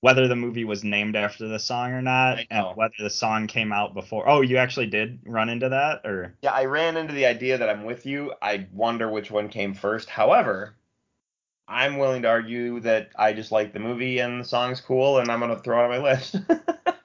[0.02, 3.72] whether the movie was named after the song or not, and whether the song came
[3.72, 4.28] out before.
[4.28, 7.70] Oh, you actually did run into that, or yeah, I ran into the idea that
[7.70, 8.34] I'm with you.
[8.42, 10.10] I wonder which one came first.
[10.10, 10.76] However,
[11.70, 15.32] I'm willing to argue that I just like the movie and the song's cool, and
[15.32, 16.36] I'm gonna throw it on my list.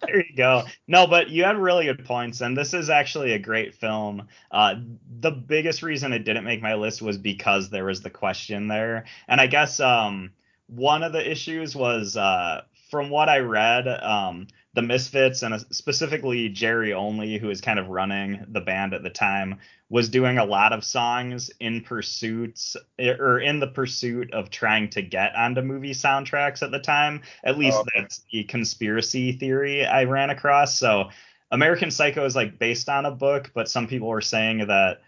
[0.07, 0.63] there you go.
[0.89, 4.27] No, but you had really good points, and this is actually a great film.
[4.51, 4.77] Uh,
[5.21, 9.05] the biggest reason it didn't make my list was because there was the question there,
[9.29, 10.33] and I guess um,
[10.67, 12.63] one of the issues was uh,
[12.95, 17.89] from what I read, um, the Misfits and specifically Jerry Only, who was kind of
[17.89, 19.59] running the band at the time,
[19.89, 25.03] was doing a lot of songs in pursuits or in the pursuit of trying to
[25.03, 27.23] get onto movie soundtracks at the time.
[27.43, 30.79] At least Oh, that's the conspiracy theory I ran across.
[30.79, 31.11] So
[31.51, 35.01] American Psycho is like based on a book, but some people were saying that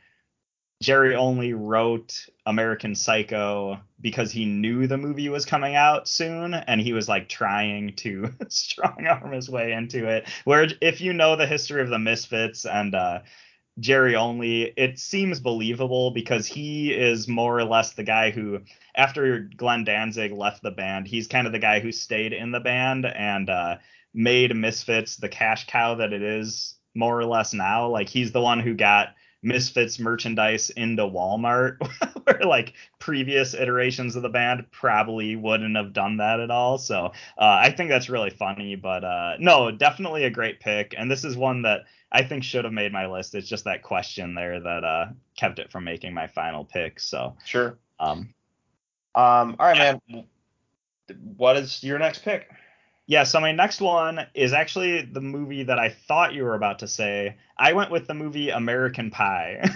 [0.83, 6.81] Jerry Only wrote American Psycho because he knew the movie was coming out soon and
[6.81, 10.29] he was like trying to strong arm his way into it.
[10.45, 13.21] Where if you know the history of the Misfits and uh
[13.79, 18.61] Jerry Only, it seems believable because he is more or less the guy who,
[18.95, 22.61] after Glenn Danzig left the band, he's kind of the guy who stayed in the
[22.61, 23.77] band and uh,
[24.15, 27.89] made Misfits the cash cow that it is more or less now.
[27.89, 29.09] Like he's the one who got
[29.43, 31.77] Misfits merchandise into Walmart,
[32.25, 36.79] where like previous iterations of the band probably wouldn't have done that at all.
[36.79, 38.77] So uh, I think that's really funny.
[38.77, 40.95] But uh, no, definitely a great pick.
[40.97, 43.35] And this is one that I think should have made my list.
[43.35, 45.07] It's just that question there that uh,
[45.37, 46.99] kept it from making my final pick.
[47.01, 47.79] So sure.
[48.01, 48.35] um,
[49.15, 50.25] Um, all right, man.
[51.37, 52.51] What is your next pick?
[53.07, 56.81] Yeah, so my next one is actually the movie that I thought you were about
[56.81, 57.37] to say.
[57.57, 59.71] I went with the movie American Pie.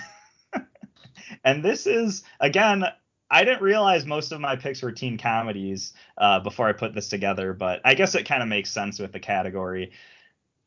[1.44, 2.84] and this is, again,
[3.30, 7.08] I didn't realize most of my picks were teen comedies uh, before I put this
[7.08, 9.92] together, but I guess it kind of makes sense with the category.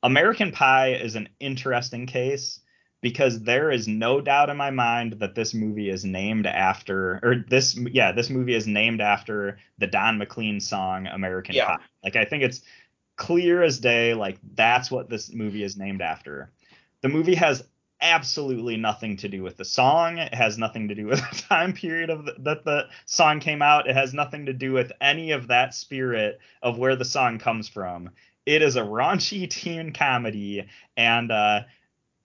[0.02, 2.62] American Pie is an interesting case
[3.04, 7.36] because there is no doubt in my mind that this movie is named after or
[7.48, 11.66] this yeah this movie is named after the don mclean song american Yeah.
[11.78, 11.84] pie.
[12.04, 12.62] Like i think it's
[13.16, 16.52] clear as day like that's what this movie is named after.
[17.02, 17.64] The movie has
[18.02, 20.18] absolutely nothing to do with the song.
[20.18, 23.62] It has nothing to do with the time period of the, that the song came
[23.62, 23.88] out.
[23.88, 27.70] It has nothing to do with any of that spirit of where the song comes
[27.70, 28.10] from.
[28.46, 30.66] It is a raunchy teen comedy
[30.98, 31.62] and uh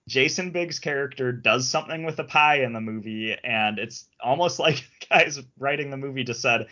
[0.09, 4.77] Jason Biggs' character does something with a pie in the movie, and it's almost like
[4.77, 6.67] the guys writing the movie just said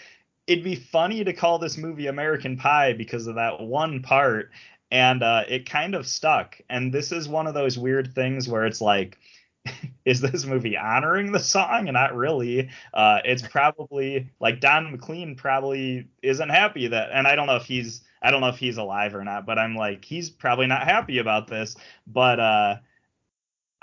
[0.47, 4.51] it'd be funny to call this movie American Pie because of that one part,
[4.91, 6.61] and uh, it kind of stuck.
[6.71, 9.19] And this is one of those weird things where it's like,
[10.05, 11.87] is this movie honoring the song?
[11.87, 12.71] Not really.
[12.95, 17.65] Uh, it's probably like Don McLean probably isn't happy that, and I don't know if
[17.65, 18.03] he's.
[18.23, 21.19] I don't know if he's alive or not, but I'm like, he's probably not happy
[21.19, 21.77] about this.
[22.09, 22.77] But uh,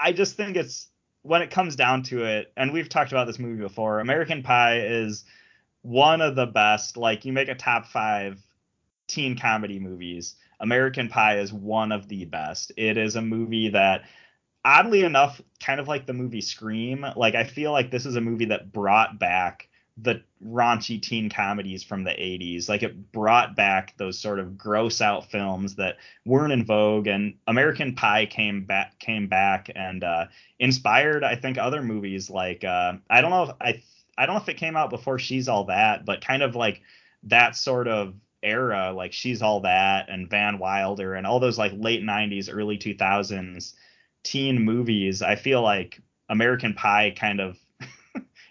[0.04, 0.90] I just think it's
[1.22, 4.02] when it comes down to it, and we've talked about this movie before.
[4.02, 5.24] American Pie is
[5.82, 6.98] one of the best.
[6.98, 8.38] Like you make a top five
[9.08, 12.74] teen comedy movies, American Pie is one of the best.
[12.76, 14.04] It is a movie that,
[14.66, 17.06] oddly enough, kind of like the movie Scream.
[17.16, 21.84] Like I feel like this is a movie that brought back the raunchy teen comedies
[21.84, 22.68] from the 80s.
[22.68, 27.36] Like it brought back those sort of gross out films that weren't in vogue and
[27.48, 30.26] American Pie came back came back and uh,
[30.60, 33.84] inspired I think other movies like uh, I don't know if I
[34.18, 36.82] I don't know if it came out before She's All That, but kind of like
[37.24, 41.72] that sort of era like She's All That and Van Wilder and all those like
[41.76, 43.74] late 90s early 2000s
[44.24, 45.22] teen movies.
[45.22, 47.58] I feel like American Pie kind of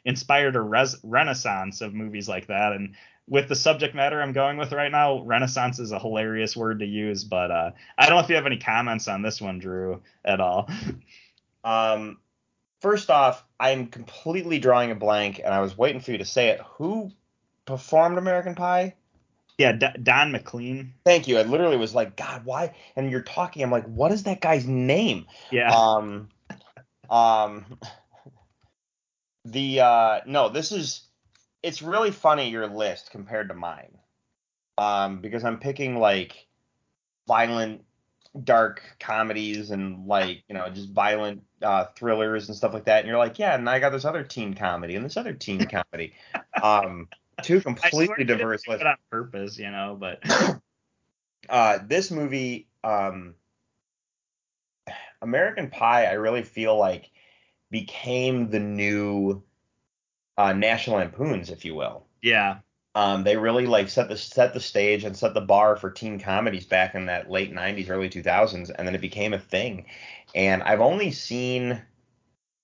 [0.05, 2.73] inspired a res- renaissance of movies like that.
[2.73, 2.95] And
[3.29, 6.87] with the subject matter I'm going with right now, renaissance is a hilarious word to
[6.87, 10.03] use, but uh, I don't know if you have any comments on this one, Drew,
[10.25, 10.69] at all.
[11.65, 12.19] Um,
[12.81, 16.49] first off, I'm completely drawing a blank, and I was waiting for you to say
[16.49, 16.61] it.
[16.75, 17.13] Who
[17.65, 18.95] performed American Pie?
[19.59, 20.95] Yeah, D- Don McLean.
[21.05, 21.39] Thank you.
[21.39, 22.75] I literally was like, God, why?
[22.97, 23.63] And you're talking.
[23.63, 25.27] I'm like, what is that guy's name?
[25.51, 25.73] Yeah.
[25.73, 26.31] Um,
[27.09, 27.79] um,
[29.45, 31.03] the uh, no, this is.
[31.63, 33.99] It's really funny your list compared to mine.
[34.79, 36.47] Um, because I'm picking like
[37.29, 37.85] violent,
[38.43, 43.01] dark comedies and like you know just violent uh, thrillers and stuff like that.
[43.01, 45.67] And you're like, yeah, and I got this other teen comedy and this other teen
[45.93, 46.15] comedy.
[46.61, 47.09] Um,
[47.43, 48.85] two completely diverse lists.
[48.85, 50.23] on purpose, you know, but
[51.49, 53.35] uh, this movie, um,
[55.21, 57.11] American Pie, I really feel like
[57.73, 59.43] became the new
[60.39, 62.07] uh, National Lampoons, if you will.
[62.23, 62.59] yeah.
[62.95, 66.21] Um, they really like set the set the stage and set the bar for teen
[66.21, 69.87] comedies back in that late '90s, early 2000s, and then it became a thing.
[70.35, 71.81] And I've only seen,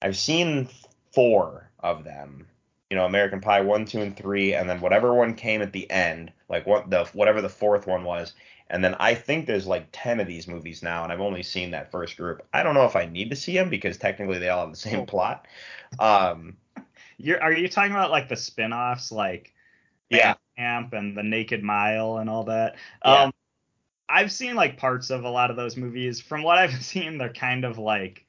[0.03, 0.69] I've seen
[1.15, 2.47] four of them.
[2.91, 5.91] You know, American Pie one, two, and three, and then whatever one came at the
[5.91, 8.35] end, like what the whatever the fourth one was.
[8.71, 11.71] And then I think there's like ten of these movies now, and I've only seen
[11.71, 12.47] that first group.
[12.53, 14.77] I don't know if I need to see them because technically they all have the
[14.77, 15.47] same plot.
[15.99, 16.57] Um,
[17.19, 19.53] You're are you talking about like the spin-offs like
[20.09, 22.77] yeah, Camp and the Naked Mile and all that?
[23.05, 23.25] Yeah.
[23.25, 23.33] Um
[24.09, 26.21] I've seen like parts of a lot of those movies.
[26.21, 28.25] From what I've seen, they're kind of like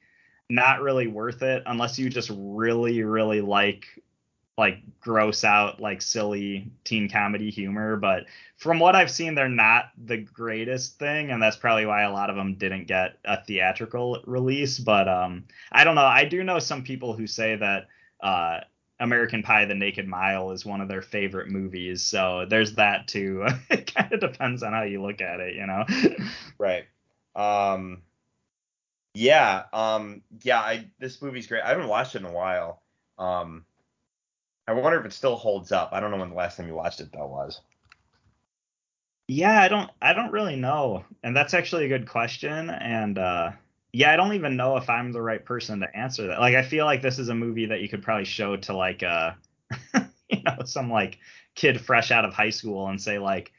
[0.48, 3.84] not really worth it unless you just really, really like
[4.60, 8.26] like gross out like silly teen comedy humor but
[8.58, 12.30] from what i've seen they're not the greatest thing and that's probably why a lot
[12.30, 16.58] of them didn't get a theatrical release but um i don't know i do know
[16.58, 17.88] some people who say that
[18.22, 18.60] uh
[19.00, 23.46] american pie the naked mile is one of their favorite movies so there's that too
[23.70, 25.84] it kind of depends on how you look at it you know
[26.58, 26.84] Right.
[27.34, 28.02] Um
[29.14, 31.62] yeah, um yeah, I this movie's great.
[31.62, 32.82] I haven't watched it in a while.
[33.18, 33.64] Um
[34.70, 35.90] I wonder if it still holds up.
[35.92, 37.60] I don't know when the last time you watched it though was.
[39.26, 41.04] Yeah, I don't I don't really know.
[41.24, 43.50] And that's actually a good question and uh
[43.92, 46.38] yeah, I don't even know if I'm the right person to answer that.
[46.38, 49.02] Like I feel like this is a movie that you could probably show to like
[49.02, 49.32] uh
[50.28, 51.18] you know, some like
[51.56, 53.50] kid fresh out of high school and say like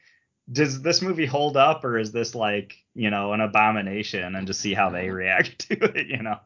[0.50, 4.60] does this movie hold up or is this like, you know, an abomination and just
[4.60, 6.40] see how they react to it, you know?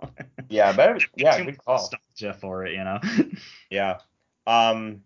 [0.49, 1.77] Yeah, but yeah, good call.
[1.77, 2.99] nostalgia for it, you know.
[3.71, 3.99] Yeah.
[4.47, 5.03] Um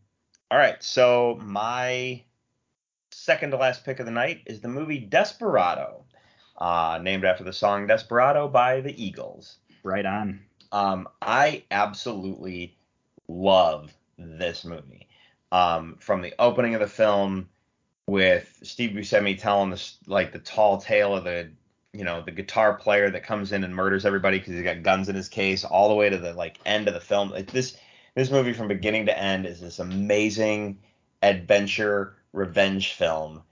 [0.51, 2.23] all right, so my
[3.13, 6.05] second to last pick of the night is the movie Desperado.
[6.59, 9.59] Uh named after the song Desperado by the Eagles.
[9.83, 10.41] right on.
[10.73, 12.77] Um, I absolutely
[13.29, 15.09] love this movie.
[15.53, 17.49] Um, from the opening of the film
[18.07, 21.51] with Steve Buscemi telling this like the tall tale of the
[21.93, 25.09] you know the guitar player that comes in and murders everybody because he's got guns
[25.09, 27.31] in his case, all the way to the like end of the film.
[27.31, 27.77] Like this
[28.15, 30.79] this movie from beginning to end is this amazing
[31.23, 33.43] adventure revenge film.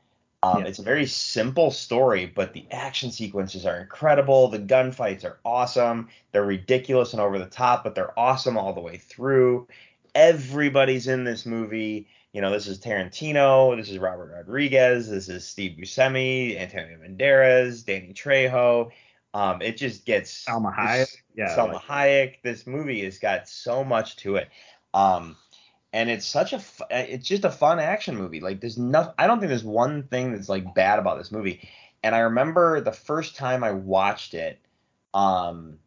[0.43, 0.69] Um, Yeah.
[0.69, 4.49] It's a very simple story, but the action sequences are incredible.
[4.49, 6.09] The gunfights are awesome.
[6.33, 9.67] They're ridiculous and over the top, but they're awesome all the way through.
[10.15, 12.07] Everybody's in this movie.
[12.33, 17.85] You know, this is Tarantino, this is Robert Rodriguez, this is Steve Buscemi, Antonio Banderas,
[17.85, 18.91] Danny Trejo.
[19.35, 21.15] Um, it just gets Salma Hayek.
[21.35, 21.55] Yeah.
[21.55, 22.35] Selma like- Hayek.
[22.43, 24.49] This movie has got so much to it.
[24.95, 25.37] Um,
[25.93, 28.41] and it's such a fu- it's just a fun action movie.
[28.41, 31.69] Like there's no I don't think there's one thing that's like bad about this movie.
[32.03, 34.61] And I remember the first time I watched it,
[35.15, 35.79] um,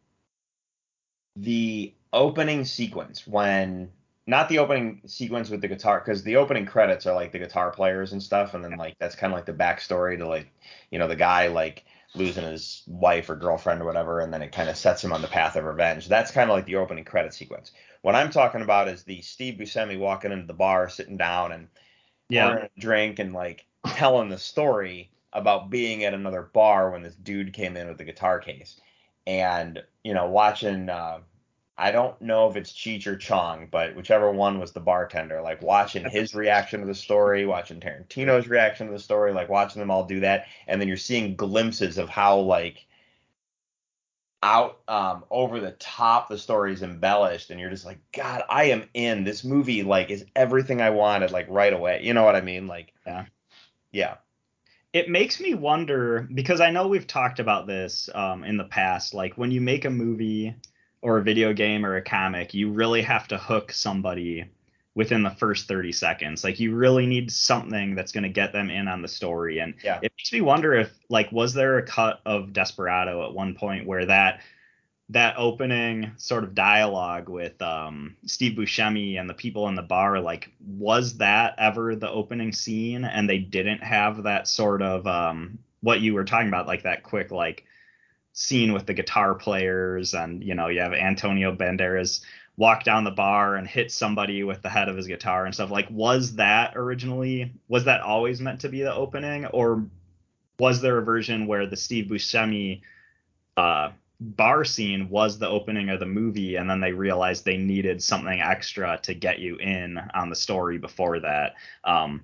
[1.36, 3.90] the opening sequence when
[4.26, 7.70] not the opening sequence with the guitar because the opening credits are like the guitar
[7.70, 10.48] players and stuff and then like that's kind of like the backstory to like
[10.90, 14.52] you know the guy like losing his wife or girlfriend or whatever and then it
[14.52, 16.08] kind of sets him on the path of revenge.
[16.08, 17.72] That's kind of like the opening credit sequence.
[18.02, 21.68] What i'm talking about is the steve buscemi walking into the bar sitting down and
[22.28, 22.48] Yeah.
[22.48, 27.14] ordering a drink and like telling the story about being at another bar when this
[27.16, 28.80] dude came in with the guitar case.
[29.26, 31.20] And you know watching uh
[31.76, 35.62] I don't know if it's Cheech or Chong, but whichever one was the bartender, like
[35.62, 39.90] watching his reaction to the story, watching Tarantino's reaction to the story, like watching them
[39.90, 42.86] all do that, and then you're seeing glimpses of how like
[44.44, 48.64] out um over the top the story is embellished and you're just like god i
[48.64, 52.34] am in this movie like is everything i wanted like right away you know what
[52.34, 53.26] i mean like Yeah.
[53.92, 54.16] yeah
[54.92, 59.14] it makes me wonder because I know we've talked about this um, in the past.
[59.14, 60.54] Like when you make a movie
[61.02, 64.46] or a video game or a comic, you really have to hook somebody
[64.94, 66.44] within the first 30 seconds.
[66.44, 69.58] Like you really need something that's going to get them in on the story.
[69.58, 69.98] And Yeah.
[70.02, 73.86] it makes me wonder if like was there a cut of Desperado at one point
[73.86, 74.40] where that
[75.08, 80.20] that opening sort of dialogue with um, Steve Buscemi and the people in the bar,
[80.20, 83.04] like, was that ever the opening scene?
[83.04, 87.02] And they didn't have that sort of um, what you were talking about, like that
[87.02, 87.64] quick like
[88.32, 92.22] scene with the guitar players, and you know, you have Antonio Banderas
[92.56, 95.70] walk down the bar and hit somebody with the head of his guitar and stuff.
[95.70, 99.86] Like, was that originally was that always meant to be the opening, or
[100.58, 102.82] was there a version where the Steve Buscemi
[103.56, 103.90] uh,
[104.22, 108.40] bar scene was the opening of the movie and then they realized they needed something
[108.40, 111.54] extra to get you in on the story before that?
[111.84, 112.22] Um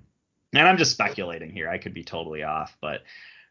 [0.53, 1.69] and i'm just speculating here.
[1.69, 3.01] I could be totally off but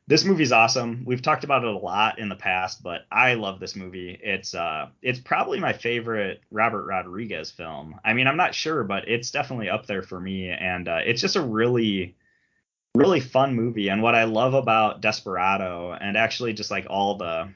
[0.09, 3.61] this movie's awesome we've talked about it a lot in the past but i love
[3.61, 8.55] this movie it's uh it's probably my favorite robert rodriguez film i mean i'm not
[8.55, 12.17] sure but it's definitely up there for me and uh, it's just a really
[12.97, 17.49] really fun movie and what i love about desperado and actually just like all the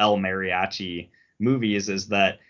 [0.00, 2.40] El Mariachi movies is that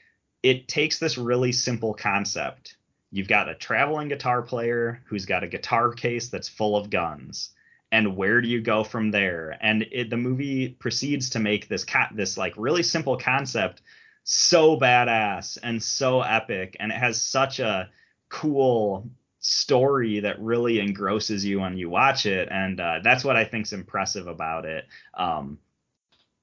[0.42, 2.76] it takes this really simple concept.
[3.10, 7.50] You've got a traveling guitar player who's got a guitar case that's full of guns.
[7.92, 9.58] And where do you go from there?
[9.60, 13.82] And it, the movie proceeds to make this co- this like really simple concept
[14.24, 17.90] so badass and so epic, and it has such a
[18.28, 19.10] cool
[19.40, 23.72] story that really engrosses you when you watch it, and uh, that's what I think's
[23.72, 24.86] impressive about it.
[25.14, 25.58] Um,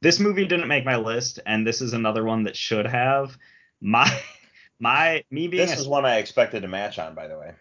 [0.02, 3.38] this movie didn't make my list, and this is another one that should have.
[3.80, 4.10] My
[4.80, 7.52] my me being this a, is one i expected to match on by the way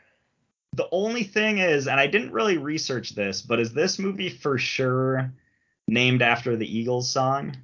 [0.76, 4.58] the only thing is, and I didn't really research this, but is this movie for
[4.58, 5.32] sure
[5.88, 7.56] named after the Eagles song?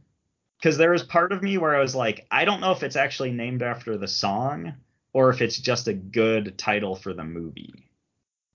[0.59, 2.97] Because there was part of me where I was like, I don't know if it's
[2.97, 4.74] actually named after the song
[5.12, 7.74] or if it's just a good title for the movie.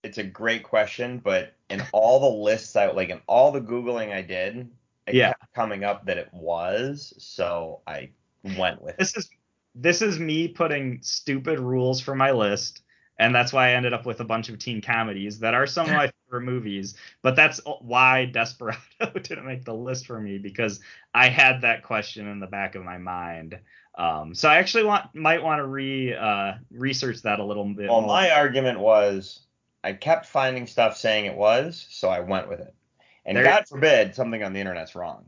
[0.03, 4.11] it's a great question but in all the lists i like in all the googling
[4.13, 4.69] i did
[5.07, 5.29] it Yeah.
[5.33, 8.09] kept coming up that it was so i
[8.57, 9.29] went with This is
[9.75, 12.81] this is me putting stupid rules for my list,
[13.19, 15.87] and that's why I ended up with a bunch of teen comedies that are some
[15.87, 16.95] of my favorite movies.
[17.21, 18.79] But that's why Desperado
[19.13, 20.79] didn't make the list for me because
[21.13, 23.59] I had that question in the back of my mind.
[23.97, 27.89] Um, so I actually want might want to re uh, research that a little bit
[27.89, 28.07] well more.
[28.09, 29.39] my argument was
[29.83, 32.73] i kept finding stuff saying it was so i went with it
[33.25, 35.25] and There- god forbid something on the internet's wrong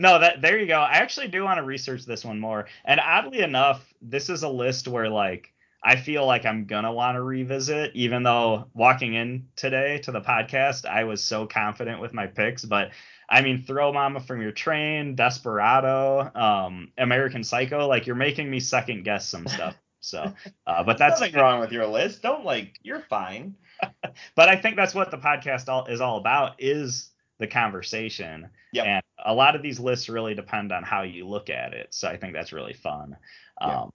[0.00, 0.80] no, that there you go.
[0.80, 2.66] I actually do want to research this one more.
[2.86, 5.52] And oddly enough, this is a list where like
[5.84, 10.22] I feel like I'm gonna want to revisit, even though walking in today to the
[10.22, 12.64] podcast, I was so confident with my picks.
[12.64, 12.92] But
[13.28, 18.58] I mean, Throw Mama from Your Train, Desperado, um, American Psycho, like you're making me
[18.58, 19.76] second guess some stuff.
[20.00, 20.32] So,
[20.66, 23.54] uh, but that's nothing wrong with your list don't like you're fine
[24.34, 28.48] but I think that's what the podcast all, is all about is the conversation.
[28.72, 28.86] Yep.
[28.86, 31.88] And a lot of these lists really depend on how you look at it.
[31.90, 33.16] So I think that's really fun.
[33.60, 33.82] Yeah.
[33.82, 33.92] Um,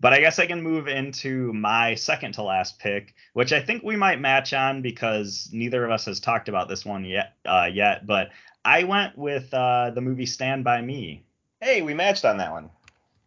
[0.00, 3.82] but I guess I can move into my second to last pick, which I think
[3.82, 7.34] we might match on because neither of us has talked about this one yet.
[7.44, 8.30] Uh, yet, but
[8.64, 11.24] I went with uh, the movie Stand by Me.
[11.60, 12.70] hey we matched on that one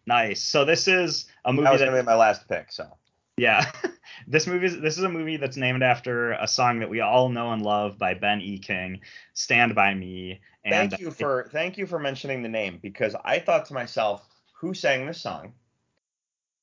[0.05, 0.43] Nice.
[0.43, 2.97] So this is a movie that was that gonna be my last pick so
[3.37, 3.71] Yeah.
[4.27, 7.29] this movie is this is a movie that's named after a song that we all
[7.29, 8.57] know and love by Ben E.
[8.59, 9.01] King,
[9.33, 10.39] Stand by Me.
[10.63, 13.73] And thank you uh, for thank you for mentioning the name because I thought to
[13.73, 15.53] myself, who sang this song?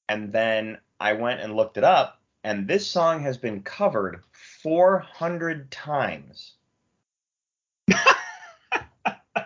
[0.08, 4.22] And then I went and looked it up, and this song has been covered
[4.62, 6.54] 400 times.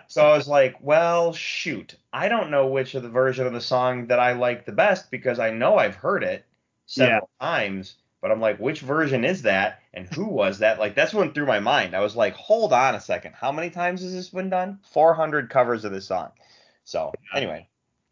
[0.07, 3.61] so I was like, well, shoot, I don't know which of the version of the
[3.61, 6.45] song that I like the best because I know I've heard it
[6.85, 7.95] several times.
[8.21, 9.81] But I'm like, which version is that?
[9.93, 10.79] And who was that?
[10.79, 11.95] Like, that's what went through my mind.
[11.95, 13.33] I was like, hold on a second.
[13.35, 14.79] How many times has this been done?
[14.91, 16.31] 400 covers of this song.
[16.85, 17.67] So, anyway,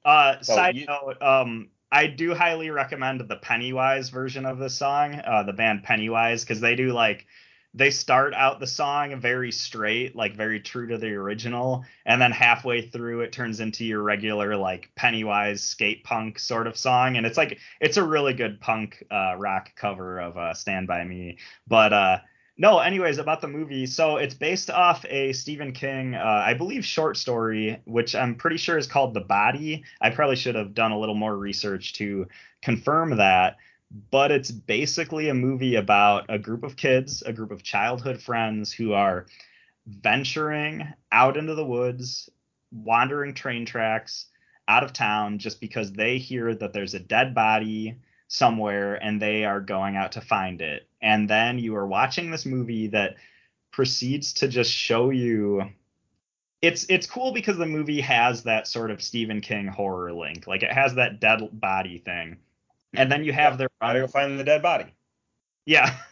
[0.05, 4.75] uh So side you- note, um I do highly recommend the Pennywise version of this
[4.75, 7.25] song, uh the band Pennywise, because they do like
[7.73, 12.31] they start out the song very straight, like very true to the original, and then
[12.31, 17.25] halfway through it turns into your regular like Pennywise skate punk sort of song, and
[17.25, 21.37] it's like it's a really good punk uh, rock cover of uh, Stand by Me.
[21.67, 22.19] But uh,
[22.57, 23.87] no, anyways, about the movie.
[23.87, 28.57] So it's based off a Stephen King, uh, I believe, short story, which I'm pretty
[28.57, 29.83] sure is called The Body.
[29.99, 32.27] I probably should have done a little more research to
[32.61, 33.57] confirm that
[33.93, 38.73] but it's basically a movie about a group of kids, a group of childhood friends
[38.73, 39.27] who are
[39.85, 42.29] venturing out into the woods,
[42.71, 44.25] wandering train tracks
[44.67, 49.45] out of town just because they hear that there's a dead body somewhere and they
[49.45, 50.87] are going out to find it.
[51.01, 53.15] And then you are watching this movie that
[53.71, 55.69] proceeds to just show you
[56.61, 60.47] it's it's cool because the movie has that sort of Stephen King horror link.
[60.47, 62.37] Like it has that dead body thing
[62.93, 64.85] and then you have their Gotta go find the dead body.
[65.65, 65.97] yeah.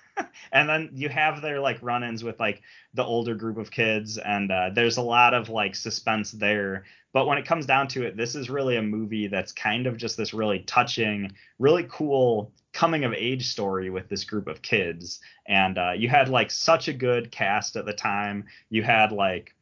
[0.52, 2.62] And then you have their like run-ins with like
[2.94, 6.84] the older group of kids and uh, there's a lot of like suspense there.
[7.14, 9.98] But when it comes down to it this is really a movie that's kind of
[9.98, 15.22] just this really touching really cool coming of age story with this group of kids.
[15.48, 18.46] And uh, you had like such a good cast at the time.
[18.70, 19.56] You had like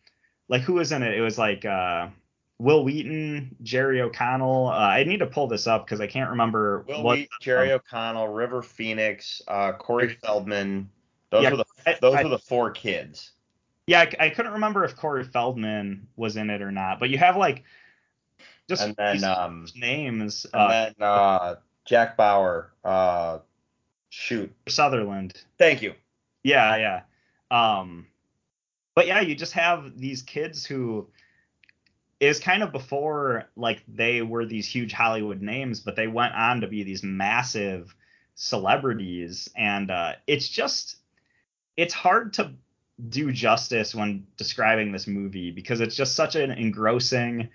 [0.49, 1.13] like who was in it?
[1.15, 2.07] It was like uh
[2.59, 4.67] Wil Wheaton, Jerry O'Connell.
[4.67, 6.83] Uh, I need to pull this up because I can't remember.
[6.87, 10.89] Will what, Wheat, Jerry O'Connell, River Phoenix, uh, Corey Feldman.
[11.29, 13.31] Those Yeah, were the I- those I- were the four kids.
[13.87, 16.99] Yeah, I, I couldn't remember if Corey Feldman was in it or not.
[16.99, 17.63] But you have like
[18.67, 20.45] just And then um names.
[20.53, 21.55] and Uh, then uh
[21.85, 22.71] Jack Bauer.
[22.83, 23.39] Uh
[24.09, 24.53] shoot.
[24.67, 25.41] Sutherland.
[25.57, 25.93] Thank you.
[26.43, 27.01] Yeah, yeah.
[27.79, 28.05] Um,
[28.95, 31.09] but yeah, you just have these kids who
[32.19, 36.61] is kind of before like they were these huge Hollywood names, but they went on
[36.61, 37.95] to be these massive
[38.35, 40.97] celebrities, and uh, it's just
[41.77, 42.51] it's hard to
[43.09, 47.47] do justice when describing this movie because it's just such an engrossing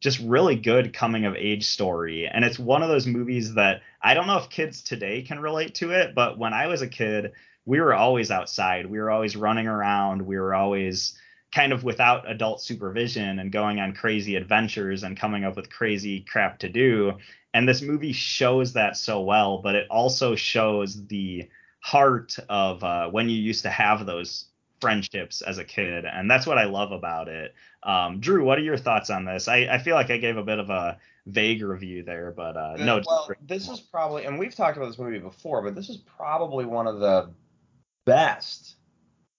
[0.00, 2.26] just really good coming of age story.
[2.26, 5.76] And it's one of those movies that I don't know if kids today can relate
[5.76, 7.32] to it but when I was a kid
[7.64, 8.86] we were always outside.
[8.86, 10.22] We were always running around.
[10.22, 11.14] We were always
[11.52, 16.20] kind of without adult supervision and going on crazy adventures and coming up with crazy
[16.20, 17.12] crap to do.
[17.54, 21.48] And this movie shows that so well but it also shows the
[21.80, 24.46] heart of uh, when you used to have those
[24.80, 26.04] friendships as a kid.
[26.04, 27.54] And that's what i love about it.
[27.82, 29.46] Um, drew what are your thoughts on this?
[29.46, 32.74] I, I feel like i gave a bit of a vague review there but uh,
[32.78, 35.98] no well, this is probably, and we've talked about this movie before, but this is
[35.98, 37.30] probably one of the
[38.06, 38.76] best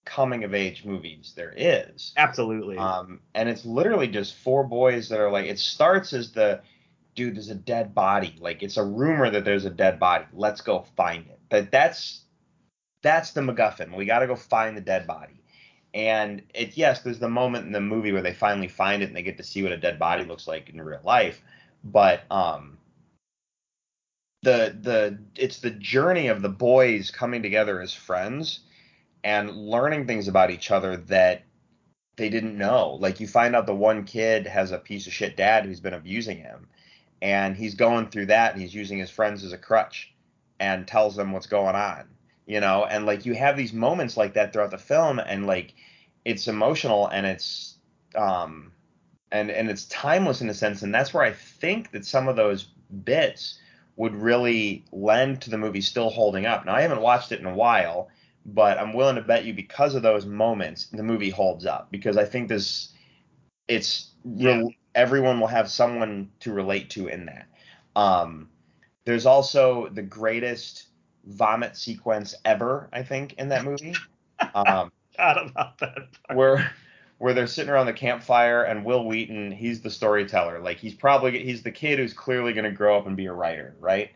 [0.04, 2.12] coming of age movies there is.
[2.16, 6.60] absolutely Um, and it's literally just four boys that are like, it starts as the,
[7.14, 8.36] dude, there's a dead body.
[8.38, 10.24] Like it's a rumor that there's a dead body.
[10.32, 11.40] Let's go find it.
[11.48, 12.22] But that's,
[13.02, 13.96] that's the MacGuffin.
[13.96, 15.40] We got to go find the dead body.
[15.94, 19.16] And it, yes, there's the moment in the movie where they finally find it and
[19.16, 21.40] they get to see what a dead body looks like in real life.
[21.84, 22.78] But, um,
[24.42, 28.60] the the it's the journey of the boys coming together as friends
[29.24, 31.42] and learning things about each other that
[32.16, 32.98] they didn't know.
[33.00, 35.94] Like you find out the one kid has a piece of shit dad who's been
[35.94, 36.68] abusing him,
[37.22, 40.14] and he's going through that and he's using his friends as a crutch,
[40.60, 42.04] and tells them what's going on.
[42.46, 45.74] You know, and like you have these moments like that throughout the film, and like
[46.24, 47.76] it's emotional and it's
[48.14, 48.72] um
[49.32, 52.36] and and it's timeless in a sense, and that's where I think that some of
[52.36, 52.64] those
[53.04, 53.58] bits
[53.96, 56.66] would really lend to the movie still holding up.
[56.66, 58.10] Now I haven't watched it in a while
[58.46, 62.16] but I'm willing to bet you because of those moments, the movie holds up because
[62.16, 62.90] I think this,
[63.68, 64.62] it's Yeah.
[64.94, 67.46] everyone will have someone to relate to in that.
[67.96, 68.48] Um,
[69.04, 70.84] there's also the greatest
[71.26, 73.94] vomit sequence ever, I think, in that movie,
[74.54, 75.96] um, Forgot about that
[76.26, 76.36] part.
[76.36, 76.70] where
[77.18, 81.42] where they're sitting around the campfire and Wil Wheaton, he's the storyteller, like he's probably
[81.44, 84.10] he's the kid who's clearly going to grow up and be a writer, right?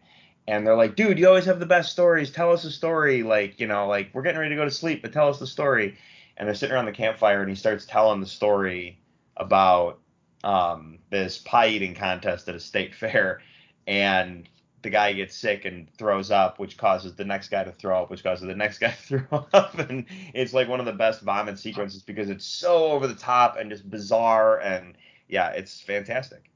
[0.48, 2.30] And they're like, dude, you always have the best stories.
[2.30, 3.22] Tell us a story.
[3.22, 5.46] Like, you know, like we're getting ready to go to sleep, but tell us the
[5.46, 5.98] story.
[6.38, 8.98] And they're sitting around the campfire, and he starts telling the story
[9.36, 9.98] about
[10.42, 13.42] um, this pie eating contest at a state fair,
[13.86, 14.48] and
[14.80, 18.10] the guy gets sick and throws up, which causes the next guy to throw up,
[18.10, 21.20] which causes the next guy to throw up, and it's like one of the best
[21.20, 24.96] vomit sequences because it's so over the top and just bizarre, and
[25.28, 26.50] yeah, it's fantastic.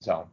[0.00, 0.28] So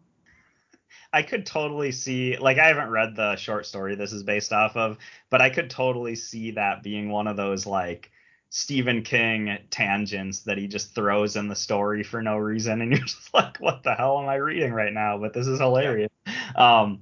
[1.13, 4.75] I could totally see like I haven't read the short story this is based off
[4.75, 4.97] of,
[5.29, 8.11] but I could totally see that being one of those like
[8.49, 13.01] Stephen King tangents that he just throws in the story for no reason and you're
[13.05, 15.17] just like what the hell am I reading right now?
[15.19, 16.11] But this is hilarious.
[16.55, 17.01] Um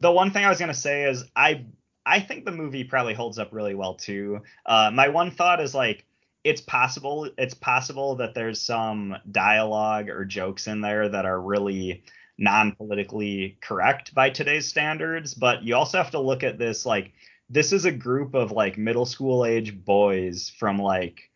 [0.00, 1.66] the one thing I was going to say is I
[2.06, 4.42] I think the movie probably holds up really well too.
[4.66, 6.04] Uh, my one thought is like
[6.42, 12.02] it's possible it's possible that there's some dialogue or jokes in there that are really
[12.38, 17.12] non-politically correct by today's standards, but you also have to look at this like
[17.50, 21.30] this is a group of like middle school age boys from like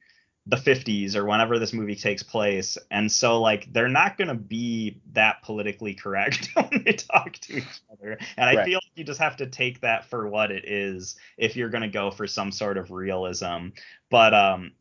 [0.46, 4.34] the 50s or whenever this movie takes place and so like they're not going to
[4.34, 8.64] be that politically correct when they talk to each other and i Right.
[8.64, 11.82] feel like you just have to take that for what it is if you're going
[11.82, 13.68] to go for some sort of realism
[14.10, 14.72] but um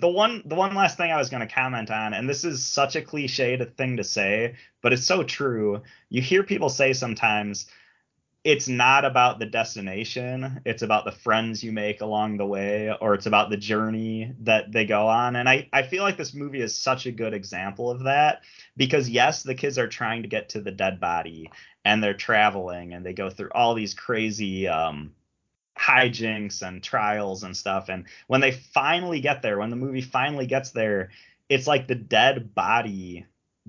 [0.00, 2.64] the one the one last thing i was going to comment on and this is
[2.64, 5.82] such a cliched thing to say but it's so true.
[6.10, 7.66] You hear people say sometimes
[8.44, 13.14] it's not about the destination it's about the friends you make along the way or
[13.14, 15.34] it's about the journey that they go on.
[15.34, 18.42] And i i feel like this movie is such a good example of that
[18.76, 21.50] because yes the kids are trying to get to the dead body
[21.84, 25.15] and they're traveling and they go through all these crazy um
[25.78, 27.88] hijinks and trials and stuff.
[27.88, 31.10] And when they finally get there when the movie finally gets there
[31.48, 33.26] it's like the dead body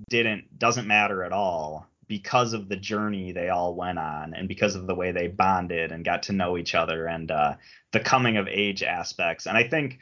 [0.09, 4.75] didn't doesn't matter at all because of the journey they all went on and because
[4.75, 7.53] of the way they bonded and got to know each other and uh,
[7.91, 9.45] the coming of age aspects.
[9.45, 9.99] And i think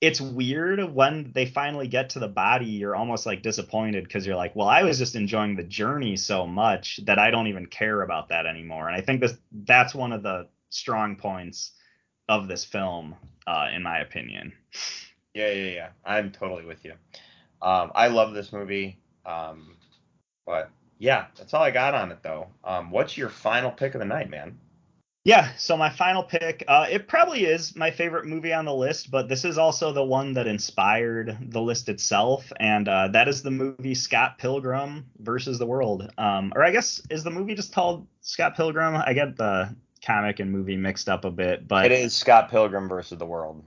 [0.00, 4.36] it's weird when they finally get to the body you're almost like disappointed because you're
[4.36, 8.00] like well i was just enjoying the journey so much that i don't even care
[8.00, 8.88] about that anymore.
[8.88, 11.72] And i think this that's one of the strong points
[12.28, 13.14] of this film
[13.46, 14.52] uh, in my opinion
[15.34, 15.88] Yeah, yeah, yeah.
[16.04, 16.94] I'm totally with you.
[17.62, 18.98] Um, I love this movie.
[19.24, 19.76] Um,
[20.46, 22.48] but yeah, that's all I got on it though.
[22.64, 24.58] Um, what's your final pick of the night, man?
[25.22, 29.10] Yeah, so my final pick, uh, it probably is my favorite movie on the list,
[29.10, 33.42] but this is also the one that inspired the list itself, and uh, that is
[33.42, 36.10] the movie Scott Pilgrim versus the World.
[36.16, 38.96] Um, or I guess is the movie just called Scott Pilgrim?
[38.96, 42.88] I get the comic and movie mixed up a bit, but It is Scott Pilgrim
[42.88, 43.62] versus the World.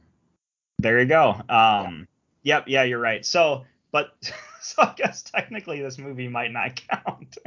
[0.79, 1.35] there you go.
[1.49, 2.07] Um,
[2.45, 3.25] Yep, yeah, you're right.
[3.25, 4.13] So, but
[4.61, 7.37] so I guess technically this movie might not count.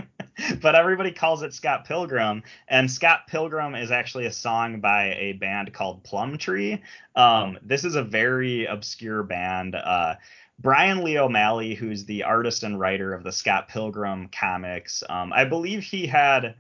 [0.61, 5.33] but everybody calls it Scott Pilgrim, and Scott Pilgrim is actually a song by a
[5.35, 6.79] band called Plumtree.
[7.15, 9.75] Um, this is a very obscure band.
[9.75, 10.15] Uh,
[10.59, 15.45] Bryan Lee O'Malley, who's the artist and writer of the Scott Pilgrim comics, um, I
[15.45, 16.55] believe he had.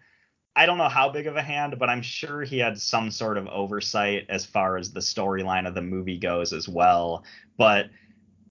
[0.59, 3.37] I don't know how big of a hand, but I'm sure he had some sort
[3.37, 7.25] of oversight as far as the storyline of the movie goes as well.
[7.59, 7.91] But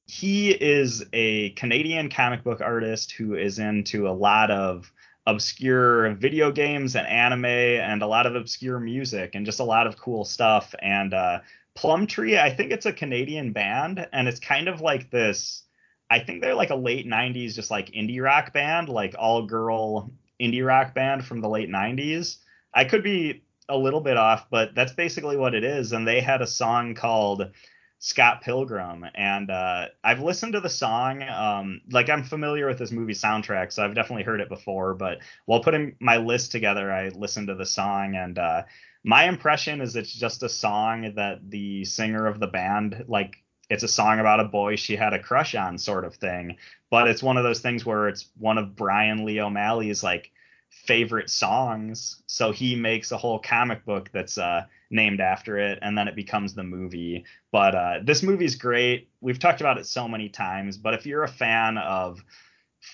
[0.05, 4.91] he is a Canadian comic book artist who is into a lot of
[5.25, 9.87] obscure video games and anime and a lot of obscure music and just a lot
[9.87, 10.75] of cool stuff.
[10.79, 11.39] And uh,
[11.73, 15.63] Plumtree, I think it's a Canadian band, and it's kind of like this.
[16.07, 20.11] I think they're like a late 90s, just like indie rock band, like all girl
[20.41, 22.37] indie rock band from the late 90s.
[22.73, 25.91] I could be a little bit off, but that's basically what it is.
[25.91, 27.51] And they had a song called
[27.99, 31.23] Scott Pilgrim, and uh, I've listened to the song.
[31.23, 34.93] Um, like I'm familiar with this movie soundtrack, so I've definitely heard it before.
[34.93, 38.63] But while putting my list together, I listened to the song, and uh,
[39.03, 43.37] my impression is it's just a song that the singer of the band like.
[43.69, 46.57] It's a song about a boy she had a crush on, sort of thing.
[46.89, 50.31] But it's one of those things where it's one of Bryan Lee O'Malley's like
[50.69, 52.21] favorite songs.
[52.27, 56.15] So he makes a whole comic book that's uh, named after it, and then it
[56.15, 57.25] becomes the movie.
[57.51, 59.09] But uh, this movie's great.
[59.21, 60.77] We've talked about it so many times.
[60.77, 62.23] But if you're a fan of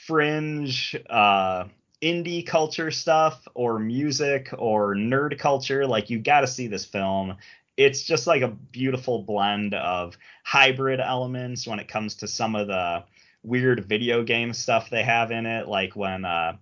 [0.05, 1.65] fringe, uh,
[2.01, 7.37] indie culture stuff, or music, or nerd culture, like you got to see this film.
[7.85, 12.67] It's just like a beautiful blend of hybrid elements when it comes to some of
[12.67, 13.03] the
[13.43, 16.57] weird video game stuff they have in it, like when uh,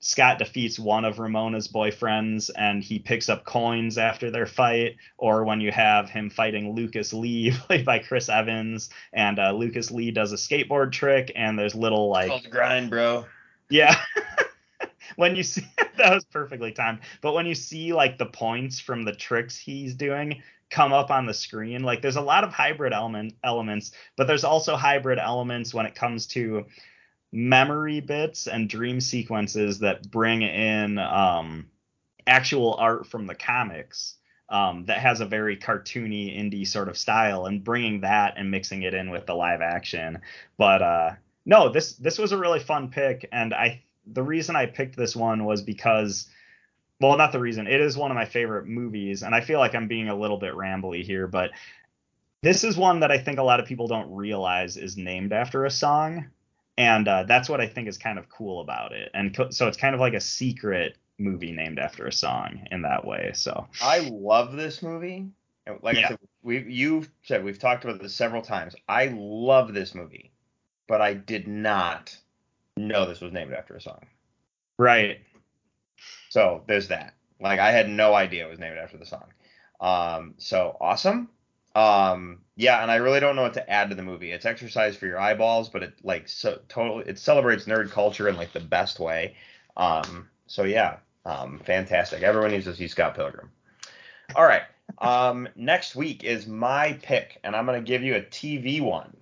[0.00, 5.44] Scott defeats one of Ramona's boyfriends and he picks up coins after their fight, or
[5.44, 10.10] when you have him fighting Lucas Lee, played by Chris Evans, and uh, Lucas Lee
[10.10, 13.24] does a skateboard trick, and there's little like Called the grind, bro.
[13.70, 13.96] yeah.
[15.16, 15.66] when you see
[15.96, 17.00] that was perfectly timed.
[17.20, 21.26] But when you see like the points from the tricks he's doing come up on
[21.26, 25.72] the screen, like there's a lot of hybrid element elements, but there's also hybrid elements
[25.72, 26.66] when it comes to
[27.32, 31.66] memory bits and dream sequences that bring in um,
[32.26, 34.16] actual art from the comics
[34.48, 38.82] um, that has a very cartoony indie sort of style and bringing that and mixing
[38.82, 40.18] it in with the live action
[40.56, 41.10] but uh,
[41.44, 45.16] no this this was a really fun pick and i the reason i picked this
[45.16, 46.28] one was because
[47.00, 49.74] well not the reason it is one of my favorite movies and i feel like
[49.74, 51.50] i'm being a little bit rambly here but
[52.42, 55.64] this is one that i think a lot of people don't realize is named after
[55.64, 56.26] a song
[56.76, 59.10] and uh, that's what I think is kind of cool about it.
[59.14, 62.82] And co- so it's kind of like a secret movie named after a song in
[62.82, 63.30] that way.
[63.34, 65.28] So I love this movie.
[65.82, 66.08] Like I Yeah.
[66.08, 68.74] said, we you said we've talked about this several times.
[68.88, 70.32] I love this movie,
[70.88, 72.16] but I did not
[72.76, 74.04] know this was named after a song.
[74.78, 75.20] right.
[76.28, 77.14] So there's that.
[77.40, 79.26] Like I had no idea it was named after the song.
[79.80, 81.28] Um, so awesome.
[81.74, 84.30] Um, yeah, and I really don't know what to add to the movie.
[84.32, 88.36] It's exercise for your eyeballs, but it like so totally it celebrates nerd culture in
[88.36, 89.36] like the best way.
[89.76, 92.22] Um, so yeah, um, fantastic.
[92.22, 93.50] Everyone needs to see Scott Pilgrim.
[94.34, 94.62] All right.
[94.98, 99.16] Um, next week is my pick, and I'm gonna give you a TV one.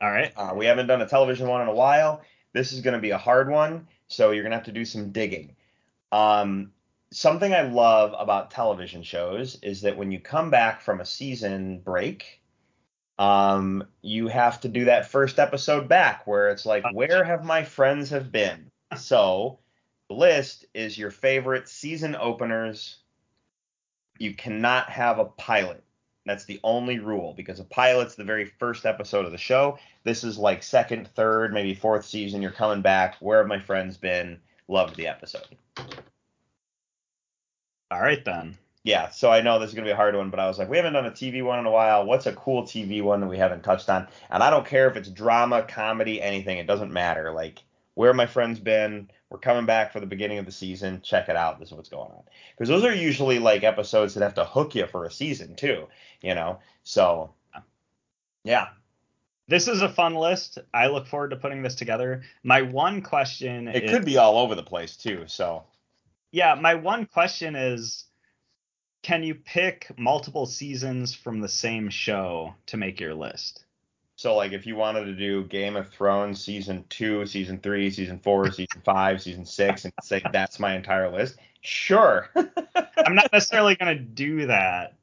[0.00, 0.32] All right.
[0.36, 2.22] Uh, we haven't done a television one in a while.
[2.54, 4.86] This is going to be a hard one, so you're going to have to do
[4.86, 5.56] some digging.
[6.12, 6.72] Um,
[7.12, 11.80] something I love about television shows is that when you come back from a season
[11.80, 12.40] break,
[13.18, 17.64] um, you have to do that first episode back where it's like, where have my
[17.64, 18.70] friends have been?
[18.96, 19.58] So
[20.08, 22.98] the list is your favorite season openers.
[24.18, 25.82] You cannot have a pilot.
[26.26, 29.78] That's the only rule because a pilot's the very first episode of the show.
[30.04, 32.40] This is like second, third, maybe fourth season.
[32.40, 33.16] You're coming back.
[33.20, 34.40] Where have my friends been?
[34.68, 35.56] Loved the episode.
[37.90, 38.56] All right then.
[38.84, 40.68] Yeah, so I know this is gonna be a hard one, but I was like,
[40.68, 42.04] we haven't done a TV one in a while.
[42.04, 44.06] What's a cool TV one that we haven't touched on?
[44.30, 46.58] And I don't care if it's drama, comedy, anything.
[46.58, 47.32] It doesn't matter.
[47.32, 47.62] Like,
[47.94, 49.10] where have my friends been?
[49.30, 51.00] We're coming back for the beginning of the season.
[51.02, 51.58] Check it out.
[51.58, 52.22] This is what's going on.
[52.56, 55.86] Because those are usually like episodes that have to hook you for a season too.
[56.20, 56.58] You know.
[56.82, 57.34] So,
[58.44, 58.68] yeah.
[59.46, 60.58] This is a fun list.
[60.72, 62.22] I look forward to putting this together.
[62.42, 65.24] My one question It is, could be all over the place too.
[65.26, 65.64] So,
[66.32, 68.04] yeah, my one question is
[69.02, 73.64] can you pick multiple seasons from the same show to make your list?
[74.24, 78.18] So like if you wanted to do Game of Thrones season two, season three, season
[78.18, 82.30] four, season five, season six, and say that's my entire list, sure.
[82.34, 84.96] I'm not necessarily going to do that,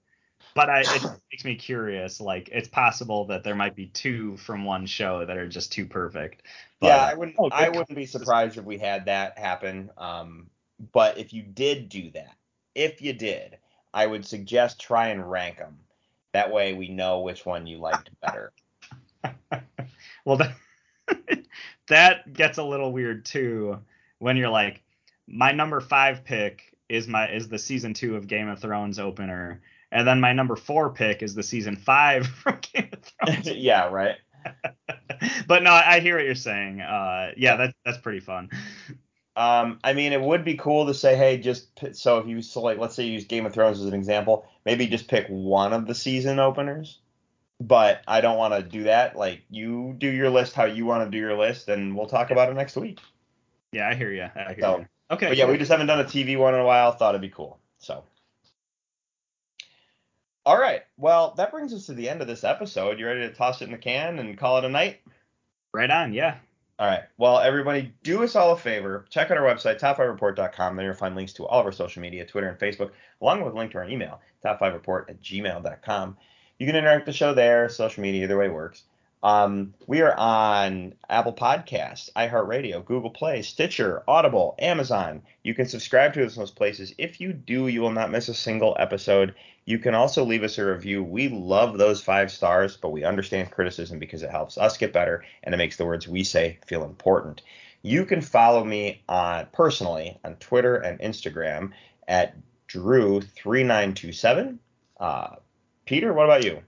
[0.55, 2.19] but I, it makes me curious.
[2.19, 5.85] Like, it's possible that there might be two from one show that are just too
[5.85, 6.41] perfect.
[6.79, 7.37] But, yeah, I wouldn't.
[7.37, 9.91] Oh, I wouldn't be surprised if we had that happen.
[9.99, 10.47] Um,
[10.91, 12.33] but if you did do that,
[12.73, 13.59] if you did,
[13.93, 15.77] I would suggest try and rank them.
[16.33, 18.51] That way, we know which one you liked better.
[20.25, 20.55] well, that,
[21.87, 23.79] that gets a little weird too
[24.19, 24.83] when you're like,
[25.27, 29.61] my number five pick is my is the season two of Game of Thrones opener,
[29.91, 33.47] and then my number four pick is the season five from Game of Thrones.
[33.57, 34.17] yeah, right.
[35.47, 36.81] but no, I hear what you're saying.
[36.81, 38.49] Uh, yeah, that's that's pretty fun.
[39.35, 42.41] Um, I mean, it would be cool to say, hey, just p- so if you
[42.41, 45.73] select, let's say you use Game of Thrones as an example, maybe just pick one
[45.73, 46.99] of the season openers.
[47.61, 49.15] But I don't want to do that.
[49.15, 52.31] Like, you do your list how you want to do your list, and we'll talk
[52.31, 52.99] about it next week.
[53.71, 54.23] Yeah, I hear you.
[54.35, 54.87] I hear So, you.
[55.11, 55.27] Okay.
[55.27, 56.91] But yeah, we just haven't done a TV one in a while.
[56.91, 57.59] Thought it'd be cool.
[57.77, 58.03] So.
[60.45, 60.81] All right.
[60.97, 62.99] Well, that brings us to the end of this episode.
[62.99, 65.01] You ready to toss it in the can and call it a night?
[65.73, 66.13] right on.
[66.13, 66.37] Yeah.
[66.79, 67.03] All right.
[67.17, 69.05] Well, everybody, do us all a favor.
[69.09, 70.75] Check out our website, top5report.com.
[70.75, 73.53] There you'll find links to all of our social media, Twitter and Facebook, along with
[73.53, 76.17] a link to our email, top5report at gmail.com.
[76.61, 78.83] You can interact with the show there, social media, either way works.
[79.23, 85.23] Um, we are on Apple Podcasts, iHeartRadio, Google Play, Stitcher, Audible, Amazon.
[85.41, 86.93] You can subscribe to us in those places.
[86.99, 89.33] If you do, you will not miss a single episode.
[89.65, 91.03] You can also leave us a review.
[91.03, 95.25] We love those five stars, but we understand criticism because it helps us get better
[95.41, 97.41] and it makes the words we say feel important.
[97.81, 101.71] You can follow me on personally on Twitter and Instagram
[102.07, 102.35] at
[102.69, 104.59] Drew3927.
[104.99, 105.37] Uh,
[105.85, 106.61] Peter, what about you?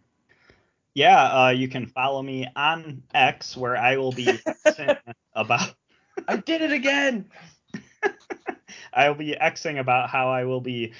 [0.93, 1.45] Yeah.
[1.45, 4.39] Uh, you can follow me on X where I will be
[5.33, 5.73] about.
[6.27, 7.25] I did it again.
[8.93, 10.93] I will be Xing about how I will be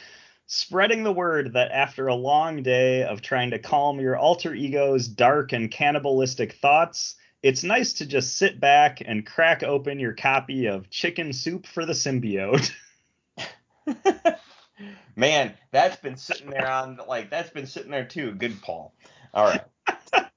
[0.47, 5.07] spreading the word that after a long day of trying to calm your alter ego's
[5.07, 10.65] dark and cannibalistic thoughts, it's nice to just sit back and crack open your copy
[10.67, 12.71] of Chicken Soup for the Symbiote.
[15.15, 18.31] Man, that's been sitting there on like that's been sitting there too.
[18.31, 18.93] Good Paul.
[19.33, 19.63] All right.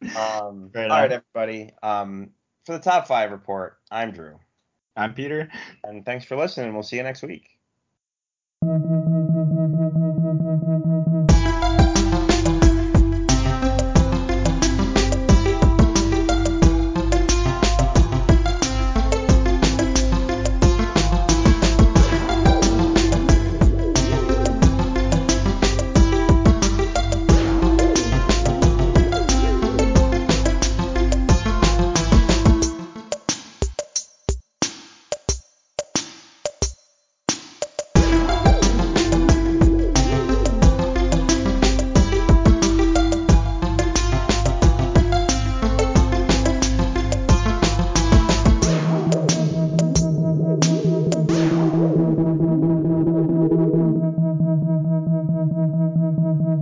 [0.00, 1.72] Um, all right, everybody.
[1.82, 2.30] Um,
[2.64, 4.38] for the top five report, I'm Drew,
[4.96, 5.50] I'm Peter.
[5.84, 6.72] and thanks for listening.
[6.72, 7.58] We'll see you next week.